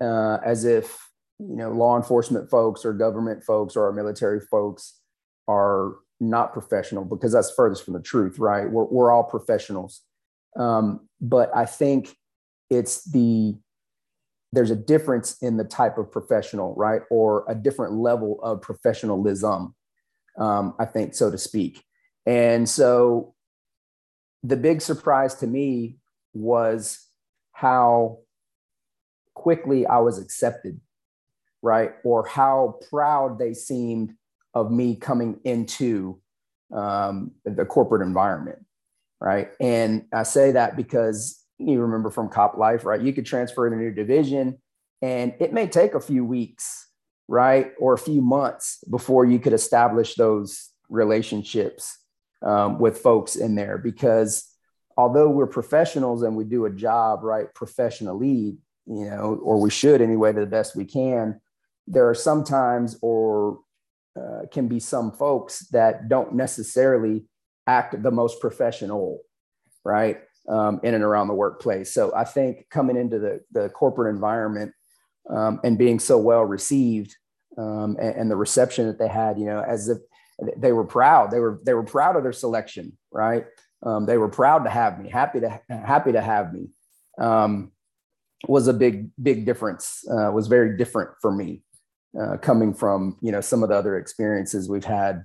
uh, 0.00 0.38
as 0.42 0.64
if 0.64 0.98
you 1.38 1.56
know 1.56 1.70
law 1.70 1.96
enforcement 1.96 2.48
folks 2.48 2.86
or 2.86 2.94
government 2.94 3.44
folks 3.44 3.76
or 3.76 3.84
our 3.84 3.92
military 3.92 4.40
folks 4.40 5.00
are 5.46 5.96
not 6.20 6.52
professional 6.52 7.04
because 7.04 7.32
that's 7.32 7.50
furthest 7.50 7.84
from 7.84 7.94
the 7.94 8.00
truth, 8.00 8.38
right? 8.38 8.70
We're, 8.70 8.84
we're 8.84 9.10
all 9.10 9.24
professionals. 9.24 10.02
Um, 10.58 11.08
but 11.20 11.54
I 11.54 11.66
think 11.66 12.16
it's 12.70 13.04
the, 13.04 13.54
there's 14.52 14.70
a 14.70 14.76
difference 14.76 15.36
in 15.42 15.56
the 15.56 15.64
type 15.64 15.98
of 15.98 16.10
professional, 16.10 16.74
right? 16.74 17.02
Or 17.10 17.44
a 17.48 17.54
different 17.54 17.94
level 17.94 18.40
of 18.42 18.62
professionalism, 18.62 19.74
um, 20.38 20.74
I 20.78 20.86
think, 20.86 21.14
so 21.14 21.30
to 21.30 21.38
speak. 21.38 21.82
And 22.24 22.68
so 22.68 23.34
the 24.42 24.56
big 24.56 24.80
surprise 24.80 25.34
to 25.36 25.46
me 25.46 25.96
was 26.34 27.06
how 27.52 28.18
quickly 29.34 29.86
I 29.86 29.98
was 29.98 30.18
accepted 30.18 30.80
right? 31.66 31.92
Or 32.04 32.24
how 32.26 32.78
proud 32.90 33.40
they 33.40 33.52
seemed 33.52 34.14
of 34.54 34.70
me 34.70 34.94
coming 34.94 35.40
into 35.44 36.20
um, 36.72 37.32
the 37.44 37.64
corporate 37.64 38.02
environment, 38.02 38.64
right? 39.20 39.50
And 39.60 40.06
I 40.12 40.22
say 40.22 40.52
that 40.52 40.76
because 40.76 41.42
you 41.58 41.80
remember 41.80 42.10
from 42.10 42.28
cop 42.28 42.56
life, 42.56 42.84
right? 42.84 43.00
You 43.00 43.12
could 43.12 43.26
transfer 43.26 43.66
in 43.66 43.72
a 43.72 43.76
new 43.76 43.90
division 43.90 44.58
and 45.02 45.34
it 45.40 45.52
may 45.52 45.66
take 45.66 45.94
a 45.94 46.00
few 46.00 46.24
weeks, 46.24 46.88
right? 47.26 47.72
Or 47.80 47.94
a 47.94 47.98
few 47.98 48.22
months 48.22 48.78
before 48.88 49.24
you 49.24 49.40
could 49.40 49.52
establish 49.52 50.14
those 50.14 50.70
relationships 50.88 51.98
um, 52.42 52.78
with 52.78 52.98
folks 52.98 53.36
in 53.36 53.54
there 53.54 53.78
because 53.78 54.48
although 54.96 55.28
we're 55.28 55.46
professionals 55.46 56.22
and 56.22 56.36
we 56.36 56.44
do 56.44 56.64
a 56.64 56.70
job 56.70 57.22
right 57.22 57.52
professionally 57.54 58.58
you 58.86 59.04
know 59.04 59.38
or 59.42 59.60
we 59.60 59.70
should 59.70 60.00
anyway 60.00 60.32
to 60.32 60.40
the 60.40 60.46
best 60.46 60.76
we 60.76 60.84
can 60.84 61.40
there 61.86 62.08
are 62.08 62.14
sometimes 62.14 62.98
or 63.02 63.60
uh, 64.18 64.42
can 64.50 64.66
be 64.66 64.80
some 64.80 65.12
folks 65.12 65.66
that 65.68 66.08
don't 66.08 66.34
necessarily 66.34 67.26
act 67.66 68.02
the 68.02 68.10
most 68.10 68.40
professional 68.40 69.20
right 69.84 70.20
um, 70.48 70.80
in 70.82 70.94
and 70.94 71.02
around 71.02 71.28
the 71.28 71.34
workplace. 71.34 71.92
So 71.92 72.12
i 72.14 72.24
think 72.24 72.66
coming 72.70 72.96
into 72.96 73.18
the, 73.18 73.40
the 73.52 73.68
corporate 73.70 74.14
environment 74.14 74.72
um, 75.28 75.60
and 75.64 75.76
being 75.76 75.98
so 75.98 76.18
well 76.18 76.44
received 76.44 77.16
um, 77.58 77.96
and, 78.00 78.16
and, 78.16 78.30
the 78.30 78.36
reception 78.36 78.86
that 78.86 78.98
they 78.98 79.08
had 79.08 79.38
you 79.38 79.46
know 79.46 79.60
as 79.60 79.88
if 79.88 79.98
they 80.56 80.72
were 80.72 80.84
proud 80.84 81.30
they 81.30 81.40
were 81.40 81.60
they 81.64 81.74
were 81.74 81.82
proud 81.82 82.16
of 82.16 82.22
their 82.22 82.32
selection 82.32 82.96
right 83.12 83.46
um, 83.82 84.06
they 84.06 84.18
were 84.18 84.28
proud 84.28 84.64
to 84.64 84.70
have 84.70 85.00
me, 85.00 85.10
happy 85.10 85.40
to 85.40 85.60
happy 85.68 86.12
to 86.12 86.20
have 86.20 86.52
me. 86.52 86.68
Um, 87.18 87.72
was 88.48 88.68
a 88.68 88.72
big 88.72 89.10
big 89.22 89.46
difference. 89.46 90.04
Uh, 90.10 90.30
was 90.32 90.48
very 90.48 90.76
different 90.76 91.10
for 91.20 91.32
me, 91.32 91.62
uh, 92.20 92.36
coming 92.38 92.74
from 92.74 93.16
you 93.20 93.32
know 93.32 93.40
some 93.40 93.62
of 93.62 93.68
the 93.68 93.74
other 93.74 93.96
experiences 93.98 94.68
we've 94.68 94.84
had, 94.84 95.24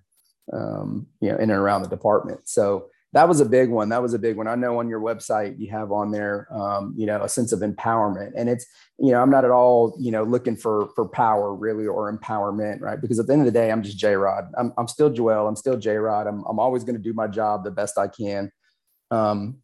um, 0.54 1.08
you 1.22 1.30
know, 1.30 1.36
in 1.36 1.50
and 1.50 1.60
around 1.60 1.84
the 1.84 1.90
department. 1.90 2.48
So 2.48 2.90
that 3.14 3.28
was 3.28 3.42
a 3.42 3.46
big 3.46 3.70
one. 3.70 3.90
That 3.90 4.02
was 4.02 4.14
a 4.14 4.20
big 4.20 4.38
one. 4.38 4.48
I 4.48 4.56
know 4.56 4.80
on 4.80 4.88
your 4.88 5.02
website 5.02 5.60
you 5.60 5.70
have 5.72 5.92
on 5.92 6.12
there, 6.12 6.48
um, 6.54 6.94
you 6.98 7.06
know, 7.06 7.22
a 7.22 7.28
sense 7.28 7.52
of 7.52 7.60
empowerment, 7.60 8.32
and 8.38 8.50
it's, 8.50 8.66
you 8.98 9.12
know, 9.12 9.22
I'm 9.22 9.30
not 9.30 9.44
at 9.44 9.52
all, 9.52 9.98
you 10.00 10.12
know, 10.12 10.24
looking 10.24 10.56
for 10.56 10.90
for 10.96 11.08
power 11.10 11.54
really 11.54 11.86
or 11.86 12.16
empowerment, 12.16 12.80
right? 12.80 13.02
Because 13.02 13.20
at 13.20 13.28
the 13.28 13.34
end 13.34 13.42
of 13.42 13.46
the 13.46 13.52
day, 13.52 13.70
I'm 13.70 13.84
just 13.84 13.98
J 13.98 14.16
Rod. 14.16 14.46
I'm, 14.58 14.74
I'm 14.78 14.88
still 14.88 15.10
Joel. 15.10 15.48
I'm 15.48 15.58
still 15.58 15.78
J 15.78 15.98
Rod. 15.98 16.26
I'm 16.28 16.44
I'm 16.46 16.60
always 16.60 16.84
going 16.84 16.96
to 16.96 17.02
do 17.02 17.14
my 17.14 17.28
job 17.28 17.64
the 17.64 17.72
best 17.72 17.98
I 17.98 18.08
can. 18.08 18.52
Um, 19.10 19.58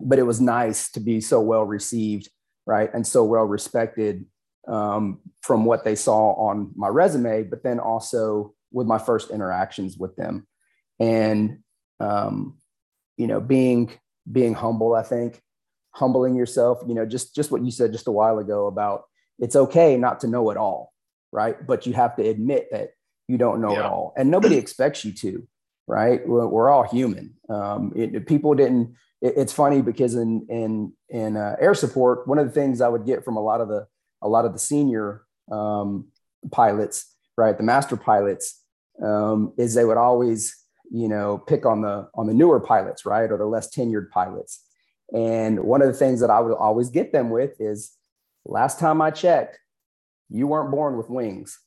but 0.00 0.18
it 0.18 0.22
was 0.24 0.40
nice 0.40 0.90
to 0.92 1.00
be 1.00 1.20
so 1.20 1.40
well 1.40 1.64
received, 1.64 2.30
right, 2.66 2.90
and 2.94 3.06
so 3.06 3.24
well 3.24 3.44
respected 3.44 4.24
um, 4.68 5.20
from 5.42 5.66
what 5.66 5.84
they 5.84 5.94
saw 5.94 6.32
on 6.34 6.72
my 6.74 6.88
resume, 6.88 7.42
but 7.42 7.62
then 7.62 7.78
also 7.78 8.54
with 8.72 8.86
my 8.86 8.98
first 8.98 9.30
interactions 9.30 9.98
with 9.98 10.16
them, 10.16 10.46
and 10.98 11.58
um, 11.98 12.56
you 13.20 13.26
know 13.26 13.40
being 13.40 13.90
being 14.30 14.54
humble 14.54 14.94
i 14.94 15.02
think 15.02 15.40
humbling 15.92 16.34
yourself 16.34 16.80
you 16.86 16.94
know 16.94 17.06
just 17.06 17.34
just 17.34 17.50
what 17.50 17.64
you 17.64 17.70
said 17.70 17.92
just 17.92 18.06
a 18.08 18.12
while 18.20 18.38
ago 18.38 18.66
about 18.66 19.04
it's 19.38 19.56
okay 19.56 19.96
not 19.96 20.20
to 20.20 20.26
know 20.26 20.50
it 20.50 20.56
all 20.56 20.92
right? 21.32 21.64
But 21.66 21.86
you 21.86 21.92
have 21.94 22.16
to 22.16 22.28
admit 22.28 22.68
that 22.72 22.90
you 23.28 23.38
don't 23.38 23.60
know 23.60 23.72
yeah. 23.72 23.80
it 23.80 23.84
all 23.84 24.12
and 24.16 24.30
nobody 24.30 24.56
expects 24.56 25.04
you 25.04 25.12
to 25.12 25.46
right? 25.86 26.20
We're, 26.24 26.46
we're 26.46 26.70
all 26.70 26.84
human. 26.84 27.34
Um, 27.48 27.92
it, 27.96 28.24
people 28.24 28.54
didn't 28.54 28.94
it, 29.20 29.34
it's 29.36 29.52
funny 29.52 29.82
because 29.82 30.14
in 30.14 30.46
in 30.48 30.92
in 31.08 31.36
uh, 31.36 31.56
air 31.60 31.74
support 31.74 32.28
one 32.28 32.38
of 32.38 32.46
the 32.46 32.52
things 32.52 32.80
i 32.80 32.88
would 32.88 33.04
get 33.04 33.24
from 33.24 33.36
a 33.36 33.42
lot 33.42 33.60
of 33.60 33.68
the 33.68 33.86
a 34.22 34.28
lot 34.28 34.44
of 34.44 34.52
the 34.52 34.58
senior 34.58 35.22
um, 35.50 36.08
pilots 36.52 37.12
right 37.36 37.56
the 37.56 37.64
master 37.64 37.96
pilots 37.96 38.62
um, 39.02 39.52
is 39.58 39.74
they 39.74 39.84
would 39.84 39.96
always 39.96 40.59
you 40.90 41.08
know 41.08 41.38
pick 41.38 41.64
on 41.64 41.80
the 41.82 42.08
on 42.14 42.26
the 42.26 42.34
newer 42.34 42.60
pilots 42.60 43.06
right 43.06 43.30
or 43.30 43.38
the 43.38 43.46
less 43.46 43.74
tenured 43.74 44.10
pilots. 44.10 44.64
And 45.12 45.60
one 45.60 45.82
of 45.82 45.88
the 45.88 45.94
things 45.94 46.20
that 46.20 46.30
i 46.30 46.40
would 46.40 46.54
always 46.54 46.90
get 46.90 47.12
them 47.12 47.30
with 47.30 47.60
is 47.60 47.92
last 48.44 48.78
time 48.78 49.00
i 49.00 49.10
checked 49.10 49.58
you 50.28 50.46
weren't 50.46 50.70
born 50.70 50.96
with 50.96 51.10
wings. 51.10 51.58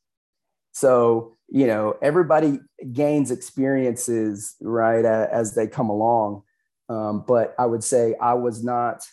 So 0.74 1.38
you 1.50 1.68
know 1.68 1.96
everybody 2.02 2.60
gains 2.92 3.32
experiences 3.32 4.56
right 4.62 5.06
as 5.06 5.56
they 5.56 5.68
come 5.68 5.90
along. 5.90 6.44
Um, 6.90 7.24
but 7.26 7.56
i 7.58 7.66
would 7.66 7.84
say 7.84 8.16
i 8.22 8.34
was 8.34 8.64
not 8.64 9.06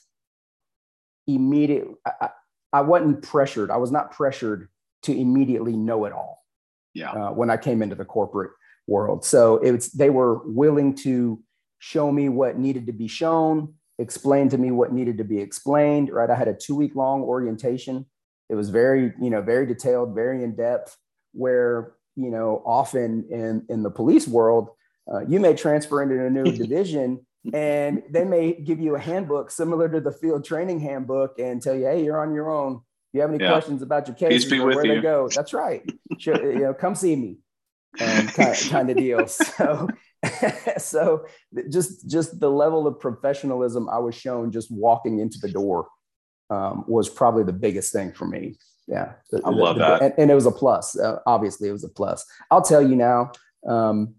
immediate 1.26 1.86
I, 2.04 2.30
I 2.72 2.80
wasn't 2.82 3.22
pressured. 3.22 3.70
I 3.70 3.76
was 3.76 3.90
not 3.90 4.12
pressured 4.12 4.68
to 5.02 5.12
immediately 5.12 5.76
know 5.76 6.04
it 6.04 6.12
all 6.12 6.44
yeah. 6.94 7.10
uh, 7.12 7.30
when 7.30 7.50
i 7.50 7.56
came 7.56 7.82
into 7.82 7.94
the 7.94 8.04
corporate 8.04 8.52
world. 8.86 9.24
So 9.24 9.56
it's 9.56 9.88
they 9.90 10.10
were 10.10 10.42
willing 10.46 10.94
to 10.96 11.42
show 11.78 12.10
me 12.12 12.28
what 12.28 12.58
needed 12.58 12.86
to 12.86 12.92
be 12.92 13.08
shown, 13.08 13.74
explain 13.98 14.48
to 14.50 14.58
me 14.58 14.70
what 14.70 14.92
needed 14.92 15.18
to 15.18 15.24
be 15.24 15.38
explained. 15.38 16.10
Right, 16.12 16.30
I 16.30 16.34
had 16.34 16.48
a 16.48 16.54
two 16.54 16.76
week 16.76 16.94
long 16.94 17.22
orientation. 17.22 18.06
It 18.48 18.54
was 18.54 18.70
very 18.70 19.12
you 19.20 19.30
know 19.30 19.42
very 19.42 19.66
detailed, 19.66 20.14
very 20.14 20.42
in 20.44 20.54
depth. 20.54 20.96
Where 21.32 21.92
you 22.16 22.30
know 22.30 22.62
often 22.66 23.26
in 23.30 23.64
in 23.68 23.82
the 23.82 23.90
police 23.90 24.26
world, 24.28 24.70
uh, 25.12 25.20
you 25.26 25.40
may 25.40 25.54
transfer 25.54 26.02
into 26.02 26.24
a 26.24 26.30
new 26.30 26.44
division. 26.56 27.26
And 27.54 28.02
they 28.10 28.24
may 28.24 28.52
give 28.52 28.80
you 28.80 28.96
a 28.96 28.98
handbook 28.98 29.50
similar 29.50 29.88
to 29.88 29.98
the 29.98 30.12
field 30.12 30.44
training 30.44 30.80
handbook 30.80 31.38
and 31.38 31.62
tell 31.62 31.74
you, 31.74 31.86
hey, 31.86 32.04
you're 32.04 32.20
on 32.20 32.34
your 32.34 32.50
own. 32.50 32.74
If 32.74 33.14
you 33.14 33.20
have 33.22 33.30
any 33.30 33.42
yeah. 33.42 33.52
questions 33.52 33.80
about 33.80 34.06
your 34.08 34.14
case 34.14 34.46
where 34.50 34.84
you. 34.84 34.96
they 34.96 35.00
go, 35.00 35.26
that's 35.34 35.54
right. 35.54 35.82
you 36.18 36.58
know, 36.58 36.74
come 36.74 36.94
see 36.94 37.16
me 37.16 37.38
um, 38.00 38.26
kind, 38.28 38.56
kind 38.70 38.90
of 38.90 38.96
deal. 38.96 39.26
So, 39.26 39.88
so 40.78 41.26
just 41.70 42.08
just 42.08 42.40
the 42.40 42.50
level 42.50 42.86
of 42.86 43.00
professionalism 43.00 43.88
I 43.88 43.98
was 43.98 44.14
shown 44.14 44.52
just 44.52 44.70
walking 44.70 45.18
into 45.18 45.38
the 45.40 45.48
door 45.48 45.88
um, 46.50 46.84
was 46.86 47.08
probably 47.08 47.44
the 47.44 47.52
biggest 47.52 47.92
thing 47.92 48.12
for 48.12 48.26
me. 48.26 48.56
Yeah, 48.86 49.12
the, 49.30 49.40
I 49.44 49.50
love 49.50 49.76
the, 49.76 49.80
that, 49.80 50.02
and, 50.02 50.14
and, 50.18 50.30
it 50.30 50.34
was 50.34 50.46
a 50.46 50.50
plus. 50.50 50.98
Uh, 50.98 51.18
obviously, 51.26 51.68
it 51.68 51.72
was 51.72 51.84
a 51.84 51.88
plus. 51.88 52.24
I'll 52.50 52.62
tell 52.62 52.82
you 52.82 52.96
now, 52.96 53.32
um, 53.66 54.14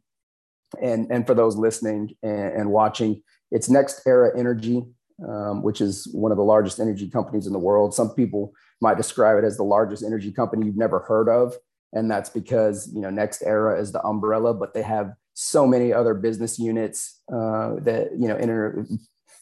and 0.81 1.11
and 1.11 1.27
for 1.27 1.33
those 1.33 1.57
listening 1.57 2.15
and, 2.23 2.53
and 2.53 2.71
watching, 2.71 3.21
it's 3.51 3.67
NextEra 3.67 4.31
Energy, 4.37 4.85
um, 5.27 5.61
which 5.61 5.81
is 5.81 6.07
one 6.13 6.31
of 6.31 6.37
the 6.37 6.43
largest 6.43 6.79
energy 6.79 7.09
companies 7.09 7.47
in 7.47 7.53
the 7.53 7.59
world. 7.59 7.93
Some 7.93 8.11
people 8.11 8.53
might 8.79 8.97
describe 8.97 9.37
it 9.37 9.43
as 9.43 9.57
the 9.57 9.63
largest 9.63 10.03
energy 10.03 10.31
company 10.31 10.65
you've 10.65 10.77
never 10.77 10.99
heard 10.99 11.27
of 11.27 11.53
and 11.93 12.09
that's 12.09 12.29
because 12.29 12.89
you 12.93 13.01
know 13.01 13.09
NextEra 13.09 13.79
is 13.79 13.91
the 13.91 14.03
umbrella 14.03 14.53
but 14.53 14.73
they 14.73 14.81
have 14.81 15.13
so 15.33 15.65
many 15.65 15.93
other 15.93 16.13
business 16.13 16.59
units 16.59 17.21
uh, 17.33 17.75
that 17.79 18.09
you 18.17 18.27
know 18.27 18.37
inter- 18.37 18.85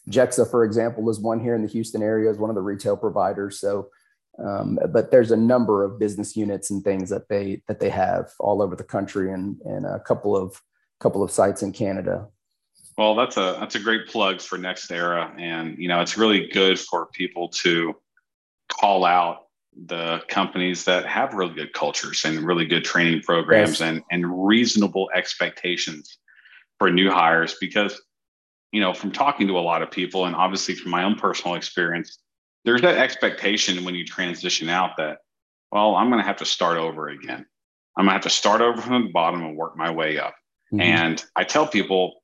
Gexa 0.08 0.50
for 0.50 0.64
example 0.64 1.08
is 1.10 1.20
one 1.20 1.40
here 1.40 1.54
in 1.54 1.62
the 1.62 1.68
houston 1.68 2.02
area 2.02 2.30
is 2.30 2.38
one 2.38 2.50
of 2.50 2.56
the 2.56 2.62
retail 2.62 2.96
providers. 2.96 3.60
So 3.60 3.88
um, 4.42 4.78
but 4.88 5.10
there's 5.10 5.30
a 5.30 5.36
number 5.36 5.84
of 5.84 5.98
business 5.98 6.36
units 6.36 6.70
and 6.70 6.82
things 6.82 7.10
that 7.10 7.28
they 7.28 7.62
that 7.68 7.80
they 7.80 7.90
have 7.90 8.30
all 8.38 8.62
over 8.62 8.74
the 8.76 8.84
country 8.84 9.32
and 9.32 9.60
and 9.64 9.84
a 9.84 10.00
couple 10.00 10.36
of 10.36 10.60
couple 11.00 11.22
of 11.22 11.30
sites 11.30 11.62
in 11.62 11.72
canada. 11.72 12.28
Well 12.96 13.14
that's 13.14 13.36
a 13.36 13.56
that's 13.60 13.74
a 13.74 13.80
great 13.80 14.06
plug 14.06 14.40
for 14.40 14.58
NextEra 14.58 15.38
and 15.38 15.76
you 15.78 15.88
know 15.88 16.00
it's 16.00 16.16
really 16.16 16.48
good 16.48 16.78
for 16.78 17.06
people 17.06 17.48
to 17.48 17.94
call 18.68 19.04
out 19.04 19.46
the 19.86 20.20
companies 20.28 20.84
that 20.84 21.06
have 21.06 21.34
really 21.34 21.54
good 21.54 21.72
cultures 21.72 22.24
and 22.24 22.40
really 22.40 22.66
good 22.66 22.84
training 22.84 23.22
programs 23.22 23.80
yes. 23.80 23.80
and, 23.80 24.02
and 24.10 24.46
reasonable 24.46 25.10
expectations 25.14 26.18
for 26.78 26.90
new 26.90 27.10
hires 27.10 27.56
because 27.60 28.00
you 28.72 28.80
know 28.80 28.92
from 28.92 29.10
talking 29.10 29.46
to 29.46 29.58
a 29.58 29.60
lot 29.60 29.82
of 29.82 29.90
people 29.90 30.26
and 30.26 30.36
obviously 30.36 30.74
from 30.74 30.90
my 30.90 31.04
own 31.04 31.14
personal 31.14 31.54
experience 31.54 32.18
there's 32.64 32.82
that 32.82 32.98
expectation 32.98 33.84
when 33.84 33.94
you 33.94 34.04
transition 34.04 34.68
out 34.68 34.96
that 34.96 35.18
well 35.72 35.94
i'm 35.94 36.10
going 36.10 36.20
to 36.20 36.26
have 36.26 36.36
to 36.36 36.44
start 36.44 36.76
over 36.76 37.08
again 37.08 37.46
i'm 37.96 38.04
going 38.04 38.08
to 38.08 38.12
have 38.12 38.22
to 38.22 38.30
start 38.30 38.60
over 38.60 38.80
from 38.80 39.04
the 39.04 39.12
bottom 39.12 39.42
and 39.42 39.56
work 39.56 39.76
my 39.76 39.90
way 39.90 40.18
up 40.18 40.34
mm-hmm. 40.72 40.80
and 40.80 41.24
i 41.36 41.44
tell 41.44 41.66
people 41.66 42.22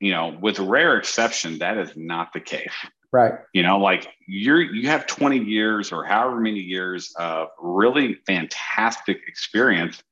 you 0.00 0.10
know 0.10 0.36
with 0.40 0.58
rare 0.58 0.96
exception 0.96 1.58
that 1.58 1.76
is 1.76 1.92
not 1.96 2.32
the 2.32 2.40
case 2.40 2.72
Right. 3.14 3.34
You 3.52 3.62
know, 3.62 3.78
like 3.78 4.08
you're 4.26 4.60
you 4.60 4.88
have 4.88 5.06
20 5.06 5.38
years 5.38 5.92
or 5.92 6.02
however 6.04 6.40
many 6.40 6.58
years 6.58 7.14
of 7.16 7.46
really 7.60 8.16
fantastic 8.26 9.20
experience. 9.28 10.02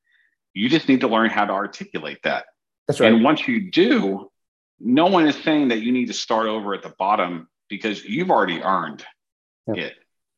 You 0.54 0.68
just 0.68 0.86
need 0.88 1.00
to 1.00 1.08
learn 1.08 1.28
how 1.28 1.44
to 1.46 1.52
articulate 1.52 2.18
that. 2.22 2.44
That's 2.86 3.00
right. 3.00 3.12
And 3.12 3.24
once 3.24 3.48
you 3.48 3.72
do, 3.72 4.30
no 4.78 5.06
one 5.06 5.26
is 5.26 5.34
saying 5.34 5.66
that 5.68 5.80
you 5.80 5.90
need 5.90 6.06
to 6.06 6.12
start 6.12 6.46
over 6.46 6.74
at 6.74 6.84
the 6.84 6.94
bottom 6.96 7.48
because 7.68 8.04
you've 8.04 8.30
already 8.30 8.62
earned 8.62 9.04
yep. 9.66 9.78
it. 9.78 9.94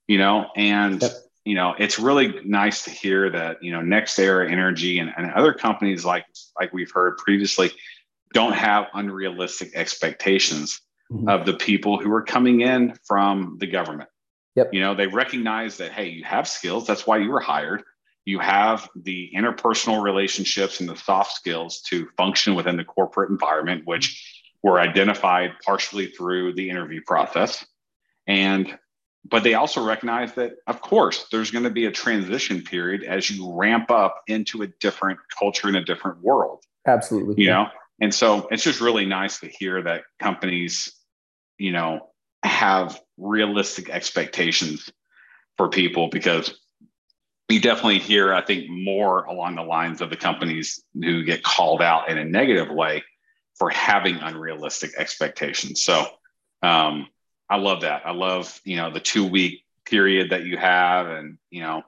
You 0.09 0.17
know, 0.17 0.47
and 0.57 1.03
yep. 1.03 1.13
you 1.45 1.57
know, 1.57 1.75
it's 1.79 1.99
really 1.99 2.41
nice 2.47 2.85
to 2.85 2.91
hear 2.91 3.29
that, 3.29 3.63
you 3.63 3.73
know, 3.73 3.81
NextEra 3.81 4.51
Energy 4.51 5.01
and, 5.01 5.13
and 5.19 5.31
other 5.33 5.53
companies 5.53 6.03
like 6.07 6.25
like 6.59 6.73
we've 6.73 6.93
heard 6.93 7.19
previously 7.19 7.73
don't 8.33 8.55
have 8.55 8.87
unrealistic 8.95 9.73
expectations 9.75 10.81
mm-hmm. 11.15 11.29
of 11.29 11.47
the 11.47 11.55
people 11.55 11.99
who 11.99 12.13
are 12.13 12.23
coming 12.23 12.61
in 12.61 12.95
from 13.05 13.57
the 13.59 13.67
government. 13.67 14.09
Yep. 14.57 14.73
You 14.73 14.81
know, 14.81 14.95
they 14.95 15.07
recognize 15.07 15.79
that, 15.79 15.93
hey, 15.93 16.09
you 16.09 16.25
have 16.25 16.47
skills. 16.49 16.87
That's 16.87 17.07
why 17.07 17.19
you 17.19 17.31
were 17.31 17.41
hired. 17.41 17.83
you 18.25 18.39
have 18.39 18.89
the 18.97 19.31
interpersonal 19.37 20.03
relationships 20.03 20.81
and 20.81 20.89
the 20.89 20.97
soft 20.97 21.33
skills 21.33 21.83
to 21.83 22.09
function 22.17 22.55
within 22.55 22.77
the 22.77 22.85
corporate 22.85 23.31
environment, 23.31 23.83
which 23.85 24.43
were 24.63 24.81
identified 24.81 25.53
partially 25.65 26.07
through 26.07 26.55
the 26.55 26.71
interview 26.71 27.01
process. 27.07 27.67
And 28.27 28.79
but 29.31 29.43
they 29.43 29.55
also 29.55 29.85
recognize 29.85 30.35
that 30.35 30.53
of 30.67 30.81
course 30.81 31.27
there's 31.31 31.51
going 31.51 31.65
to 31.65 31.71
be 31.71 31.87
a 31.87 31.91
transition 31.91 32.63
period 32.63 33.05
as 33.05 33.31
you 33.31 33.53
ramp 33.53 33.91
up 33.91 34.23
into 34.27 34.63
a 34.63 34.67
different 34.81 35.19
culture 35.37 35.69
in 35.69 35.77
a 35.77 35.85
different 35.85 36.21
world 36.21 36.63
absolutely 36.87 37.43
you 37.43 37.49
know 37.49 37.67
and 38.01 38.15
so 38.15 38.49
it's 38.51 38.63
just 38.63 38.81
really 38.81 39.07
nice 39.07 39.41
to 39.41 39.49
hear 39.49 39.83
that 39.83 40.03
companies 40.19 40.93
you 41.59 41.73
know 41.73 42.11
have 42.43 43.01
realistic 43.17 43.89
expectations 43.89 44.91
for 45.57 45.69
people 45.69 46.09
because 46.09 46.59
you 47.49 47.61
definitely 47.61 47.99
hear, 47.99 48.33
I 48.33 48.43
think, 48.43 48.69
more 48.69 49.25
along 49.25 49.57
the 49.57 49.63
lines 49.63 50.01
of 50.01 50.11
the 50.11 50.17
companies 50.17 50.83
who 50.95 51.25
get 51.25 51.43
called 51.43 51.83
out 51.83 52.09
in 52.09 52.19
a 52.19 52.25
negative 52.25 52.71
way 52.71 53.05
for 53.57 53.71
having 53.71 54.17
unrealistic 54.17 54.93
expectations. 54.97 55.83
So 55.83 56.07
um, 56.63 57.07
I 57.49 57.57
love 57.57 57.83
that. 57.83 58.03
I 58.07 58.13
love, 58.13 58.61
you 58.65 58.77
know, 58.77 58.91
the 58.91 59.01
two 59.01 59.27
week 59.27 59.63
period 59.85 60.31
that 60.31 60.45
you 60.45 60.57
have. 60.57 61.07
And, 61.07 61.39
you 61.51 61.63
know, 61.63 61.83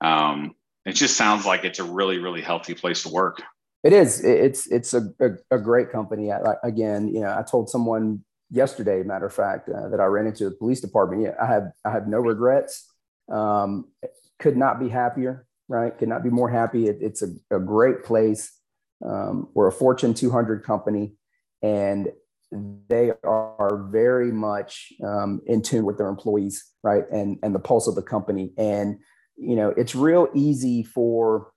um, 0.00 0.54
it 0.84 0.92
just 0.92 1.16
sounds 1.16 1.46
like 1.46 1.64
it's 1.64 1.78
a 1.78 1.84
really, 1.84 2.18
really 2.18 2.42
healthy 2.42 2.74
place 2.74 3.02
to 3.02 3.08
work. 3.08 3.42
It 3.82 3.92
is. 3.92 4.22
It's 4.24 4.66
it's 4.66 4.92
a, 4.92 5.08
a, 5.20 5.56
a 5.56 5.58
great 5.58 5.90
company. 5.90 6.32
I, 6.32 6.54
again, 6.64 7.08
you 7.08 7.20
know, 7.20 7.30
I 7.30 7.44
told 7.48 7.70
someone 7.70 8.24
yesterday, 8.50 9.02
matter 9.02 9.26
of 9.26 9.34
fact, 9.34 9.68
uh, 9.68 9.88
that 9.88 10.00
I 10.00 10.04
ran 10.06 10.26
into 10.26 10.44
the 10.44 10.56
police 10.56 10.80
department. 10.80 11.22
Yeah, 11.22 11.34
I 11.40 11.46
have 11.46 11.72
I 11.84 11.90
have 11.90 12.08
no 12.08 12.18
regrets. 12.18 12.90
Um, 13.30 13.86
could 14.38 14.56
not 14.56 14.80
be 14.80 14.88
happier, 14.88 15.46
right? 15.68 15.96
Could 15.96 16.08
not 16.08 16.22
be 16.22 16.30
more 16.30 16.48
happy. 16.48 16.86
It, 16.86 16.98
it's 17.00 17.22
a, 17.22 17.28
a, 17.50 17.58
great 17.58 18.04
place. 18.04 18.52
Um, 19.04 19.48
we're 19.52 19.66
a 19.66 19.72
Fortune 19.72 20.14
200 20.14 20.64
company, 20.64 21.14
and 21.62 22.08
they 22.88 23.12
are 23.24 23.88
very 23.90 24.32
much 24.32 24.92
um, 25.04 25.42
in 25.46 25.60
tune 25.60 25.84
with 25.84 25.98
their 25.98 26.08
employees, 26.08 26.64
right? 26.82 27.04
And 27.10 27.38
and 27.42 27.54
the 27.54 27.60
pulse 27.60 27.86
of 27.86 27.94
the 27.94 28.02
company. 28.02 28.52
And 28.56 28.98
you 29.36 29.56
know, 29.56 29.70
it's 29.76 29.94
real 29.94 30.28
easy 30.34 30.82
for 30.82 31.52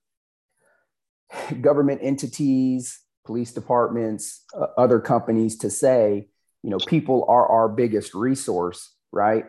government 1.61 2.01
entities, 2.03 2.99
police 3.25 3.51
departments, 3.51 4.43
uh, 4.53 4.67
other 4.77 4.99
companies 4.99 5.57
to 5.59 5.69
say, 5.69 6.27
you 6.63 6.69
know, 6.69 6.79
people 6.79 7.25
are 7.27 7.47
our 7.47 7.67
biggest 7.69 8.13
resource, 8.13 8.95
right? 9.11 9.45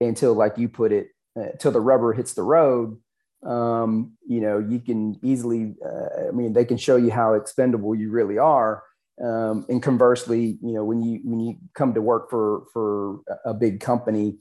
Until, 0.00 0.34
like 0.34 0.58
you 0.58 0.68
put 0.68 0.92
it, 0.92 1.08
uh, 1.38 1.56
till 1.58 1.72
the 1.72 1.80
rubber 1.80 2.12
hits 2.12 2.34
the 2.34 2.42
road, 2.42 2.98
um, 3.44 4.16
you 4.26 4.40
know, 4.40 4.58
you 4.58 4.80
can 4.80 5.18
easily, 5.22 5.74
uh, 5.84 6.28
I 6.28 6.30
mean, 6.32 6.52
they 6.52 6.64
can 6.64 6.76
show 6.76 6.96
you 6.96 7.10
how 7.10 7.34
expendable 7.34 7.94
you 7.94 8.10
really 8.10 8.38
are. 8.38 8.82
Um, 9.22 9.64
and 9.68 9.82
conversely, 9.82 10.58
you 10.60 10.72
know, 10.72 10.84
when 10.84 11.02
you 11.02 11.20
when 11.24 11.40
you 11.40 11.56
come 11.74 11.94
to 11.94 12.02
work 12.02 12.28
for 12.28 12.64
for 12.72 13.20
a 13.46 13.54
big 13.54 13.80
company 13.80 14.36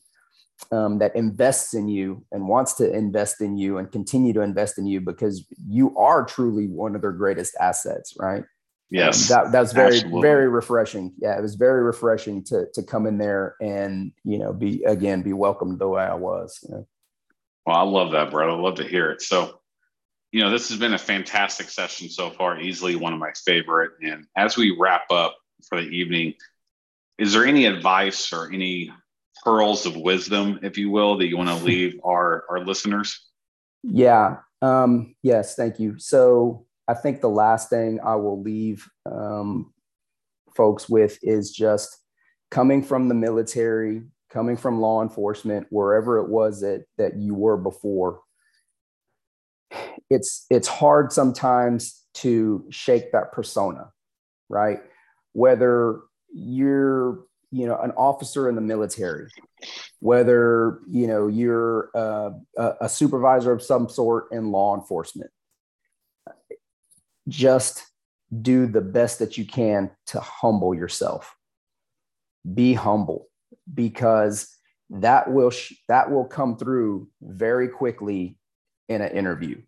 um, 0.71 0.99
that 0.99 1.15
invests 1.15 1.73
in 1.73 1.87
you 1.87 2.25
and 2.31 2.47
wants 2.47 2.73
to 2.75 2.93
invest 2.93 3.39
in 3.39 3.57
you 3.57 3.77
and 3.77 3.91
continue 3.91 4.33
to 4.33 4.41
invest 4.41 4.77
in 4.77 4.85
you 4.85 4.99
because 4.99 5.47
you 5.67 5.95
are 5.97 6.25
truly 6.25 6.67
one 6.67 6.95
of 6.95 7.01
their 7.01 7.13
greatest 7.13 7.55
assets, 7.59 8.15
right? 8.19 8.43
Yes, 8.91 9.31
um, 9.31 9.45
that 9.45 9.51
that's 9.51 9.73
very 9.73 9.95
absolutely. 9.95 10.21
very 10.21 10.47
refreshing. 10.47 11.13
Yeah, 11.17 11.37
it 11.37 11.41
was 11.41 11.55
very 11.55 11.83
refreshing 11.83 12.43
to 12.45 12.67
to 12.73 12.83
come 12.83 13.07
in 13.07 13.17
there 13.17 13.55
and 13.59 14.11
you 14.23 14.37
know 14.37 14.53
be 14.53 14.83
again 14.83 15.23
be 15.23 15.33
welcomed 15.33 15.79
the 15.79 15.87
way 15.87 16.03
I 16.03 16.13
was. 16.13 16.59
You 16.63 16.75
know? 16.75 16.87
Well, 17.65 17.77
I 17.77 17.81
love 17.81 18.11
that, 18.11 18.29
bro. 18.29 18.55
I 18.55 18.61
love 18.61 18.75
to 18.75 18.87
hear 18.87 19.09
it. 19.11 19.21
So, 19.21 19.59
you 20.31 20.41
know, 20.41 20.51
this 20.51 20.69
has 20.69 20.77
been 20.77 20.93
a 20.93 20.99
fantastic 20.99 21.69
session 21.69 22.09
so 22.09 22.29
far. 22.29 22.59
Easily 22.59 22.95
one 22.95 23.13
of 23.13 23.19
my 23.19 23.31
favorite. 23.43 23.93
And 24.03 24.25
as 24.37 24.55
we 24.55 24.77
wrap 24.79 25.09
up 25.09 25.35
for 25.67 25.81
the 25.81 25.87
evening, 25.87 26.35
is 27.17 27.33
there 27.33 27.45
any 27.45 27.65
advice 27.65 28.31
or 28.31 28.51
any 28.51 28.91
pearls 29.43 29.85
of 29.85 29.95
wisdom, 29.95 30.59
if 30.61 30.77
you 30.77 30.91
will, 30.91 31.17
that 31.17 31.27
you 31.27 31.37
want 31.37 31.49
to 31.49 31.55
leave 31.65 31.99
our 32.03 32.45
our 32.49 32.59
listeners? 32.59 33.19
Yeah. 33.81 34.37
Um, 34.61 35.15
yes. 35.23 35.55
Thank 35.55 35.79
you. 35.79 35.97
So 35.97 36.64
I 36.87 36.93
think 36.93 37.21
the 37.21 37.29
last 37.29 37.69
thing 37.69 37.99
I 38.03 38.15
will 38.15 38.41
leave 38.41 38.87
um, 39.05 39.73
folks 40.55 40.87
with 40.87 41.17
is 41.23 41.51
just 41.51 41.97
coming 42.51 42.83
from 42.83 43.07
the 43.09 43.15
military, 43.15 44.03
coming 44.29 44.57
from 44.57 44.81
law 44.81 45.01
enforcement, 45.01 45.67
wherever 45.69 46.19
it 46.19 46.29
was 46.29 46.61
that 46.61 46.85
that 46.97 47.17
you 47.17 47.33
were 47.33 47.57
before. 47.57 48.21
It's 50.09 50.45
it's 50.49 50.67
hard 50.67 51.11
sometimes 51.11 52.03
to 52.15 52.65
shake 52.69 53.11
that 53.11 53.31
persona, 53.31 53.91
right? 54.49 54.81
Whether 55.33 56.01
you're 56.31 57.25
you 57.51 57.65
know 57.65 57.79
an 57.79 57.91
officer 57.91 58.49
in 58.49 58.55
the 58.55 58.61
military 58.61 59.29
whether 59.99 60.79
you 60.89 61.07
know 61.07 61.27
you're 61.27 61.89
uh, 61.95 62.31
a, 62.57 62.73
a 62.81 62.89
supervisor 62.89 63.51
of 63.51 63.61
some 63.61 63.87
sort 63.87 64.25
in 64.31 64.51
law 64.51 64.75
enforcement 64.75 65.31
just 67.27 67.83
do 68.41 68.65
the 68.65 68.81
best 68.81 69.19
that 69.19 69.37
you 69.37 69.45
can 69.45 69.91
to 70.07 70.19
humble 70.19 70.73
yourself. 70.73 71.35
Be 72.53 72.73
humble 72.73 73.27
because 73.73 74.55
that 74.89 75.31
will 75.31 75.49
sh- 75.49 75.73
that 75.87 76.11
will 76.11 76.25
come 76.25 76.57
through 76.57 77.09
very 77.21 77.67
quickly 77.67 78.37
in 78.87 79.01
an 79.01 79.11
interview. 79.11 79.61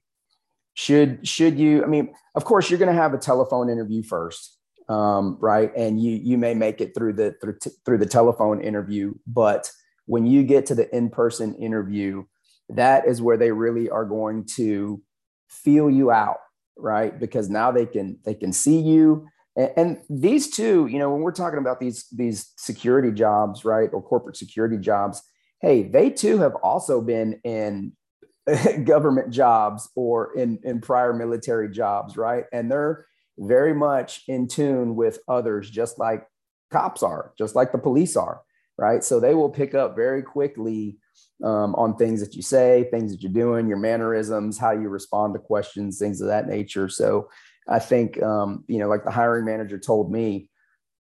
Should 0.73 1.27
should 1.27 1.57
you? 1.57 1.83
I 1.83 1.87
mean, 1.87 2.13
of 2.35 2.45
course, 2.45 2.69
you're 2.69 2.79
going 2.79 2.93
to 2.95 3.01
have 3.01 3.13
a 3.13 3.17
telephone 3.17 3.69
interview 3.69 4.03
first, 4.03 4.57
um, 4.89 5.37
right? 5.39 5.71
And 5.75 5.99
you 5.99 6.11
you 6.11 6.37
may 6.37 6.53
make 6.53 6.81
it 6.81 6.93
through 6.95 7.13
the 7.13 7.35
through, 7.41 7.57
t- 7.59 7.71
through 7.83 7.97
the 7.97 8.05
telephone 8.05 8.61
interview, 8.61 9.15
but 9.25 9.71
when 10.05 10.25
you 10.25 10.43
get 10.43 10.67
to 10.67 10.75
the 10.75 10.95
in 10.95 11.09
person 11.09 11.55
interview, 11.55 12.23
that 12.69 13.07
is 13.07 13.21
where 13.21 13.37
they 13.37 13.51
really 13.51 13.89
are 13.89 14.05
going 14.05 14.45
to 14.55 15.01
feel 15.49 15.89
you 15.89 16.11
out 16.11 16.37
right? 16.79 17.17
Because 17.19 17.49
now 17.49 17.71
they 17.71 17.85
can 17.85 18.19
they 18.25 18.33
can 18.33 18.53
see 18.53 18.79
you. 18.79 19.27
And, 19.55 19.71
and 19.77 19.97
these 20.09 20.49
two, 20.49 20.87
you 20.87 20.99
know, 20.99 21.11
when 21.11 21.21
we're 21.21 21.31
talking 21.31 21.59
about 21.59 21.79
these 21.79 22.05
these 22.11 22.53
security 22.57 23.11
jobs, 23.11 23.65
right, 23.65 23.89
or 23.93 24.01
corporate 24.01 24.37
security 24.37 24.77
jobs, 24.77 25.21
hey, 25.61 25.83
they 25.83 26.09
too 26.09 26.39
have 26.39 26.55
also 26.55 27.01
been 27.01 27.39
in 27.43 27.93
government 28.83 29.31
jobs 29.31 29.89
or 29.95 30.37
in 30.37 30.59
in 30.63 30.81
prior 30.81 31.13
military 31.13 31.69
jobs, 31.69 32.17
right? 32.17 32.45
And 32.51 32.71
they're 32.71 33.05
very 33.37 33.73
much 33.73 34.23
in 34.27 34.47
tune 34.47 34.95
with 34.95 35.19
others, 35.27 35.69
just 35.69 35.99
like 35.99 36.27
cops 36.71 37.03
are, 37.03 37.33
just 37.37 37.55
like 37.55 37.71
the 37.71 37.77
police 37.77 38.15
are, 38.15 38.41
right? 38.77 39.03
So 39.03 39.19
they 39.19 39.33
will 39.33 39.49
pick 39.49 39.75
up 39.75 39.95
very 39.95 40.21
quickly 40.21 40.97
um, 41.43 41.75
on 41.75 41.95
things 41.95 42.19
that 42.21 42.35
you 42.35 42.41
say, 42.41 42.87
things 42.89 43.11
that 43.11 43.21
you're 43.21 43.31
doing, 43.31 43.67
your 43.67 43.77
mannerisms, 43.77 44.57
how 44.57 44.71
you 44.71 44.89
respond 44.89 45.33
to 45.33 45.39
questions, 45.39 45.99
things 45.99 46.21
of 46.21 46.27
that 46.27 46.47
nature. 46.47 46.89
So 46.89 47.29
I 47.67 47.79
think, 47.79 48.21
um, 48.23 48.63
you 48.67 48.79
know, 48.79 48.87
like 48.87 49.03
the 49.03 49.11
hiring 49.11 49.45
manager 49.45 49.77
told 49.77 50.11
me, 50.11 50.49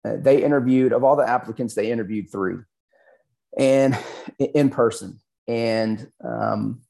uh, 0.06 0.16
they 0.20 0.44
interviewed, 0.44 0.94
of 0.94 1.04
all 1.04 1.16
the 1.16 1.28
applicants, 1.28 1.76
they 1.76 1.92
interviewed 1.92 2.32
three 2.32 2.56
and 3.58 3.98
in 4.40 4.70
person. 4.70 5.20
And 5.48 6.10
um, 6.24 6.82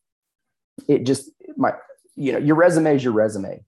it 0.88 1.06
just, 1.06 1.30
my, 1.58 1.74
you 2.16 2.34
know, 2.34 2.40
your 2.40 2.56
resume 2.56 2.96
is 2.96 3.04
your 3.04 3.14
resume, 3.14 3.66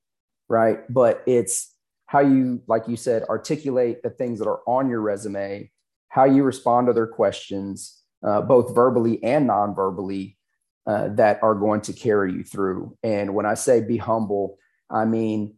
right? 0.47 0.81
But 0.89 1.23
it's 1.25 1.73
how 2.05 2.19
you, 2.19 2.61
like 2.67 2.87
you 2.87 2.95
said, 2.95 3.23
articulate 3.23 4.03
the 4.03 4.09
things 4.11 4.39
that 4.39 4.47
are 4.47 4.61
on 4.67 4.89
your 4.89 5.01
resume, 5.01 5.71
how 6.09 6.25
you 6.25 6.43
respond 6.43 6.87
to 6.87 6.93
their 6.93 7.07
questions, 7.07 8.02
uh, 8.23 8.41
both 8.41 8.73
verbally 8.73 9.23
and 9.23 9.47
non-verbally, 9.47 10.37
uh, 10.85 11.09
that 11.09 11.41
are 11.41 11.55
going 11.55 11.81
to 11.81 11.93
carry 11.93 12.33
you 12.33 12.43
through. 12.43 12.97
And 13.03 13.33
when 13.33 13.45
I 13.45 13.53
say 13.53 13.81
be 13.81 13.97
humble, 13.97 14.57
I 14.89 15.05
mean, 15.05 15.55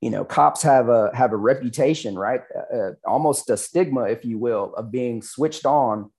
you 0.00 0.10
know, 0.10 0.24
cops 0.24 0.62
have 0.62 0.88
a 0.88 1.10
have 1.14 1.32
a 1.32 1.36
reputation, 1.36 2.18
right? 2.18 2.42
Uh, 2.54 2.76
uh, 2.76 2.92
almost 3.06 3.50
a 3.50 3.56
stigma, 3.56 4.02
if 4.02 4.24
you 4.24 4.38
will, 4.38 4.74
of 4.74 4.90
being 4.90 5.22
switched 5.22 5.66
on 5.66 6.10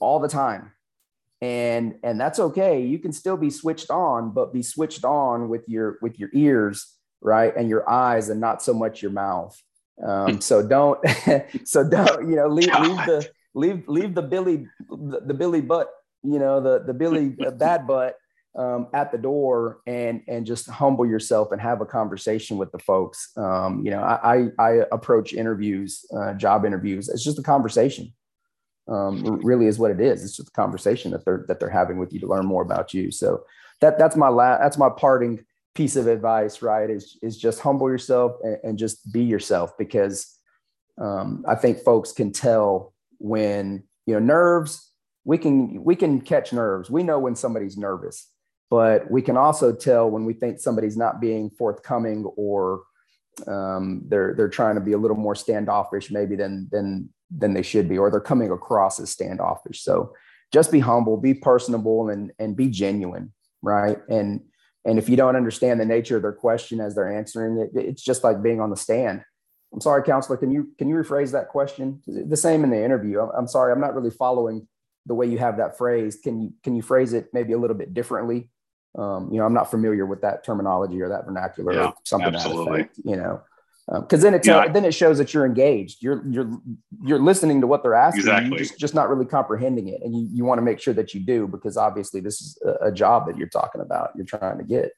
all 0.00 0.20
the 0.20 0.28
time. 0.28 0.72
And 1.40 1.98
and 2.02 2.20
that's 2.20 2.38
okay. 2.38 2.82
You 2.84 2.98
can 2.98 3.12
still 3.12 3.36
be 3.36 3.50
switched 3.50 3.90
on, 3.90 4.32
but 4.32 4.52
be 4.52 4.62
switched 4.62 5.04
on 5.04 5.48
with 5.48 5.68
your 5.68 5.98
with 6.00 6.18
your 6.18 6.30
ears, 6.32 6.96
right, 7.20 7.54
and 7.56 7.68
your 7.68 7.88
eyes, 7.88 8.28
and 8.28 8.40
not 8.40 8.62
so 8.62 8.72
much 8.72 9.02
your 9.02 9.10
mouth. 9.10 9.60
Um, 10.04 10.40
so 10.40 10.66
don't 10.66 11.00
so 11.64 11.88
don't 11.88 12.28
you 12.28 12.36
know 12.36 12.48
leave, 12.48 12.72
leave 12.80 13.06
the 13.06 13.28
leave 13.54 13.84
leave 13.88 14.14
the 14.14 14.22
Billy 14.22 14.68
the, 14.88 15.34
Billy 15.34 15.60
butt, 15.60 15.90
you 16.22 16.38
know, 16.38 16.60
the 16.60 16.84
the 16.84 16.94
Billy 16.94 17.28
bad 17.56 17.86
butt 17.86 18.16
um, 18.56 18.88
at 18.92 19.12
the 19.12 19.18
door 19.18 19.80
and 19.86 20.22
and 20.28 20.46
just 20.46 20.68
humble 20.68 21.06
yourself 21.06 21.52
and 21.52 21.60
have 21.60 21.80
a 21.80 21.86
conversation 21.86 22.56
with 22.56 22.70
the 22.72 22.78
folks. 22.78 23.30
Um, 23.36 23.84
you 23.84 23.90
know, 23.90 24.02
I, 24.02 24.36
I, 24.36 24.48
I 24.58 24.70
approach 24.92 25.32
interviews, 25.32 26.04
uh, 26.16 26.34
job 26.34 26.64
interviews. 26.64 27.08
It's 27.08 27.24
just 27.24 27.38
a 27.38 27.42
conversation. 27.42 28.12
um, 28.88 29.40
really 29.42 29.66
is 29.66 29.78
what 29.78 29.90
it 29.90 30.00
is. 30.00 30.24
It's 30.24 30.36
just 30.36 30.48
a 30.48 30.52
conversation 30.52 31.10
that 31.12 31.24
they're 31.24 31.44
that 31.48 31.60
they're 31.60 31.70
having 31.70 31.98
with 31.98 32.12
you 32.12 32.20
to 32.20 32.26
learn 32.26 32.46
more 32.46 32.62
about 32.62 32.94
you. 32.94 33.10
So 33.10 33.44
that 33.80 33.98
that's 33.98 34.16
my 34.16 34.28
la- 34.28 34.58
that's 34.58 34.78
my 34.78 34.90
parting 34.90 35.44
piece 35.74 35.96
of 35.96 36.06
advice, 36.06 36.62
right? 36.62 36.90
Is 36.90 37.18
is 37.22 37.36
just 37.36 37.60
humble 37.60 37.90
yourself 37.90 38.32
and, 38.42 38.58
and 38.62 38.78
just 38.78 39.12
be 39.12 39.22
yourself 39.22 39.76
because 39.78 40.38
um, 41.00 41.44
I 41.48 41.56
think 41.56 41.78
folks 41.78 42.12
can 42.12 42.32
tell 42.32 42.93
when 43.18 43.84
you 44.06 44.14
know 44.14 44.20
nerves. 44.20 44.90
We 45.26 45.38
can 45.38 45.82
we 45.82 45.96
can 45.96 46.20
catch 46.20 46.52
nerves. 46.52 46.90
We 46.90 47.02
know 47.02 47.18
when 47.18 47.34
somebody's 47.34 47.78
nervous, 47.78 48.30
but 48.70 49.10
we 49.10 49.22
can 49.22 49.38
also 49.38 49.74
tell 49.74 50.10
when 50.10 50.26
we 50.26 50.34
think 50.34 50.60
somebody's 50.60 50.98
not 50.98 51.18
being 51.18 51.48
forthcoming 51.48 52.24
or 52.36 52.82
um, 53.46 54.02
they're 54.08 54.34
they're 54.34 54.48
trying 54.48 54.74
to 54.76 54.80
be 54.80 54.92
a 54.92 54.98
little 54.98 55.16
more 55.16 55.34
standoffish 55.34 56.10
maybe 56.10 56.36
than 56.36 56.68
than 56.70 57.08
than 57.36 57.54
they 57.54 57.62
should 57.62 57.88
be, 57.88 57.98
or 57.98 58.10
they're 58.10 58.20
coming 58.20 58.50
across 58.50 59.00
as 59.00 59.10
standoffish. 59.10 59.82
So 59.82 60.14
just 60.52 60.70
be 60.70 60.80
humble, 60.80 61.16
be 61.16 61.34
personable, 61.34 62.08
and 62.08 62.32
and 62.38 62.56
be 62.56 62.68
genuine, 62.68 63.32
right? 63.62 63.98
And 64.08 64.40
and 64.84 64.98
if 64.98 65.08
you 65.08 65.16
don't 65.16 65.36
understand 65.36 65.80
the 65.80 65.86
nature 65.86 66.16
of 66.16 66.22
their 66.22 66.32
question 66.32 66.80
as 66.80 66.94
they're 66.94 67.12
answering 67.12 67.58
it, 67.58 67.70
it's 67.74 68.02
just 68.02 68.22
like 68.22 68.42
being 68.42 68.60
on 68.60 68.70
the 68.70 68.76
stand. 68.76 69.24
I'm 69.74 69.80
sorry, 69.80 70.04
counselor. 70.04 70.36
Can 70.36 70.52
you 70.52 70.68
can 70.78 70.88
you 70.88 70.94
rephrase 70.94 71.32
that 71.32 71.48
question? 71.48 72.00
The 72.06 72.36
same 72.36 72.62
in 72.62 72.70
the 72.70 72.82
interview. 72.82 73.20
I'm 73.20 73.48
sorry, 73.48 73.72
I'm 73.72 73.80
not 73.80 73.94
really 73.94 74.10
following 74.10 74.68
the 75.06 75.14
way 75.14 75.26
you 75.26 75.38
have 75.38 75.56
that 75.56 75.76
phrased. 75.76 76.22
Can 76.22 76.40
you 76.40 76.52
can 76.62 76.76
you 76.76 76.82
phrase 76.82 77.12
it 77.12 77.28
maybe 77.32 77.52
a 77.52 77.58
little 77.58 77.76
bit 77.76 77.92
differently? 77.92 78.50
Um, 78.96 79.30
you 79.32 79.38
know, 79.38 79.44
I'm 79.44 79.52
not 79.52 79.72
familiar 79.72 80.06
with 80.06 80.20
that 80.22 80.44
terminology 80.44 81.02
or 81.02 81.08
that 81.08 81.24
vernacular 81.24 81.72
yeah, 81.72 81.86
or 81.86 81.94
something 82.04 82.32
absolutely. 82.32 82.82
Effect, 82.82 83.00
you 83.04 83.16
know, 83.16 83.42
because 83.88 84.20
um, 84.20 84.30
then 84.30 84.34
it's 84.34 84.46
yeah. 84.46 84.68
then 84.68 84.84
it 84.84 84.94
shows 84.94 85.18
that 85.18 85.34
you're 85.34 85.44
engaged. 85.44 86.00
You're 86.00 86.24
you're 86.28 86.50
you're 87.02 87.18
listening 87.18 87.60
to 87.60 87.66
what 87.66 87.82
they're 87.82 87.96
asking. 87.96 88.20
Exactly. 88.20 88.50
You're 88.50 88.58
just 88.58 88.78
just 88.78 88.94
not 88.94 89.08
really 89.08 89.26
comprehending 89.26 89.88
it, 89.88 90.00
and 90.02 90.14
you 90.14 90.28
you 90.32 90.44
want 90.44 90.58
to 90.58 90.62
make 90.62 90.78
sure 90.78 90.94
that 90.94 91.12
you 91.12 91.20
do 91.20 91.48
because 91.48 91.76
obviously 91.76 92.20
this 92.20 92.40
is 92.40 92.62
a, 92.64 92.86
a 92.86 92.92
job 92.92 93.26
that 93.26 93.36
you're 93.36 93.48
talking 93.48 93.80
about. 93.80 94.10
You're 94.14 94.26
trying 94.26 94.58
to 94.58 94.64
get. 94.64 94.92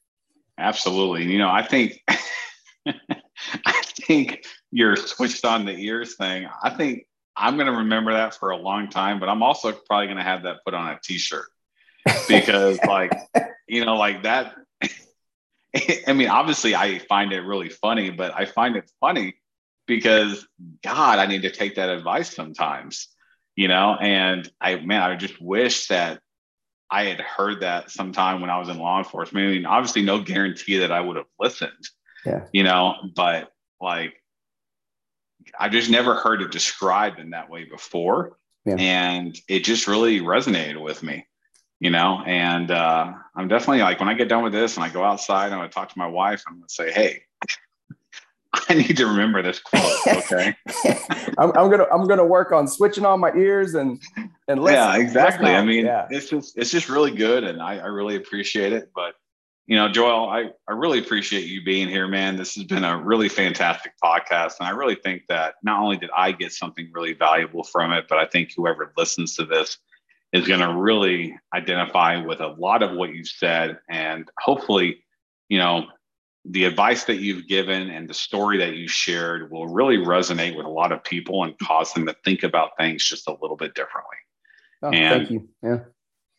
Absolutely. 0.59 1.25
You 1.25 1.39
know, 1.39 1.49
I 1.49 1.63
think 1.63 2.03
I 2.87 3.83
think 4.07 4.45
you're 4.77 4.97
switched 4.97 5.45
on 5.45 5.65
the 5.65 5.73
ears 5.73 6.17
thing. 6.17 6.47
I 6.63 6.71
think 6.71 7.07
I'm 7.35 7.57
going 7.57 7.67
to 7.67 7.79
remember 7.79 8.13
that 8.13 8.35
for 8.35 8.51
a 8.51 8.57
long 8.57 8.91
time, 8.91 9.19
but 9.19 9.29
I'm 9.29 9.43
also 9.43 9.73
probably 9.73 10.07
going 10.07 10.19
to 10.19 10.23
have 10.23 10.43
that 10.43 10.59
put 10.65 10.75
on 10.75 10.91
a 10.91 10.99
T-shirt 11.03 11.47
because, 12.29 12.79
like, 12.87 13.13
you 13.67 13.87
know, 13.87 13.97
like 13.97 14.25
that 14.25 14.55
I 16.07 16.13
mean, 16.13 16.29
obviously, 16.29 16.75
I 16.75 16.99
find 16.99 17.33
it 17.33 17.41
really 17.41 17.71
funny, 17.71 18.11
but 18.11 18.35
I 18.35 18.45
find 18.45 18.77
it 18.77 18.91
funny 19.01 19.35
because 19.87 20.47
God, 20.83 21.19
I 21.19 21.27
need 21.27 21.43
to 21.43 21.51
take 21.51 21.77
that 21.77 21.89
advice 21.89 22.35
sometimes, 22.35 23.09
you 23.55 23.69
know. 23.69 23.97
And 23.99 24.51
I, 24.61 24.77
man, 24.77 25.03
I 25.03 25.17
just 25.17 25.41
wish 25.41 25.89
that 25.89 26.21
I 26.91 27.05
had 27.05 27.21
heard 27.21 27.63
that 27.63 27.91
sometime 27.91 28.41
when 28.41 28.51
I 28.51 28.59
was 28.59 28.69
in 28.69 28.79
law 28.79 28.99
enforcement. 28.99 29.47
I 29.47 29.51
mean, 29.53 29.67
obviously, 29.67 30.03
no 30.03 30.21
guarantee 30.21 30.79
that 30.79 30.93
I 30.93 31.01
would 31.01 31.17
have 31.17 31.27
listened, 31.39 31.89
yeah, 32.25 32.45
you 32.53 32.63
know, 32.63 32.95
but 33.15 33.51
like, 33.81 34.15
I've 35.59 35.73
just 35.73 35.91
never 35.91 36.15
heard 36.15 36.43
it 36.43 36.51
described 36.51 37.19
in 37.19 37.31
that 37.31 37.51
way 37.51 37.65
before, 37.65 38.37
yeah. 38.65 38.77
and 38.79 39.39
it 39.49 39.65
just 39.65 39.87
really 39.87 40.21
resonated 40.21 40.81
with 40.81 41.03
me 41.03 41.27
you 41.81 41.91
know 41.91 42.23
and 42.27 42.71
uh, 42.71 43.13
i'm 43.35 43.49
definitely 43.49 43.81
like 43.81 44.01
when 44.01 44.09
i 44.09 44.15
get 44.15 44.29
done 44.29 44.43
with 44.43 44.53
this 44.53 44.77
and 44.77 44.85
i 44.85 44.89
go 44.89 45.05
outside 45.05 45.53
i'm 45.53 45.59
going 45.59 45.69
to 45.69 45.75
talk 45.75 45.89
to 45.89 45.99
my 45.99 46.07
wife 46.07 46.43
i'm 46.49 46.55
going 46.55 46.67
to 46.67 46.75
say 46.75 46.91
hey 46.91 47.23
i 48.69 48.75
need 48.75 48.97
to 48.97 49.07
remember 49.07 49.43
this 49.43 49.61
quote 49.61 49.93
okay 50.09 50.55
I'm, 51.39 51.53
I'm, 51.57 51.71
gonna 51.71 51.87
i'm 51.93 52.07
gonna 52.07 52.25
work 52.25 52.53
on 52.53 52.67
switching 52.67 53.05
on 53.05 53.21
my 53.21 53.33
ears 53.35 53.75
and 53.75 54.01
and 54.49 54.63
listen. 54.63 54.77
yeah 54.77 54.97
exactly 54.97 55.51
i 55.51 55.63
mean 55.63 55.87
yeah. 55.87 56.07
it's 56.11 56.31
just 56.31 56.57
it's 56.57 56.71
just 56.71 56.89
really 56.89 57.11
good 57.11 57.45
and 57.45 57.61
I, 57.61 57.79
I 57.79 57.87
really 57.87 58.17
appreciate 58.17 58.73
it 58.73 58.91
but 58.95 59.15
you 59.67 59.77
know 59.77 59.89
joel 59.89 60.29
I, 60.29 60.51
I 60.69 60.73
really 60.73 60.99
appreciate 60.99 61.47
you 61.47 61.63
being 61.63 61.89
here 61.89 62.09
man. 62.09 62.37
This 62.37 62.55
has 62.55 62.65
been 62.65 62.85
a 62.85 62.97
really 62.97 63.29
fantastic 63.29 63.93
podcast 64.03 64.55
and 64.61 64.69
i 64.69 64.71
really 64.71 64.95
think 64.95 65.23
that 65.29 65.55
not 65.63 65.81
only 65.81 65.97
did 65.97 66.11
i 66.17 66.33
get 66.33 66.53
something 66.53 66.91
really 66.93 67.13
valuable 67.13 67.65
from 67.65 67.93
it 67.93 68.07
but 68.09 68.19
i 68.19 68.27
think 68.27 68.53
whoever 68.57 68.93
listens 68.97 69.37
to 69.37 69.45
this 69.45 69.79
is 70.33 70.47
going 70.47 70.61
to 70.61 70.73
really 70.75 71.39
identify 71.55 72.25
with 72.25 72.41
a 72.41 72.49
lot 72.49 72.83
of 72.83 72.97
what 72.97 73.15
you've 73.15 73.29
said 73.29 73.79
and 73.89 74.29
hopefully 74.39 75.05
you 75.49 75.59
know 75.59 75.87
the 76.49 76.65
advice 76.65 77.05
that 77.05 77.17
you've 77.17 77.49
given 77.49 77.91
and 77.91 78.09
the 78.09 78.15
story 78.15 78.59
that 78.59 78.77
you 78.77 78.87
shared 78.87 79.51
will 79.51 79.67
really 79.67 79.97
resonate 79.97 80.57
with 80.57 80.67
a 80.67 80.71
lot 80.71 80.93
of 80.93 81.03
people 81.03 81.43
and 81.43 81.59
cause 81.59 81.93
them 81.93 82.07
to 82.07 82.15
think 82.25 82.45
about 82.45 82.71
things 82.79 83.05
just 83.05 83.27
a 83.27 83.37
little 83.43 83.57
bit 83.57 83.75
differently. 83.75 84.17
Oh, 84.83 84.91
and 84.91 85.27
thank 85.27 85.31
you. 85.31 85.49
Yeah. 85.63 85.79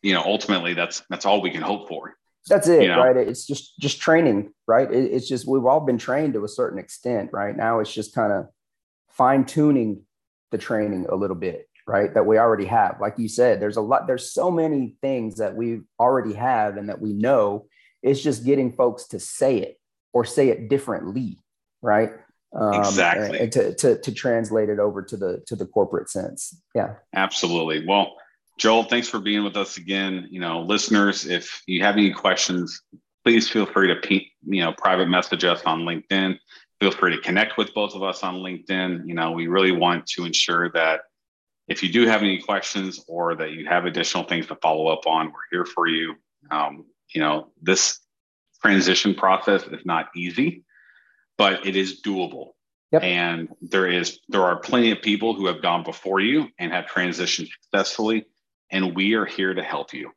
you 0.02 0.14
know 0.14 0.22
ultimately 0.22 0.72
that's 0.72 1.02
that's 1.10 1.26
all 1.26 1.42
we 1.42 1.50
can 1.50 1.60
hope 1.60 1.88
for 1.88 2.14
that's 2.48 2.68
it 2.68 2.82
you 2.82 2.88
know? 2.88 3.02
right? 3.02 3.16
It's 3.16 3.46
just 3.46 3.78
just 3.78 4.00
training 4.00 4.52
right? 4.66 4.90
It, 4.90 5.12
it's 5.12 5.28
just 5.28 5.46
we've 5.46 5.64
all 5.64 5.80
been 5.80 5.98
trained 5.98 6.34
to 6.34 6.44
a 6.44 6.48
certain 6.48 6.78
extent 6.78 7.30
right? 7.32 7.56
Now 7.56 7.80
it's 7.80 7.92
just 7.92 8.14
kind 8.14 8.32
of 8.32 8.46
fine 9.10 9.44
tuning 9.44 10.02
the 10.50 10.58
training 10.58 11.06
a 11.08 11.14
little 11.14 11.36
bit 11.36 11.68
right 11.86 12.12
that 12.14 12.26
we 12.26 12.38
already 12.38 12.66
have. 12.66 12.98
Like 13.00 13.18
you 13.18 13.28
said 13.28 13.60
there's 13.60 13.76
a 13.76 13.82
lot 13.82 14.06
there's 14.06 14.32
so 14.32 14.50
many 14.50 14.96
things 15.00 15.36
that 15.36 15.54
we 15.54 15.82
already 15.98 16.34
have 16.34 16.76
and 16.76 16.88
that 16.88 17.00
we 17.00 17.12
know. 17.12 17.66
It's 18.02 18.22
just 18.22 18.44
getting 18.44 18.72
folks 18.72 19.08
to 19.08 19.20
say 19.20 19.58
it 19.58 19.80
or 20.12 20.24
say 20.24 20.48
it 20.48 20.68
differently 20.68 21.38
right? 21.82 22.10
Um, 22.54 22.74
exactly. 22.74 23.38
and 23.38 23.52
to, 23.52 23.74
to 23.74 24.00
to 24.00 24.12
translate 24.12 24.70
it 24.70 24.78
over 24.78 25.02
to 25.02 25.16
the 25.16 25.42
to 25.46 25.56
the 25.56 25.66
corporate 25.66 26.08
sense. 26.08 26.60
Yeah. 26.74 26.94
Absolutely. 27.14 27.86
Well 27.86 28.16
joel 28.58 28.84
thanks 28.84 29.08
for 29.08 29.18
being 29.18 29.44
with 29.44 29.56
us 29.56 29.76
again 29.76 30.28
you 30.30 30.40
know 30.40 30.60
listeners 30.62 31.26
if 31.26 31.62
you 31.66 31.82
have 31.82 31.96
any 31.96 32.12
questions 32.12 32.82
please 33.24 33.48
feel 33.48 33.66
free 33.66 33.88
to 33.88 34.20
you 34.46 34.62
know 34.62 34.72
private 34.72 35.08
message 35.08 35.44
us 35.44 35.62
on 35.64 35.80
linkedin 35.80 36.38
feel 36.80 36.90
free 36.90 37.14
to 37.14 37.22
connect 37.22 37.56
with 37.56 37.72
both 37.74 37.94
of 37.94 38.02
us 38.02 38.22
on 38.22 38.36
linkedin 38.36 39.06
you 39.06 39.14
know 39.14 39.30
we 39.30 39.46
really 39.46 39.72
want 39.72 40.06
to 40.06 40.24
ensure 40.24 40.70
that 40.70 41.00
if 41.68 41.82
you 41.82 41.92
do 41.92 42.06
have 42.06 42.22
any 42.22 42.40
questions 42.40 43.04
or 43.06 43.36
that 43.36 43.52
you 43.52 43.66
have 43.66 43.84
additional 43.84 44.24
things 44.24 44.46
to 44.46 44.56
follow 44.56 44.88
up 44.88 45.06
on, 45.06 45.26
we're 45.26 45.38
here 45.50 45.66
for 45.66 45.86
you. 45.86 46.16
Um, 46.50 46.86
you 47.14 47.20
know, 47.20 47.48
this 47.62 48.00
transition 48.62 49.14
process 49.14 49.62
is 49.64 49.84
not 49.84 50.08
easy, 50.16 50.64
but 51.36 51.66
it 51.66 51.76
is 51.76 52.00
doable. 52.00 52.52
Yep. 52.92 53.02
And 53.02 53.48
there 53.60 53.86
is 53.86 54.18
there 54.30 54.42
are 54.42 54.58
plenty 54.58 54.90
of 54.92 55.02
people 55.02 55.34
who 55.34 55.46
have 55.46 55.60
gone 55.60 55.84
before 55.84 56.20
you 56.20 56.48
and 56.58 56.72
have 56.72 56.86
transitioned 56.86 57.50
successfully, 57.62 58.26
and 58.70 58.94
we 58.94 59.14
are 59.14 59.26
here 59.26 59.54
to 59.54 59.62
help 59.62 59.92
you. 59.92 60.10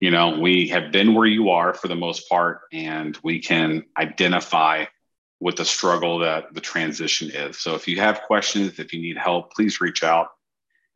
You 0.00 0.10
know, 0.10 0.38
we 0.38 0.68
have 0.68 0.92
been 0.92 1.14
where 1.14 1.26
you 1.26 1.50
are 1.50 1.74
for 1.74 1.88
the 1.88 1.96
most 1.96 2.28
part, 2.28 2.60
and 2.72 3.18
we 3.24 3.40
can 3.40 3.84
identify 3.98 4.84
what 5.40 5.56
the 5.56 5.64
struggle 5.64 6.18
that 6.20 6.52
the 6.54 6.60
transition 6.60 7.30
is. 7.30 7.58
So 7.58 7.74
if 7.74 7.86
you 7.88 8.00
have 8.00 8.22
questions, 8.22 8.78
if 8.78 8.92
you 8.92 9.00
need 9.00 9.16
help, 9.16 9.52
please 9.52 9.80
reach 9.80 10.02
out 10.02 10.28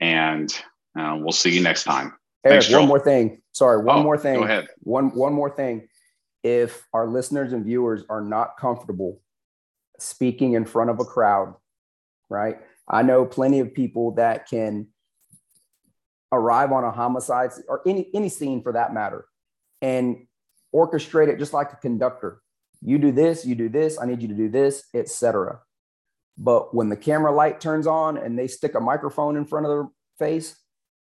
and 0.00 0.52
uh, 0.98 1.16
we'll 1.18 1.32
see 1.32 1.50
you 1.50 1.62
next 1.62 1.84
time. 1.84 2.14
Eric, 2.44 2.62
Thanks, 2.62 2.74
one 2.74 2.88
more 2.88 3.00
thing. 3.00 3.40
Sorry, 3.52 3.82
one 3.82 4.00
oh, 4.00 4.02
more 4.02 4.18
thing. 4.18 4.40
Go 4.40 4.44
ahead. 4.44 4.66
One 4.80 5.14
one 5.14 5.32
more 5.32 5.50
thing. 5.50 5.88
If 6.42 6.84
our 6.92 7.06
listeners 7.06 7.52
and 7.52 7.64
viewers 7.64 8.02
are 8.08 8.20
not 8.20 8.56
comfortable 8.56 9.20
speaking 10.00 10.54
in 10.54 10.64
front 10.64 10.90
of 10.90 10.98
a 10.98 11.04
crowd, 11.04 11.54
right? 12.28 12.58
I 12.88 13.02
know 13.02 13.24
plenty 13.24 13.60
of 13.60 13.72
people 13.72 14.12
that 14.16 14.48
can 14.48 14.88
arrive 16.32 16.72
on 16.72 16.84
a 16.84 16.90
homicide 16.90 17.50
or 17.68 17.82
any 17.86 18.08
any 18.14 18.28
scene 18.28 18.62
for 18.62 18.72
that 18.72 18.92
matter 18.92 19.26
and 19.80 20.26
orchestrate 20.74 21.28
it 21.28 21.38
just 21.38 21.52
like 21.52 21.72
a 21.72 21.76
conductor. 21.76 22.40
You 22.80 22.98
do 22.98 23.12
this, 23.12 23.44
you 23.44 23.54
do 23.54 23.68
this, 23.68 24.00
I 24.00 24.06
need 24.06 24.22
you 24.22 24.28
to 24.28 24.34
do 24.34 24.48
this, 24.48 24.84
etc. 24.94 25.60
But 26.38 26.74
when 26.74 26.88
the 26.88 26.96
camera 26.96 27.32
light 27.32 27.60
turns 27.60 27.86
on 27.86 28.16
and 28.16 28.38
they 28.38 28.48
stick 28.48 28.74
a 28.74 28.80
microphone 28.80 29.36
in 29.36 29.44
front 29.44 29.66
of 29.66 29.70
their 29.70 29.88
face, 30.18 30.56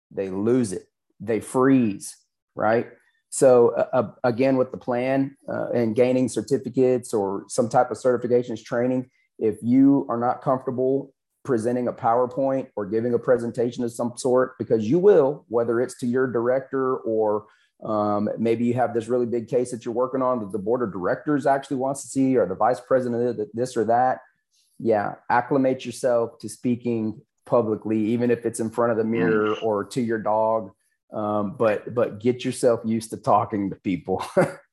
they 0.09 0.29
lose 0.29 0.73
it. 0.73 0.87
They 1.19 1.39
freeze, 1.39 2.17
right? 2.55 2.87
So 3.29 3.69
uh, 3.69 4.11
again, 4.23 4.57
with 4.57 4.71
the 4.71 4.77
plan 4.77 5.37
uh, 5.47 5.69
and 5.69 5.95
gaining 5.95 6.27
certificates 6.27 7.13
or 7.13 7.45
some 7.47 7.69
type 7.69 7.91
of 7.91 7.97
certifications 7.97 8.63
training, 8.63 9.09
if 9.39 9.57
you 9.61 10.05
are 10.09 10.17
not 10.17 10.41
comfortable 10.41 11.13
presenting 11.43 11.87
a 11.87 11.93
PowerPoint 11.93 12.67
or 12.75 12.85
giving 12.85 13.13
a 13.13 13.19
presentation 13.19 13.83
of 13.83 13.91
some 13.91 14.13
sort, 14.15 14.57
because 14.57 14.87
you 14.87 14.99
will, 14.99 15.45
whether 15.47 15.81
it's 15.81 15.97
to 15.99 16.07
your 16.07 16.27
director 16.27 16.97
or 16.97 17.45
um, 17.83 18.29
maybe 18.37 18.65
you 18.65 18.75
have 18.75 18.93
this 18.93 19.07
really 19.07 19.25
big 19.25 19.47
case 19.47 19.71
that 19.71 19.85
you're 19.85 19.93
working 19.93 20.21
on 20.21 20.39
that 20.39 20.51
the 20.51 20.59
board 20.59 20.83
of 20.83 20.91
directors 20.91 21.47
actually 21.47 21.77
wants 21.77 22.03
to 22.03 22.09
see, 22.09 22.37
or 22.37 22.45
the 22.45 22.55
vice 22.55 22.79
president 22.79 23.39
of 23.39 23.47
this 23.53 23.75
or 23.75 23.85
that 23.85 24.19
yeah, 24.81 25.15
acclimate 25.29 25.85
yourself 25.85 26.39
to 26.39 26.49
speaking 26.49 27.21
publicly, 27.45 27.99
even 28.07 28.31
if 28.31 28.45
it's 28.45 28.59
in 28.59 28.71
front 28.71 28.91
of 28.91 28.97
the 28.97 29.03
mirror 29.03 29.55
or 29.61 29.85
to 29.85 30.01
your 30.01 30.17
dog. 30.17 30.71
Um, 31.13 31.55
but 31.57 31.93
but 31.93 32.19
get 32.19 32.43
yourself 32.43 32.81
used 32.83 33.11
to 33.11 33.17
talking 33.17 33.69
to 33.69 33.75
people. 33.75 34.25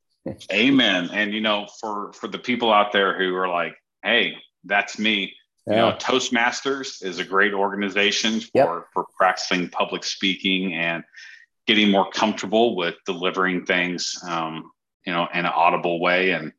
Amen. 0.53 1.11
And 1.13 1.33
you 1.35 1.41
know, 1.41 1.67
for 1.81 2.13
for 2.15 2.29
the 2.29 2.39
people 2.39 2.73
out 2.73 2.93
there 2.93 3.19
who 3.19 3.35
are 3.35 3.49
like, 3.49 3.75
"Hey, 4.03 4.35
that's 4.65 4.99
me," 4.99 5.35
Yeah. 5.69 5.75
You 5.75 5.93
know, 5.93 5.97
Toastmasters 5.99 7.05
is 7.05 7.19
a 7.19 7.25
great 7.25 7.53
organization 7.53 8.41
for, 8.41 8.49
yep. 8.55 8.85
for 8.93 9.07
practicing 9.17 9.69
public 9.69 10.03
speaking 10.03 10.75
and 10.75 11.05
getting 11.67 11.91
more 11.91 12.11
comfortable 12.11 12.75
with 12.75 12.95
delivering 13.05 13.67
things, 13.67 14.19
um, 14.27 14.71
you 15.05 15.13
know, 15.13 15.29
in 15.35 15.41
an 15.41 15.53
audible 15.55 16.01
way. 16.01 16.31
And 16.31 16.53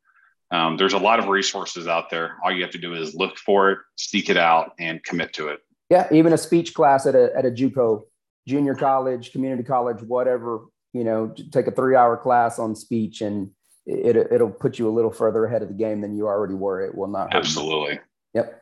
um, 0.52 0.78
there's 0.78 0.94
a 0.94 1.00
lot 1.00 1.20
of 1.20 1.28
resources 1.28 1.88
out 1.88 2.12
there. 2.12 2.38
All 2.44 2.52
you 2.52 2.62
have 2.62 2.72
to 2.72 2.78
do 2.78 2.94
is 2.94 3.16
look 3.16 3.38
for 3.38 3.72
it, 3.72 3.80
seek 3.96 4.30
it 4.30 4.38
out, 4.38 4.74
and 4.80 5.04
commit 5.04 5.34
to 5.34 5.48
it. 5.50 5.60
Yeah, 5.90 6.08
even 6.12 6.34
a 6.34 6.38
speech 6.38 6.76
class 6.76 7.08
at 7.08 7.16
a 7.16 7.32
at 7.36 7.46
a 7.46 7.52
JUCO, 7.52 8.04
junior 8.48 8.76
college, 8.76 9.32
community 9.32 9.64
college, 9.64 10.02
whatever. 10.04 10.66
You 10.94 11.04
know, 11.04 11.34
take 11.52 11.68
a 11.68 11.72
three 11.72 11.96
hour 11.96 12.16
class 12.16 12.60
on 12.60 12.76
speech, 12.76 13.22
and 13.22 13.52
it 13.88 14.16
it'll 14.16 14.52
put 14.52 14.78
you 14.78 14.88
a 14.88 14.94
little 14.94 15.12
further 15.12 15.46
ahead 15.46 15.64
of 15.64 15.68
the 15.68 15.74
game 15.74 16.02
than 16.02 16.16
you 16.16 16.28
already 16.28 16.54
were. 16.54 16.82
It 16.82 16.94
will 16.94 17.08
not. 17.08 17.34
Absolutely. 17.34 18.00
Yep. 18.34 18.59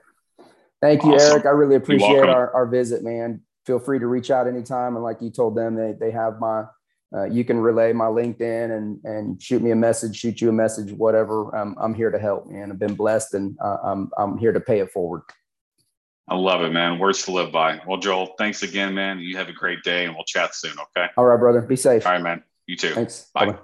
Thank 0.81 1.03
you, 1.03 1.13
awesome. 1.13 1.31
Eric. 1.31 1.45
I 1.45 1.49
really 1.49 1.75
appreciate 1.75 2.23
our, 2.23 2.53
our 2.53 2.67
visit, 2.67 3.03
man. 3.03 3.41
Feel 3.65 3.79
free 3.79 3.99
to 3.99 4.07
reach 4.07 4.31
out 4.31 4.47
anytime. 4.47 4.95
And 4.95 5.03
like 5.03 5.21
you 5.21 5.29
told 5.29 5.55
them, 5.55 5.75
they, 5.75 5.93
they 5.99 6.11
have 6.11 6.39
my 6.39 6.65
uh, 7.15 7.23
you 7.23 7.45
can 7.45 7.57
relay 7.57 7.93
my 7.93 8.05
LinkedIn 8.05 8.75
and 8.75 8.99
and 9.05 9.41
shoot 9.41 9.61
me 9.61 9.71
a 9.71 9.75
message, 9.75 10.17
shoot 10.17 10.41
you 10.41 10.49
a 10.49 10.53
message, 10.53 10.91
whatever. 10.91 11.55
I'm 11.55 11.75
I'm 11.79 11.93
here 11.93 12.11
to 12.11 12.19
help, 12.19 12.47
man. 12.47 12.69
I've 12.69 12.79
been 12.79 12.95
blessed, 12.95 13.33
and 13.33 13.57
uh, 13.63 13.77
I'm 13.83 14.09
I'm 14.17 14.37
here 14.37 14.51
to 14.51 14.59
pay 14.59 14.79
it 14.79 14.91
forward. 14.91 15.21
I 16.27 16.35
love 16.35 16.61
it, 16.63 16.73
man. 16.73 16.99
Words 16.99 17.23
to 17.25 17.31
live 17.31 17.53
by. 17.53 17.79
Well, 17.87 17.97
Joel, 17.97 18.35
thanks 18.37 18.61
again, 18.61 18.93
man. 18.93 19.19
You 19.19 19.37
have 19.37 19.47
a 19.47 19.53
great 19.53 19.83
day, 19.83 20.05
and 20.05 20.13
we'll 20.13 20.25
chat 20.25 20.53
soon. 20.53 20.73
Okay. 20.73 21.07
All 21.15 21.23
right, 21.23 21.39
brother. 21.39 21.61
Be 21.61 21.77
safe. 21.77 22.05
All 22.05 22.11
right, 22.11 22.21
man. 22.21 22.43
You 22.65 22.75
too. 22.75 22.93
Thanks. 22.93 23.29
Bye. 23.33 23.45
Bye-bye. 23.45 23.59